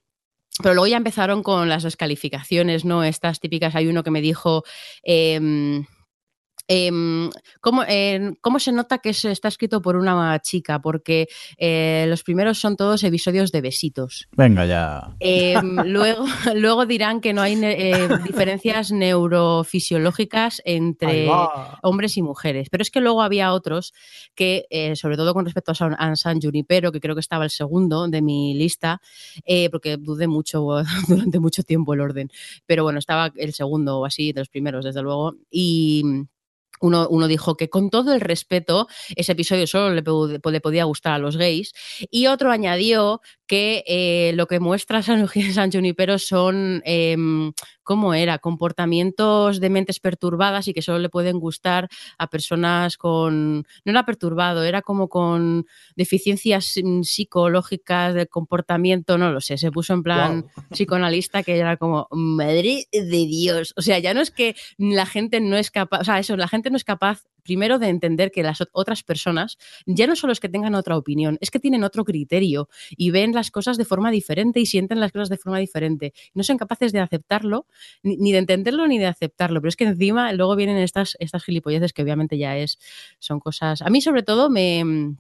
[0.63, 3.05] Pero luego ya empezaron con las descalificaciones, ¿no?
[3.05, 4.65] Estas típicas, hay uno que me dijo...
[5.03, 5.85] Eh,
[6.69, 6.91] eh,
[7.61, 10.81] ¿cómo, eh, ¿cómo, se nota que se está escrito por una chica?
[10.81, 11.27] Porque
[11.57, 14.29] eh, los primeros son todos episodios de besitos.
[14.33, 15.17] Venga ya.
[15.19, 21.29] Em, luego, luego dirán que no hay eh, diferencias neurofisiológicas entre
[21.83, 22.69] hombres y mujeres.
[22.71, 23.95] Pero es que luego había otros
[24.35, 28.07] que, eh, sobre todo con respecto a San, Junipero, que creo que estaba el segundo
[28.09, 29.01] de mi lista,
[29.71, 32.31] porque dudé mucho durante mucho tiempo el orden.
[32.67, 35.35] Pero bueno, estaba el segundo o así, de los primeros, desde luego.
[35.51, 36.03] Y
[36.81, 41.15] uno, uno, dijo que con todo el respeto, ese episodio solo le, le podía gustar
[41.15, 41.73] a los gays.
[42.11, 47.17] Y otro añadió que eh, lo que muestra San, San Junipero son, eh,
[47.83, 48.39] ¿cómo era?
[48.39, 51.89] Comportamientos de mentes perturbadas y que solo le pueden gustar
[52.19, 59.41] a personas con, no era perturbado, era como con deficiencias psicológicas de comportamiento, no lo
[59.41, 60.65] sé, se puso en plan wow.
[60.71, 65.41] psicoanalista que era como, madre de Dios, o sea, ya no es que la gente
[65.41, 68.43] no es capaz, o sea, eso, la gente no es capaz primero de entender que
[68.43, 72.05] las otras personas ya no solo es que tengan otra opinión, es que tienen otro
[72.05, 76.13] criterio y ven las cosas de forma diferente y sienten las cosas de forma diferente.
[76.35, 77.67] No son capaces de aceptarlo,
[78.03, 81.43] ni, ni de entenderlo ni de aceptarlo, pero es que encima luego vienen estas, estas
[81.43, 82.79] gilipolleces que obviamente ya es,
[83.19, 83.83] son cosas...
[83.83, 85.17] A mí sobre todo me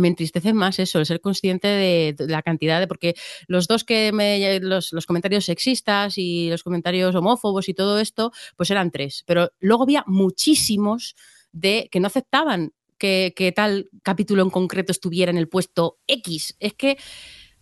[0.00, 3.14] me entristece más eso, el ser consciente de, la cantidad de, porque
[3.46, 8.32] los dos que me, los, los, comentarios sexistas y los comentarios homófobos y todo esto,
[8.56, 11.14] pues eran tres, pero luego había muchísimos
[11.52, 16.56] de que no aceptaban que, que tal capítulo en concreto estuviera en el puesto X.
[16.60, 16.98] Es que,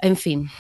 [0.01, 0.51] en fin,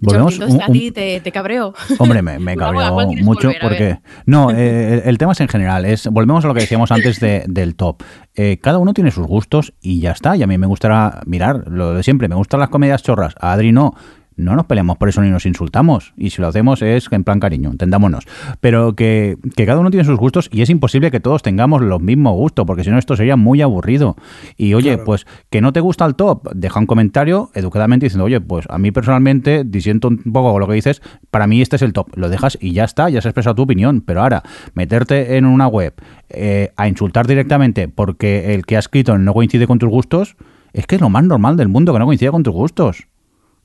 [0.00, 1.74] Volvemos Jordi, un, un, a ti te, te cabreó.
[1.98, 3.98] Hombre, me, me cabreó mucho volver, porque...
[4.24, 5.84] No, eh, el tema es en general.
[5.84, 8.02] Es, volvemos a lo que decíamos antes de, del top.
[8.34, 10.36] Eh, cada uno tiene sus gustos y ya está.
[10.36, 12.28] Y a mí me gustará mirar lo de siempre.
[12.28, 13.34] Me gustan las comedias chorras.
[13.40, 13.94] A Adri no
[14.40, 16.12] no nos peleamos por eso ni nos insultamos.
[16.16, 18.26] Y si lo hacemos es en plan cariño, entendámonos.
[18.60, 22.00] Pero que, que, cada uno tiene sus gustos y es imposible que todos tengamos los
[22.00, 24.16] mismos gustos, porque si no esto sería muy aburrido.
[24.56, 25.04] Y oye, claro.
[25.04, 28.78] pues que no te gusta el top, deja un comentario educadamente diciendo, oye, pues a
[28.78, 32.08] mí personalmente, disiento un poco lo que dices, para mí este es el top.
[32.16, 34.00] Lo dejas y ya está, ya has expresado tu opinión.
[34.00, 34.42] Pero ahora,
[34.74, 35.94] meterte en una web
[36.28, 40.36] eh, a insultar directamente porque el que ha escrito no coincide con tus gustos,
[40.72, 43.08] es que es lo más normal del mundo que no coincida con tus gustos.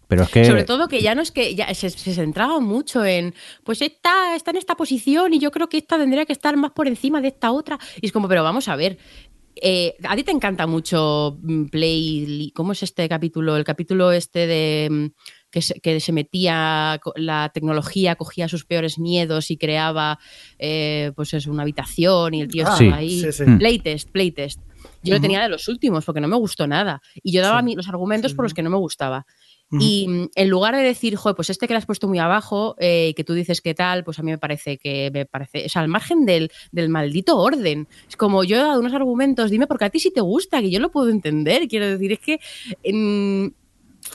[0.08, 0.46] Pero es que...
[0.46, 3.34] Sobre todo que ya no es que ya se, se, centraba mucho en,
[3.64, 6.72] pues esta está en esta posición y yo creo que esta tendría que estar más
[6.72, 7.80] por encima de esta otra.
[8.02, 8.98] Y es como, pero vamos a ver.
[9.62, 12.52] Eh, a ti te encanta mucho mm, Play.
[12.54, 13.56] ¿Cómo es este capítulo?
[13.56, 15.06] El capítulo este de mm,
[15.50, 20.20] que se, que se metía la tecnología, cogía sus peores miedos y creaba,
[20.60, 23.22] eh, pues es una habitación y el tío ah, estaba sí, ahí.
[23.22, 23.44] Sí, sí.
[23.58, 24.60] Playtest, playtest.
[24.60, 25.12] Yo uh -huh.
[25.14, 27.02] lo tenía de los últimos porque no me gustó nada.
[27.24, 27.76] Y yo daba sí.
[27.76, 29.26] los argumentos por los que no me gustaba.
[29.72, 32.76] Y mm, en lugar de decir, joder, pues este que le has puesto muy abajo,
[32.80, 35.70] eh, que tú dices qué tal, pues a mí me parece que me parece, o
[35.70, 37.88] sea, al margen del, del maldito orden.
[38.08, 40.70] Es como yo he dado unos argumentos, dime porque a ti sí te gusta, que
[40.70, 41.68] yo lo puedo entender.
[41.68, 42.40] Quiero decir, es que.
[42.84, 43.54] En,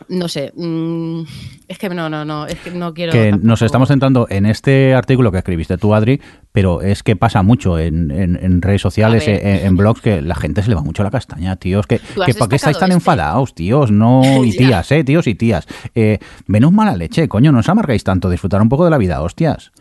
[0.08, 1.22] no sé, mmm,
[1.68, 3.12] es que no, no, no, es que no quiero.
[3.12, 3.46] Que tampoco...
[3.46, 6.20] nos estamos centrando en este artículo que escribiste tú, Adri,
[6.52, 10.34] pero es que pasa mucho en, en, en redes sociales, en, en, blogs, que la
[10.34, 11.86] gente se le va mucho la castaña, tíos.
[11.86, 12.94] Que, que ¿Para qué estáis tan este?
[12.94, 13.90] enfadados, tíos?
[13.90, 15.66] No, y tías, eh, tíos y tías.
[15.94, 19.20] Eh, menos mala leche, coño, no os amargáis tanto, disfrutar un poco de la vida,
[19.22, 19.72] hostias.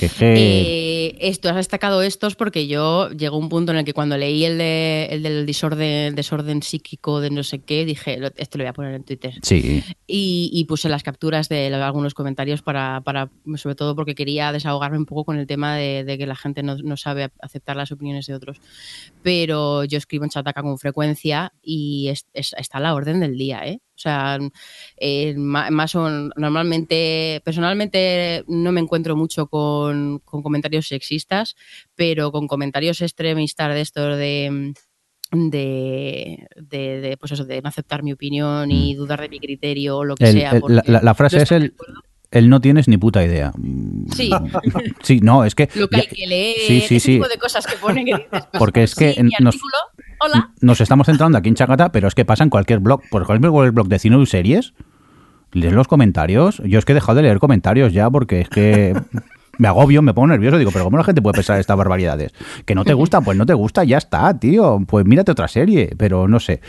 [0.00, 4.44] Eh, esto has destacado estos porque yo llegó un punto en el que cuando leí
[4.44, 8.68] el, de, el del desorden, desorden psíquico de no sé qué, dije, esto lo voy
[8.68, 9.34] a poner en Twitter.
[9.42, 9.82] Sí.
[10.06, 14.98] Y, y puse las capturas de algunos comentarios para, para, sobre todo porque quería desahogarme
[14.98, 17.92] un poco con el tema de, de que la gente no, no, sabe aceptar las
[17.92, 18.60] opiniones de otros.
[19.22, 23.36] Pero yo escribo en Chataca con frecuencia y es, es, está a la orden del
[23.36, 23.80] día, ¿eh?
[23.96, 24.38] O sea,
[24.98, 31.56] eh, más o normalmente, personalmente no me encuentro mucho con comentarios sexistas,
[31.94, 34.74] pero con comentarios extremistas de estos de
[35.32, 39.98] de, de, de, pues eso, de no aceptar mi opinión y dudar de mi criterio
[39.98, 40.50] o lo que El- sea.
[40.52, 41.74] el- la, frase es el,
[42.30, 43.52] el no tienes ni puta idea.
[44.14, 44.30] Sí,
[45.02, 45.68] Sí, no, es que...
[45.74, 47.12] lo que ya- hay que leer, sí, sí, ese sí.
[47.14, 49.74] tipo de cosas que ponen que dices, pues, Porque es que sí, mi nos- artículo,
[50.20, 50.50] hola.
[50.60, 53.02] Nos estamos centrando aquí en Chacata, pero es que pasa en cualquier blog.
[53.10, 54.74] Por ejemplo, cualquier blog de cine y series.
[55.52, 56.60] ¿Lees los comentarios?
[56.64, 58.94] Yo es que he dejado de leer comentarios ya porque es que
[59.58, 60.58] me agobio, me pongo nervioso.
[60.58, 62.32] Digo, pero ¿cómo la gente puede pensar estas barbaridades?
[62.64, 63.20] ¿Que no te gusta?
[63.20, 64.80] Pues no te gusta, ya está, tío.
[64.86, 65.94] Pues mírate otra serie.
[65.96, 66.60] Pero no sé.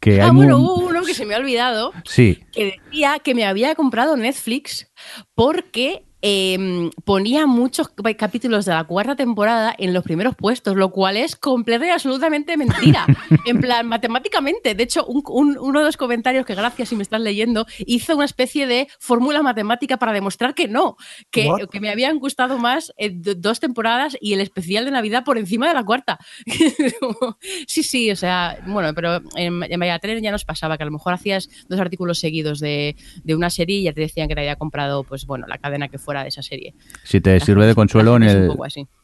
[0.00, 3.34] Que Ah, hay bueno, hubo uno que se me ha olvidado, Sí, que decía que
[3.34, 4.90] me había comprado Netflix
[5.34, 11.16] porque eh, ponía muchos capítulos de la cuarta temporada en los primeros puestos, lo cual
[11.16, 13.06] es completa y absolutamente mentira.
[13.46, 14.74] en plan, matemáticamente.
[14.74, 18.16] De hecho, un- un- uno de los comentarios, que gracias si me estás leyendo, hizo
[18.16, 20.96] una especie de fórmula matemática para demostrar que no,
[21.30, 25.24] que, que me habían gustado más eh, do- dos temporadas y el especial de Navidad
[25.24, 26.18] por encima de la cuarta.
[27.66, 30.92] sí, sí, o sea, bueno, pero en, en Mayatrén ya nos pasaba que a lo
[30.92, 34.40] mejor hacías dos artículos seguidos de, de una serie y ya te decían que te
[34.40, 36.74] había comprado, pues bueno, la cadena que fuera de esa serie.
[37.04, 38.50] si te La sirve de consuelo, en el,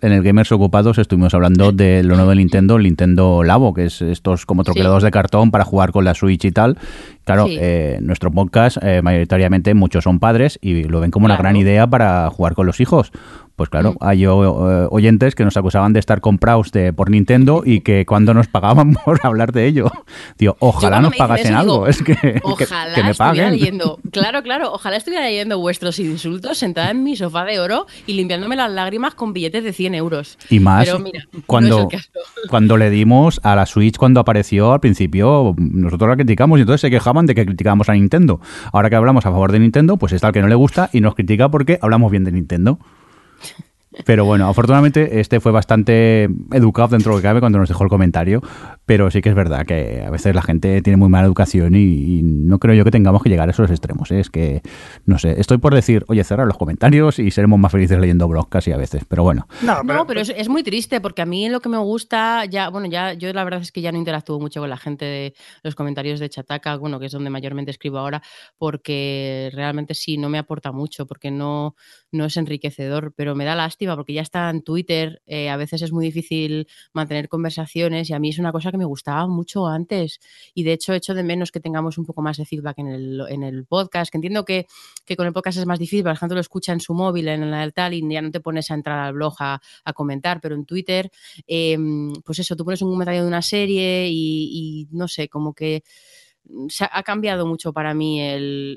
[0.01, 3.85] en el Gamers Ocupados estuvimos hablando de lo nuevo de Nintendo, el Nintendo Labo, que
[3.85, 6.77] es estos como troquelados de cartón para jugar con la Switch y tal.
[7.25, 7.57] Claro, Sí.
[7.61, 11.87] eh, nuestro podcast, eh, mayoritariamente muchos son padres y lo ven como una gran idea
[11.87, 13.13] para jugar con los hijos.
[13.57, 13.97] Pues claro, Mm.
[14.01, 18.05] hay o- eh, oyentes que nos acusaban de estar comprados de, por Nintendo y que
[18.05, 19.91] cuando nos pagaban por hablar de ello.
[20.37, 21.73] Tío, ojalá nos pagasen eso algo.
[21.73, 23.17] digo, es que, Ojalá que me estuviera
[23.47, 23.51] paguen.
[23.53, 28.13] leyendo, claro, claro, ojalá estuviera leyendo vuestros insultos sentada en mi sofá de oro y
[28.13, 30.39] limpiándome las lágrimas con billetes de 100 euros.
[30.51, 31.89] Y más Pero mira, no cuando,
[32.51, 36.83] cuando le dimos a la Switch cuando apareció al principio, nosotros la criticamos y entonces
[36.83, 38.41] se quejaban de que criticábamos a Nintendo.
[38.73, 41.01] Ahora que hablamos a favor de Nintendo, pues está el que no le gusta y
[41.01, 42.79] nos critica porque hablamos bien de Nintendo.
[44.05, 47.85] Pero bueno, afortunadamente este fue bastante educado dentro de lo que cabe cuando nos dejó
[47.85, 48.43] el comentario.
[48.87, 52.19] Pero sí que es verdad que a veces la gente tiene muy mala educación y,
[52.19, 54.11] y no creo yo que tengamos que llegar a esos extremos.
[54.11, 54.21] ¿eh?
[54.21, 54.63] Es que,
[55.05, 58.49] no sé, estoy por decir, oye, cerrar los comentarios y seremos más felices leyendo blogs
[58.49, 59.05] casi a veces.
[59.09, 61.79] Pero bueno, No, No, pero es, es muy triste porque a mí lo que me
[61.79, 64.77] gusta, ya, bueno, ya yo la verdad es que ya no interactúo mucho con la
[64.77, 68.23] gente de los comentarios de Chataca, bueno, que es donde mayormente escribo ahora,
[68.57, 71.75] porque realmente sí, no me aporta mucho, porque no,
[72.13, 75.83] no es enriquecedor, pero me da lástima porque ya está en Twitter, eh, a veces
[75.83, 79.67] es muy difícil mantener conversaciones y a mí es una cosa que me gustaba mucho
[79.67, 80.21] antes
[80.55, 83.23] y de hecho echo de menos que tengamos un poco más de feedback en el,
[83.29, 84.67] en el podcast, que entiendo que,
[85.05, 87.43] que con el podcast es más difícil, la gente lo escucha en su móvil, en
[87.43, 90.55] el tal, y ya no te pones a entrar al blog a, a comentar, pero
[90.55, 91.11] en Twitter,
[91.47, 91.77] eh,
[92.25, 95.83] pues eso, tú pones un comentario de una serie y no sé, como que
[96.69, 98.21] se ha, cambiado mucho para mí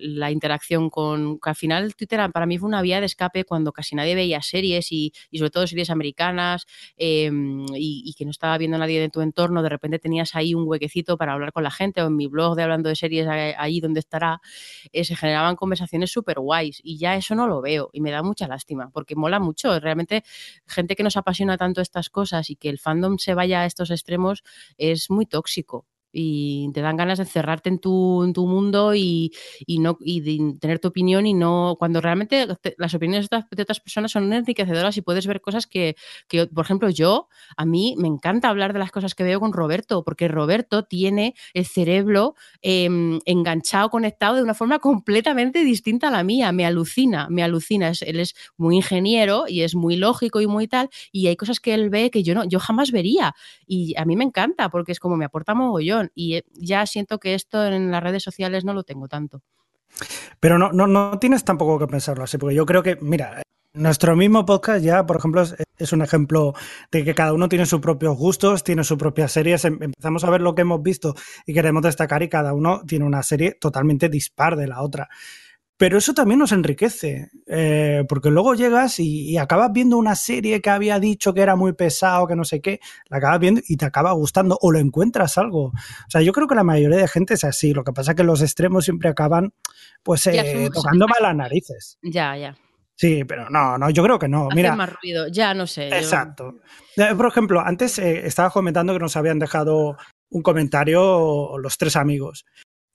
[0.02, 1.40] la interacción con.
[1.40, 4.41] Que al final, Twitter para mí fue una vía de escape cuando casi nadie veía
[4.41, 6.66] series y, y sobre todo series americanas
[6.98, 7.32] eh,
[7.76, 9.62] y, que no estaba viendo nadie de tu entorno.
[9.62, 12.56] De repente tenías ahí un huequecito para hablar con la gente o en mi blog
[12.56, 14.41] de hablando de series ahí donde estará.
[14.91, 18.24] eh, se generaban conversaciones súper guays y ya eso no lo veo y me da
[18.24, 19.80] mucha lástima porque mola mucho.
[19.80, 20.24] Realmente,
[20.68, 23.91] gente que nos apasiona tanto estas cosas y que el fandom se vaya a estos
[23.91, 24.44] extremos
[24.78, 29.31] es muy tóxico y te dan ganas de cerrarte en tu, en tu mundo y,
[29.65, 33.38] y no y de tener tu opinión y no cuando realmente te- las opiniones de
[33.38, 35.95] otras, de otras personas son enriquecedoras y puedes ver cosas que,
[36.27, 37.27] que, por ejemplo yo
[37.57, 41.36] a mí me encanta hablar de las cosas que veo con Roberto porque Roberto tiene
[41.53, 47.27] el cerebro em, enganchado conectado de una forma completamente distinta a la mía me alucina
[47.30, 51.27] me alucina Es- él es muy ingeniero y es muy lógico y muy tal y
[51.27, 53.36] hay cosas que él ve que yo no yo jamás vería
[53.68, 57.19] y a mí me encanta porque es como me aporta mogollón y eh, ya siento
[57.19, 59.41] que esto en las redes sociales no lo tengo tanto.
[60.39, 63.41] Pero no, no, no tienes tampoco que pensarlo así, porque yo creo que, mira,
[63.73, 65.43] nuestro mismo podcast ya, por ejemplo,
[65.77, 66.53] es, un ejemplo
[66.91, 70.30] de que cada uno tiene sus propios gustos, tiene sus propias series, em- empezamos a
[70.30, 71.15] ver lo que hemos visto
[71.45, 75.09] y queremos destacar y cada uno tiene una serie totalmente dispar de la otra.
[75.80, 80.61] Pero eso también nos enriquece, eh, porque luego llegas y, y acabas viendo una serie
[80.61, 83.77] que había dicho que era muy pesado, que no sé qué, la acabas viendo y
[83.77, 85.68] te acaba gustando o lo encuentras algo.
[85.68, 88.18] O sea, yo creo que la mayoría de gente es así, lo que pasa es
[88.18, 89.53] que los extremos siempre acaban
[90.03, 91.97] pues eh, tocando mal las narices.
[92.01, 92.57] Ya, ya.
[92.95, 94.47] Sí, pero no, no, yo creo que no.
[94.47, 95.30] Hace Mira, más ruido.
[95.30, 95.88] Ya, no sé.
[95.88, 96.56] Exacto.
[97.15, 99.95] Por ejemplo, antes eh, estaba comentando que nos habían dejado
[100.30, 102.45] un comentario los tres amigos.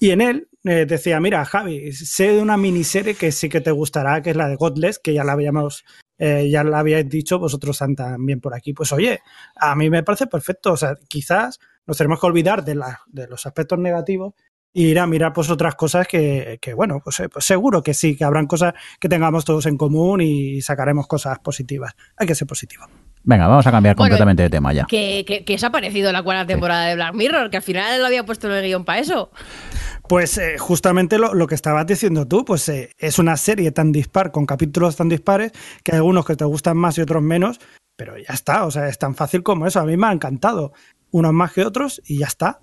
[0.04, 3.70] Y en él eh, decía, mira, Javi, sé de una miniserie que sí que te
[3.70, 5.82] gustará, que es la de Godless, que ya la habíamos,
[6.18, 8.74] eh, ya la habíais dicho vosotros también por aquí.
[8.74, 9.22] Pues oye,
[9.56, 10.72] a mí me parece perfecto.
[10.72, 14.34] O sea, quizás nos tenemos que olvidar de, de los aspectos negativos
[14.74, 17.94] y ir a mirar pues otras cosas que, que bueno, pues, eh, pues seguro que
[17.94, 21.94] sí, que habrán cosas que tengamos todos en común y sacaremos cosas positivas.
[22.18, 22.84] Hay que ser positivo.
[23.24, 24.84] Venga, vamos a cambiar Bueno, completamente de tema ya.
[24.84, 28.24] Que, que, que parecido la cuarta temporada de Black Mirror, que al final lo había
[28.24, 29.30] puesto en el guion para eso.
[30.08, 33.92] Pues eh, justamente lo, lo que estabas diciendo tú, pues eh, es una serie tan
[33.92, 35.52] dispar, con capítulos tan dispares,
[35.82, 37.58] que hay algunos que te gustan más y otros menos,
[37.96, 39.80] pero ya está, o sea, es tan fácil como eso.
[39.80, 40.74] A mí me ha encantado,
[41.10, 42.60] unos más que otros y ya está.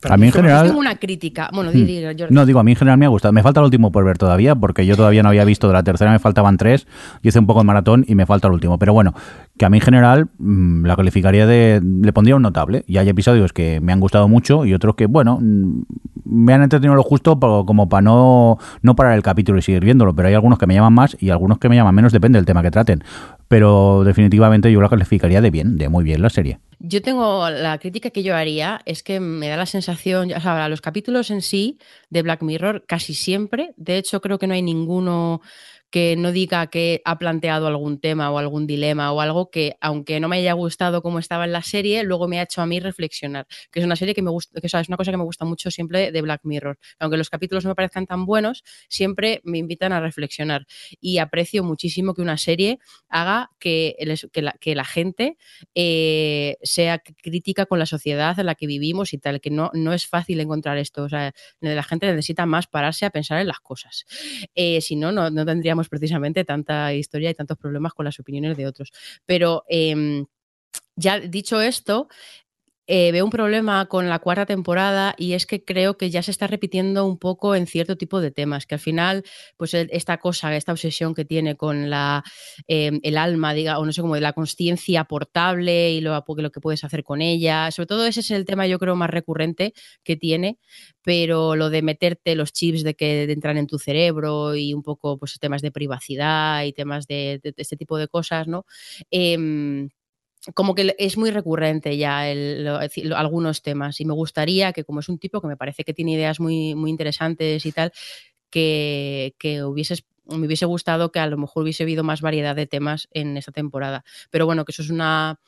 [0.00, 1.48] Pero A mí en general- Tengo una crítica.
[1.54, 2.26] Bueno, di, di, Jordi.
[2.34, 3.32] No, digo, a mí en general me ha gustado.
[3.32, 5.82] Me falta el último por ver todavía, porque yo todavía no había visto de la
[5.82, 6.86] tercera, me faltaban tres.
[7.22, 8.78] Yo hice un poco de maratón y me falta el último.
[8.78, 9.14] Pero bueno,
[9.58, 11.80] que a mí en general mm, la calificaría de.
[12.02, 12.84] Le pondría un notable.
[12.86, 15.82] Y hay episodios que me han gustado mucho y otros que, bueno, mm,
[16.24, 19.84] me han entretenido lo justo po- como para no, no parar el capítulo y seguir
[19.84, 20.14] viéndolo.
[20.14, 22.46] Pero hay algunos que me llaman más y algunos que me llaman menos, depende del
[22.46, 23.02] tema que traten.
[23.48, 26.58] Pero definitivamente yo la calificaría de bien, de muy bien la serie.
[26.78, 30.68] Yo tengo la crítica que yo haría es que me da la sensación, o sea,
[30.68, 31.78] los capítulos en sí
[32.10, 35.40] de Black Mirror casi siempre, de hecho creo que no hay ninguno
[35.90, 40.20] que no diga que ha planteado algún tema o algún dilema o algo que, aunque
[40.20, 42.80] no me haya gustado como estaba en la serie, luego me ha hecho a mí
[42.80, 43.46] reflexionar.
[43.70, 45.44] Que es una serie que me gusta, que sea, es una cosa que me gusta
[45.44, 46.78] mucho siempre de Black Mirror.
[46.98, 50.66] Aunque los capítulos no me parezcan tan buenos, siempre me invitan a reflexionar.
[51.00, 53.96] Y aprecio muchísimo que una serie haga que,
[54.32, 55.36] que, la, que la gente
[55.74, 59.92] eh, sea crítica con la sociedad en la que vivimos y tal, que no, no
[59.92, 61.04] es fácil encontrar esto.
[61.04, 64.04] O sea, la gente necesita más pararse a pensar en las cosas.
[64.54, 68.56] Eh, si no, no, no tendríamos precisamente tanta historia y tantos problemas con las opiniones
[68.56, 68.92] de otros.
[69.24, 70.26] Pero em,
[70.96, 72.08] ya dicho esto,
[72.86, 76.30] eh, veo un problema con la cuarta temporada y es que creo que ya se
[76.30, 79.24] está repitiendo un poco en cierto tipo de temas, que al final,
[79.56, 82.22] pues el- esta cosa, esta obsesión que tiene con la,
[82.68, 86.60] eh, el alma, diga, o no sé cómo, la conciencia portable y lo, lo que
[86.60, 89.72] puedes hacer con ella, sobre todo ese es el tema yo creo más recurrente
[90.04, 90.58] que tiene,
[91.02, 95.18] pero lo de meterte los chips de que entran en tu cerebro y un poco
[95.18, 98.64] pues temas de privacidad y temas de, de- de este tipo de cosas, ¿no?
[99.10, 99.88] Em,
[100.54, 102.68] como que es muy recurrente ya el-
[103.14, 106.12] algunos temas y me gustaría que como es un tipo que me parece que tiene
[106.12, 107.92] ideas muy, muy interesantes y tal,
[108.50, 112.66] que, que hubieses, me hubiese gustado que a lo mejor hubiese habido más variedad de
[112.66, 114.04] temas en esta temporada.
[114.30, 115.38] Pero bueno, que eso es una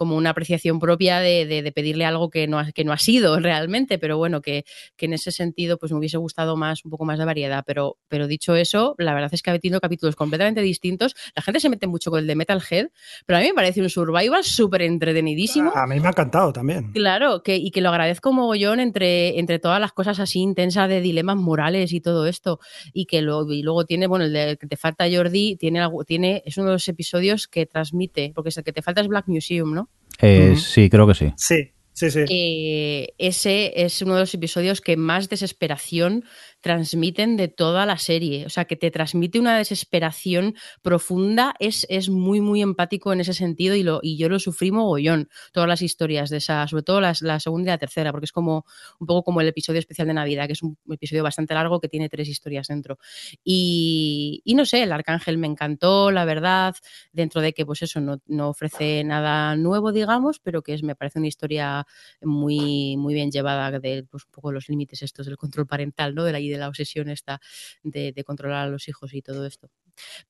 [0.00, 2.96] como una apreciación propia de, de- de pedirle algo que no, ha, que no ha
[2.96, 4.64] sido realmente, pero bueno, que,
[4.96, 7.62] que en ese sentido pues me hubiese gustado más, un poco más de variedad.
[7.66, 11.14] Pero, pero dicho eso, la verdad es que ha tenido capítulos completamente distintos.
[11.36, 12.86] La gente se mete mucho con el de Metalhead,
[13.26, 15.70] pero a mí me parece un survival súper entretenidísimo.
[15.74, 16.92] A mí me ha encantado también.
[16.92, 21.02] Claro, que, y que lo agradezco mogollón entre, entre todas las cosas así intensas de
[21.02, 22.58] dilemas morales y todo esto.
[22.94, 26.04] Y que lo, y luego tiene, bueno, el de que te falta Jordi, tiene, algo-
[26.04, 29.08] tiene, es uno de los episodios que transmite, porque es el que te falta es
[29.08, 29.89] Black Museum, ¿no?
[30.22, 30.56] Eh.
[30.56, 31.32] Sí, creo que sí.
[31.36, 32.24] Sí, sí, sí.
[32.28, 36.24] Eh, ese es uno de los episodios que más desesperación
[36.60, 38.46] transmiten de toda la serie.
[38.46, 41.54] O sea, que te transmite una desesperación profunda.
[41.58, 45.28] Es, es muy, muy empático en ese sentido y, lo, y yo lo sufrí mogollón.
[45.52, 48.32] Todas las historias de esa, sobre todo las, la segunda y la tercera, porque es
[48.32, 48.64] como
[48.98, 51.88] un poco como el episodio especial de Navidad, que es un episodio bastante largo que
[51.88, 52.98] tiene tres historias dentro.
[53.42, 56.74] Y, y no sé, el Arcángel me encantó, la verdad,
[57.12, 60.94] dentro de que, pues eso, no, no ofrece nada nuevo, digamos, pero que es, me
[60.94, 61.86] parece una historia
[62.20, 66.24] muy, muy bien llevada de pues, un poco los límites estos del control parental, ¿no?
[66.24, 67.40] De la, y de la obsesión esta
[67.82, 69.68] de, de controlar a los hijos y todo esto.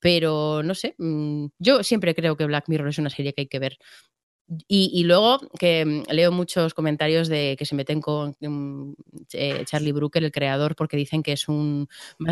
[0.01, 3.49] Pero no sé, mm, yo siempre creo que Black Mirror es una serie que hay
[3.49, 3.79] que ver.
[4.67, 8.93] Y, y luego que mm, leo muchos comentarios de que se meten con mm,
[9.33, 11.89] eh, Charlie Brooker, el creador, porque dicen que es un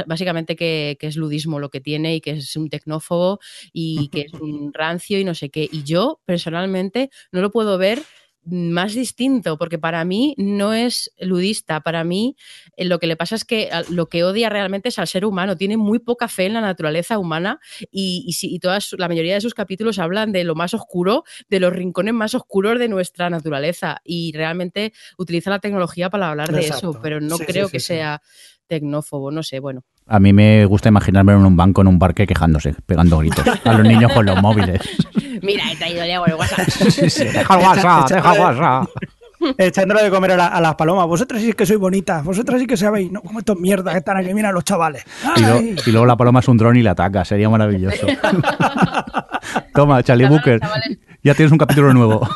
[0.06, 3.39] básicamente que, que es ludismo lo que tiene y que es un tecnófobo
[3.73, 5.69] y que es un rancio y no sé qué.
[5.70, 8.02] Y yo personalmente no lo puedo ver
[8.44, 12.36] más distinto, porque para mí no es ludista, para mí
[12.77, 15.24] eh, lo que le pasa es que a- lo que odia realmente es al ser
[15.27, 17.60] humano, tiene muy poca fe en la naturaleza humana
[17.90, 21.24] y, y, sí- y todas, la mayoría de sus capítulos hablan de lo más oscuro,
[21.51, 26.51] de los rincones más oscuros de nuestra naturaleza y realmente utiliza la tecnología para hablar
[26.52, 26.90] de Exacto.
[26.90, 28.23] eso, pero no Sí, creo sí, que sea
[28.66, 29.85] tecnófobo, no sé, bueno.
[30.10, 33.72] A mí me gusta imaginarme en un banco, en un parque, quejándose, pegando gritos a
[33.74, 34.80] los niños con los móviles.
[35.43, 36.66] Mira, he traído ya el WhatsApp.
[36.66, 38.89] deja el WhatsApp, deja el WhatsApp.
[39.56, 41.06] Echándole de comer a, la- a las palomas.
[41.06, 44.16] Vosotras sí que sois bonitas, vosotras sí que sabéis, no como estos mierdas que están
[44.16, 45.05] aquí, mira los chavales.
[45.36, 48.06] Y, lo- y luego la paloma es un dron y la ataca, sería maravilloso.
[49.74, 50.60] Toma, Charlie Booker,
[51.22, 52.26] ya tienes un capítulo nuevo.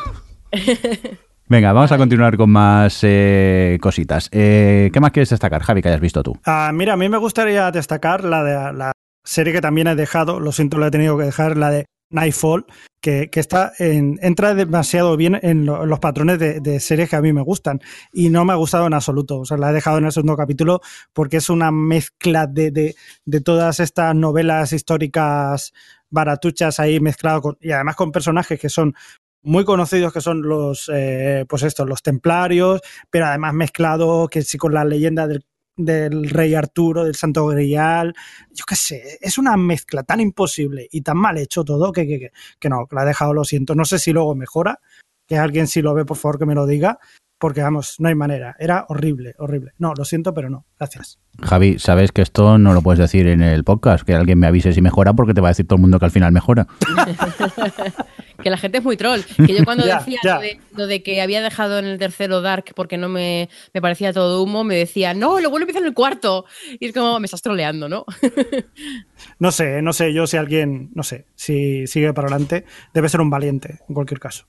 [1.47, 4.29] Venga, vamos a continuar con más eh, cositas.
[4.31, 6.37] Eh, ¿Qué más quieres destacar, Javi, que hayas visto tú?
[6.45, 8.91] Ah, mira, a mí me gustaría destacar la de la
[9.23, 12.65] serie que también he dejado, lo siento, la he tenido que dejar, la de Nightfall,
[13.01, 17.09] que, que está en- entra demasiado bien en, lo- en los patrones de, de series
[17.09, 17.81] que a mí me gustan.
[18.13, 19.39] Y no me ha gustado en absoluto.
[19.39, 20.79] O sea, la he dejado en el segundo capítulo
[21.11, 22.95] porque es una mezcla de, de,
[23.25, 25.73] de todas estas novelas históricas
[26.09, 28.93] baratuchas ahí mezclado con, y además con personajes que son
[29.43, 34.57] muy conocidos que son los eh, pues estos los templarios pero además mezclado que sí
[34.57, 35.45] con la leyenda del,
[35.75, 38.13] del rey Arturo del Santo Grial.
[38.51, 42.19] Yo qué sé es una mezcla tan imposible y tan mal hecho todo que, que,
[42.19, 43.75] que, que no que la he dejado lo siento.
[43.75, 44.79] No sé si luego mejora
[45.27, 46.99] que alguien si lo ve por favor que me lo diga
[47.37, 48.55] porque vamos no hay manera.
[48.57, 49.73] Era horrible horrible.
[49.77, 50.65] No lo siento pero no.
[50.79, 51.19] Gracias.
[51.41, 54.71] Javi, sabes que esto no lo puedes decir en el podcast, que alguien me avise
[54.71, 56.67] si mejora porque te va a decir todo el mundo que al final mejora.
[58.43, 59.21] que la gente es muy troll.
[59.37, 60.35] Que yo cuando decía ya.
[60.35, 63.81] Lo, de, lo de que había dejado en el tercero Dark porque no me, me
[63.81, 66.45] parecía todo humo, me decía, no, lo bueno empieza en el cuarto.
[66.79, 68.05] Y es como, me estás troleando, ¿no?
[69.39, 73.21] no sé no sé yo si alguien no sé si sigue para adelante debe ser
[73.21, 74.45] un valiente en cualquier caso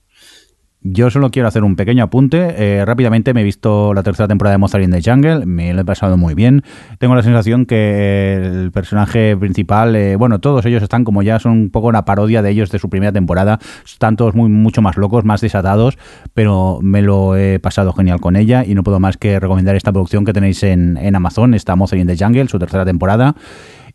[0.87, 2.53] Yo solo quiero hacer un pequeño apunte.
[2.59, 5.81] Eh, rápidamente me he visto la tercera temporada de Mozart in the Jungle, me lo
[5.81, 6.61] he pasado muy bien.
[6.99, 11.53] Tengo la sensación que el personaje principal, eh, bueno, todos ellos están como ya son
[11.53, 13.57] un poco una parodia de ellos de su primera temporada.
[13.83, 15.97] Están todos muy, mucho más locos, más desatados,
[16.35, 19.91] pero me lo he pasado genial con ella y no puedo más que recomendar esta
[19.91, 23.35] producción que tenéis en, Amazon, esta Mozart in the Jungle, su tercera temporada.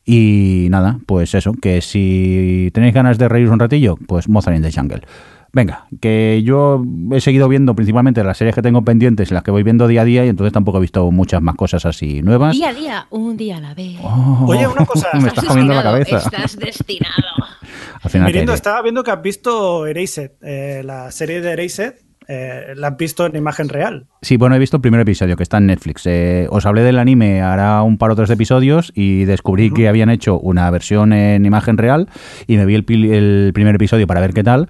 [0.04, 4.62] Y nada, pues eso, que si tenéis ganas de reír un ratillo, pues Mozart in
[4.64, 5.02] the Jungle.
[5.52, 9.62] Venga, que yo he seguido viendo principalmente las series que tengo pendientes, las que voy
[9.64, 12.52] viendo día a día, y entonces tampoco he visto muchas más cosas así nuevas.
[12.56, 13.96] Día a día, un día a la vez.
[14.02, 16.36] Oh, Oye, una cosa, me estás comiendo la destinado, cabeza.
[16.36, 17.14] Estás destinado.
[18.02, 21.94] Al final Mirindo, estaba viendo que has visto Erased, eh, la serie de Erased,
[22.28, 24.06] eh, la has visto en imagen real.
[24.22, 26.06] Sí, bueno, he visto el primer episodio que está en Netflix.
[26.06, 29.88] Eh, os hablé del anime hará un par o tres de episodios y descubrí que
[29.88, 32.08] habían hecho una versión en imagen real
[32.46, 34.68] y me vi el, pil- el primer episodio para ver qué tal.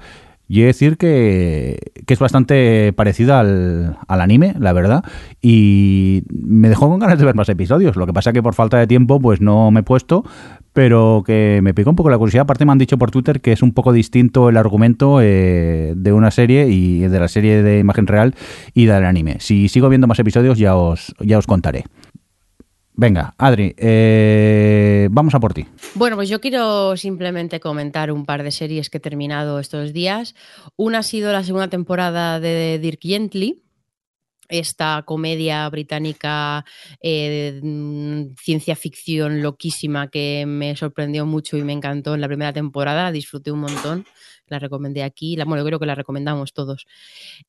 [0.50, 5.04] Y he de decir que, que es bastante parecida al, al anime, la verdad,
[5.40, 7.94] y me dejó con ganas de ver más episodios.
[7.94, 10.24] Lo que pasa que por falta de tiempo pues no me he puesto,
[10.72, 12.42] pero que me picó un poco la curiosidad.
[12.42, 16.12] Aparte me han dicho por Twitter que es un poco distinto el argumento eh, de
[16.12, 18.34] una serie y de la serie de imagen real
[18.74, 19.36] y del anime.
[19.38, 21.84] Si sigo viendo más episodios ya os, ya os contaré.
[23.00, 25.64] Venga, Adri, eh, vamos a por ti.
[25.94, 30.34] Bueno, pues yo quiero simplemente comentar un par de series que he terminado estos días.
[30.76, 33.62] Una ha sido la segunda temporada de Dirk Gently,
[34.50, 36.66] esta comedia británica
[37.00, 42.52] eh, mm, ciencia ficción loquísima que me sorprendió mucho y me encantó en la primera
[42.52, 44.04] temporada, disfruté un montón,
[44.50, 46.86] la recomendé aquí, la, bueno, creo que la recomendamos todos.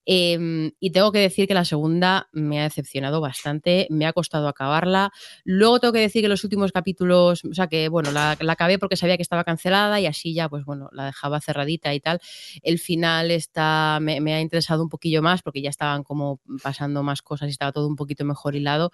[0.06, 4.48] Eh, y tengo que decir que la segunda me ha decepcionado bastante, me ha costado
[4.48, 5.12] acabarla.
[5.44, 8.80] Luego tengo que decir que los últimos capítulos, o sea que bueno, la, la acabé
[8.80, 12.20] porque sabía que estaba cancelada y así ya, pues bueno, la dejaba cerradita y tal.
[12.62, 17.04] El final está, me, me ha interesado un poquillo más porque ya estaban como pasando
[17.04, 18.92] más cosas y estaba todo un poquito mejor hilado.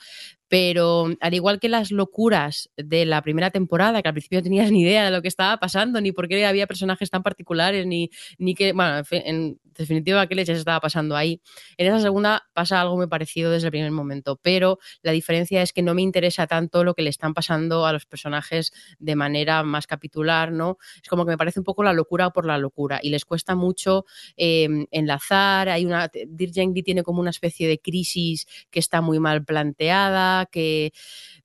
[0.50, 4.72] Pero al igual que las locuras de la primera temporada, que al principio no tenías
[4.72, 7.97] ni idea de lo que estaba pasando, ni por qué había personajes tan particulares, ni,
[8.38, 11.42] ni que, bueno, en, fin, en definitiva, qué leches estaba pasando ahí.
[11.78, 15.74] En esa segunda pasa algo muy parecido desde el primer momento, pero la diferencia es
[15.74, 19.64] que no me interesa tanto lo que le están pasando a los personajes de manera
[19.64, 20.78] más capitular, ¿no?
[21.02, 23.56] Es como que me parece un poco la locura por la locura y les cuesta
[23.56, 24.06] mucho
[24.36, 25.70] eh, enlazar.
[25.70, 30.94] Hay una, tiene como una especie de crisis que está muy mal planteada, que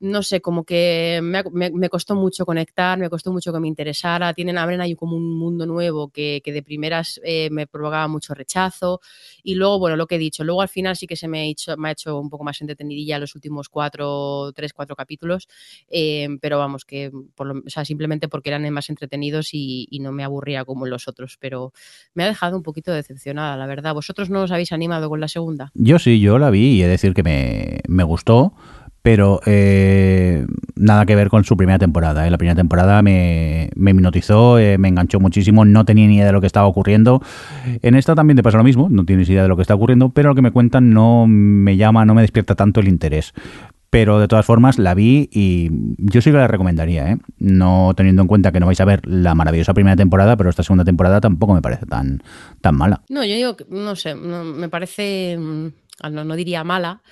[0.00, 4.34] no sé, como que me, costó mucho conectar, me costó mucho que me interesara.
[4.34, 8.21] Tienen, abren ahí como un mundo nuevo que, que de primeras eh, me provocaba mucho
[8.30, 9.00] rechazo.
[9.42, 11.90] Y luego, bueno, lo que he dicho, luego al final sí que se me ha
[11.90, 15.48] hecho, un poco más entretenidilla los últimos cuatro, tres, cuatro capítulos.
[15.88, 20.00] Eh, pero vamos, que por lo, o sea, simplemente porque eran más entretenidos y, y,
[20.00, 21.36] no me aburría como los otros.
[21.38, 21.72] Pero
[22.14, 23.94] me ha dejado un poquito decepcionada, la verdad.
[23.94, 25.70] ¿Vosotros no os habéis animado con la segunda?
[25.74, 28.54] Yo sí, yo la vi y he de decir que me, me gustó
[29.02, 30.46] pero eh,
[30.76, 32.26] nada que ver con su primera temporada.
[32.26, 32.30] ¿eh?
[32.30, 36.32] La primera temporada me, me hipnotizó, eh, me enganchó muchísimo, no tenía ni idea de
[36.32, 37.20] lo que estaba ocurriendo.
[37.82, 40.10] En esta también te pasa lo mismo, no tienes idea de lo que está ocurriendo,
[40.10, 43.34] pero lo que me cuentan no me llama, no me despierta tanto el interés.
[43.90, 45.68] Pero de todas formas la vi y
[45.98, 47.18] yo sí que la recomendaría, ¿eh?
[47.38, 50.62] no teniendo en cuenta que no vais a ver la maravillosa primera temporada, pero esta
[50.62, 52.22] segunda temporada tampoco me parece tan,
[52.62, 53.02] tan mala.
[53.10, 57.02] No, yo digo, que, no sé, me parece, no, no diría mala,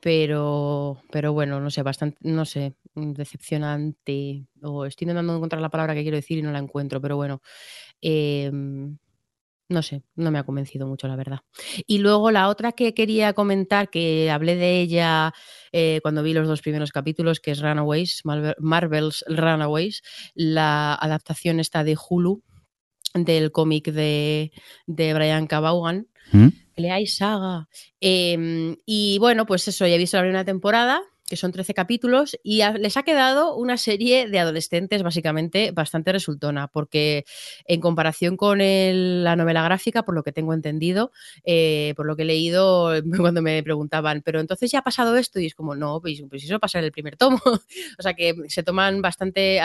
[0.00, 4.46] pero, pero bueno, no sé, bastante, no sé, decepcionante.
[4.62, 7.42] O estoy intentando encontrar la palabra que quiero decir y no la encuentro, pero bueno.
[8.02, 8.50] Eh,
[9.70, 11.40] no sé, no me ha convencido mucho, la verdad.
[11.86, 15.32] Y luego la otra que quería comentar, que hablé de ella
[15.72, 20.02] eh, cuando vi los dos primeros capítulos, que es Runaways, Marvel, Marvel's Runaways,
[20.34, 22.42] la adaptación esta de Hulu,
[23.14, 24.50] del cómic de,
[24.86, 25.60] de Brian K.
[26.32, 26.48] ¿Mm?
[26.76, 27.68] Leáis saga.
[28.00, 32.36] Eh, y bueno, pues eso, ya he visto la primera temporada, que son 13 capítulos,
[32.42, 37.24] y les ha quedado una serie de adolescentes básicamente bastante resultona, porque
[37.66, 41.12] en comparación con la novela gráfica, por lo que tengo entendido,
[41.44, 45.38] eh, por lo que he leído cuando me preguntaban, pero entonces ya ha pasado esto,
[45.38, 47.40] y es como, no, pues, pues eso pasa en el primer tomo.
[47.98, 49.60] o sea que se toman bastante,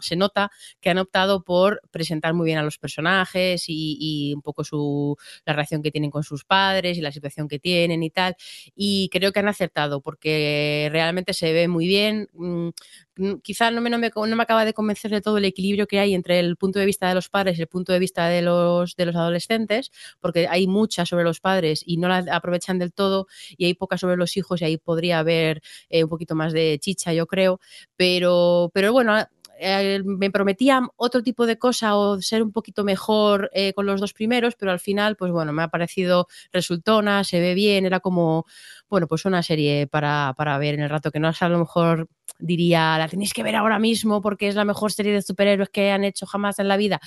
[0.00, 0.50] se nota
[0.80, 5.16] que han optado por presentar muy bien a los personajes y, y un poco su,
[5.44, 8.36] la relación que tienen con sus padres y la situación que tienen y tal.
[8.74, 12.28] Y creo que han acertado porque realmente se ve muy bien.
[12.34, 12.70] Mm,
[13.16, 15.86] mm, Quizá no me, no, me, no me acaba de convencer de todo el equilibrio
[15.86, 18.26] que hay entre el punto de vista de los padres y el punto de vista
[18.28, 19.90] de los, de los adolescentes,
[20.20, 23.26] porque hay mucha sobre los padres y no la aprovechan del todo,
[23.56, 26.78] y hay poca sobre los hijos, y ahí podría haber eh, un poquito más de
[26.80, 27.60] chicha, yo creo.
[27.96, 29.14] Pero, pero bueno,
[29.58, 34.00] eh, me prometían otro tipo de cosa o ser un poquito mejor eh, con los
[34.00, 38.00] dos primeros, pero al final, pues bueno, me ha parecido resultona, se ve bien, era
[38.00, 38.46] como,
[38.88, 42.08] bueno, pues una serie para, para ver en el rato que no a lo mejor
[42.38, 45.90] diría, la tenéis que ver ahora mismo porque es la mejor serie de superhéroes que
[45.90, 47.00] han hecho jamás en la vida.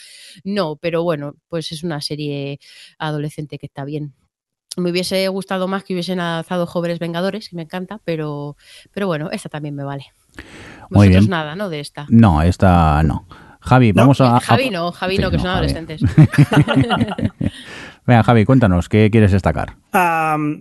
[0.43, 2.59] No, pero bueno, pues es una serie
[2.97, 4.13] adolescente que está bien.
[4.75, 8.55] Me hubiese gustado más que hubiesen lanzado Jóvenes Vengadores, que me encanta, pero,
[8.93, 10.05] pero bueno, esta también me vale.
[10.89, 11.29] Muy Vosotros bien.
[11.31, 11.69] nada, ¿no?
[11.69, 12.05] De esta.
[12.09, 13.25] No, esta no.
[13.59, 14.37] Javi, No, vamos a...
[14.37, 15.67] a- Javi no, Javi Sí, no, que no, son Javi.
[15.71, 16.01] adolescentes.
[18.05, 19.75] Venga, Javi, cuéntanos, ¿qué quieres destacar?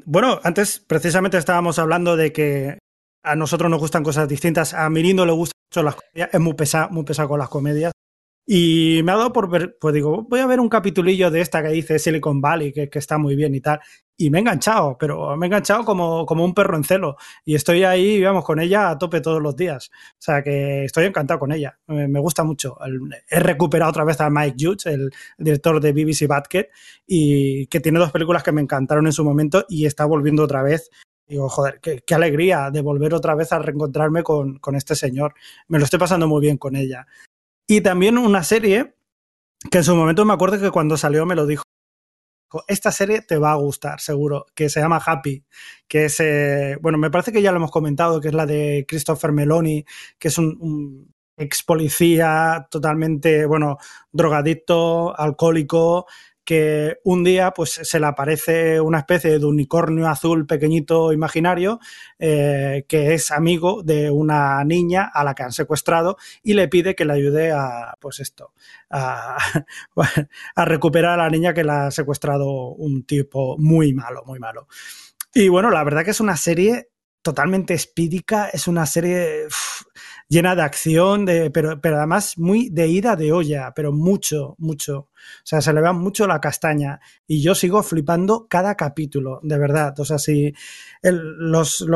[0.06, 2.78] Bueno, antes precisamente estábamos hablando de que
[3.22, 4.74] a nosotros nos gustan cosas distintas.
[4.74, 7.92] A Mirindo le gustan mucho las comedias, es muy pesado, muy pesado con las comedias.
[8.48, 11.62] Y me ha dado por ver, pues digo, voy a ver un capitulillo de esta
[11.64, 13.80] que dice Silicon Valley, que, que está muy bien y tal.
[14.16, 17.16] Y me he enganchado, pero me he enganchado como, como un perro en celo.
[17.44, 19.90] Y estoy ahí, vamos, con ella a tope todos los días.
[20.12, 21.76] O sea que estoy encantado con ella.
[21.88, 22.78] Me, gusta mucho.
[22.84, 26.70] El- he recuperado otra vez a Mike Judge, el director de BBC Badger,
[27.04, 30.62] y que tiene dos películas que me encantaron en su momento y está volviendo otra
[30.62, 30.88] vez.
[31.26, 35.34] Digo, joder, qué, qué alegría de volver otra vez a reencontrarme con, con este señor.
[35.66, 37.08] Me lo estoy pasando muy bien con ella.
[37.66, 38.94] Y también una serie
[39.70, 41.62] que en su momento me acuerdo que cuando salió me lo dijo.
[42.68, 45.44] Esta serie te va a gustar, seguro, que se llama Happy,
[45.88, 48.86] que es, eh, bueno, me parece que ya lo hemos comentado, que es la de
[48.88, 49.84] Christopher Meloni,
[50.18, 53.78] que es un, un ex policía totalmente, bueno,
[54.12, 56.06] drogadicto, alcohólico,
[56.46, 61.80] que un día pues se le aparece una especie de unicornio azul pequeñito imaginario
[62.18, 66.94] eh, que es amigo de una niña a la que han secuestrado y le pide
[66.94, 68.54] que le ayude a pues esto
[68.88, 69.36] a,
[70.56, 74.68] recuperar a la niña que la ha secuestrado un tipo muy malo muy malo.
[75.34, 76.90] Y bueno la verdad que es una serie
[77.22, 79.48] totalmente espídica es una serie
[80.28, 85.08] llena de acción de, pero, pero además muy de ida de olla pero mucho mucho
[85.42, 87.00] sea, se le va mucho la castaña.
[87.26, 89.98] Y yo sigo flipando cada capítulo, de verdad.
[89.98, 90.52] O sea, si
[91.02, 91.86] los,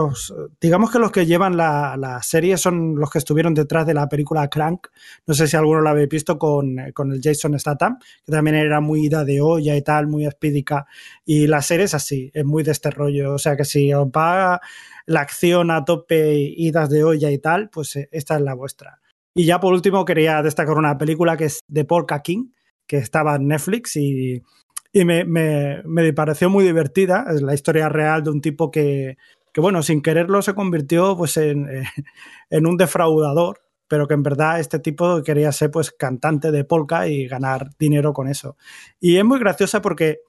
[0.61, 4.09] digamos que los que llevan la, la, serie son los que estuvieron detrás de la
[4.09, 4.89] película Crank.
[5.27, 8.81] No sé si alguno la habéis visto con, con el Jason Statham, que también era
[8.81, 10.86] muy ida de olla y tal, muy espídica.
[11.24, 13.35] Y la serie es así, es muy de este rollo.
[13.35, 14.61] O sea, que si os va
[15.07, 19.01] la acción a tope, idas de olla y tal, pues esta es la vuestra.
[19.35, 22.51] Y ya por último quería destacar una película que es de Polka King,
[22.91, 24.43] que estaba en Netflix y,
[24.93, 27.25] y me, me, me, pareció muy divertida.
[27.33, 29.17] Es la historia real de un tipo que,
[29.53, 31.69] que bueno, sin quererlo se convirtió pues en,
[32.51, 37.07] en, un defraudador, pero que en verdad este tipo quería ser pues cantante de polka
[37.07, 38.57] y ganar dinero con eso.
[38.99, 40.23] Y es muy graciosa porque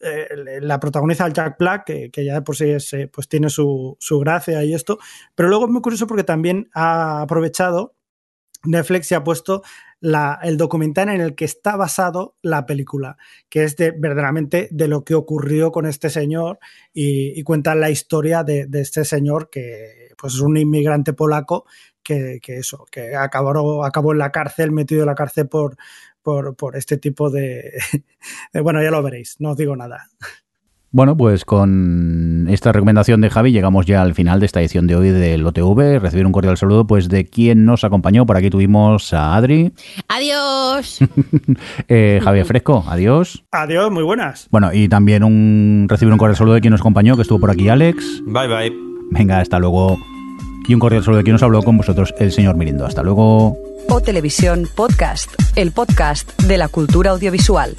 [0.00, 3.50] eh, la protagoniza el Jack Black, que, que, ya por sí es, eh, pues tiene
[3.50, 4.98] su, su gracia y esto,
[5.34, 7.92] pero luego es muy curioso porque también ha aprovechado
[8.66, 9.62] Netflix se ha puesto
[10.00, 13.16] la, el documental en el que está basado la película,
[13.48, 16.58] que es de, verdaderamente de lo que ocurrió con este señor
[16.92, 21.66] y, cuenta la historia de, este señor que pues es un inmigrante polaco
[22.02, 25.76] que, eso, que acabó, acabó en la cárcel, metido en la cárcel por,
[26.22, 27.72] por, por este tipo de,
[28.52, 28.60] de...
[28.62, 30.08] Bueno, ya lo veréis, no os digo nada.
[30.96, 34.96] Bueno, pues con esta recomendación de Javi llegamos ya al final de esta edición de
[34.96, 36.00] hoy del OTV.
[36.00, 38.24] Recibir un cordial saludo pues de quien nos acompañó.
[38.24, 39.74] Por aquí tuvimos a Adri.
[40.08, 41.00] Adiós.
[41.88, 43.44] eh, Javier Fresco, adiós.
[43.52, 44.48] Adiós, muy buenas.
[44.50, 47.50] Bueno, y también un recibir un cordial saludo de quien nos acompañó, que estuvo por
[47.50, 48.22] aquí Alex.
[48.24, 48.72] Bye bye.
[49.10, 49.98] Venga, hasta luego.
[50.66, 52.86] Y un cordial saludo de quien nos habló con vosotros, el señor Mirindo.
[52.86, 53.58] Hasta luego.
[53.90, 57.76] O Televisión Podcast, el podcast de la cultura audiovisual.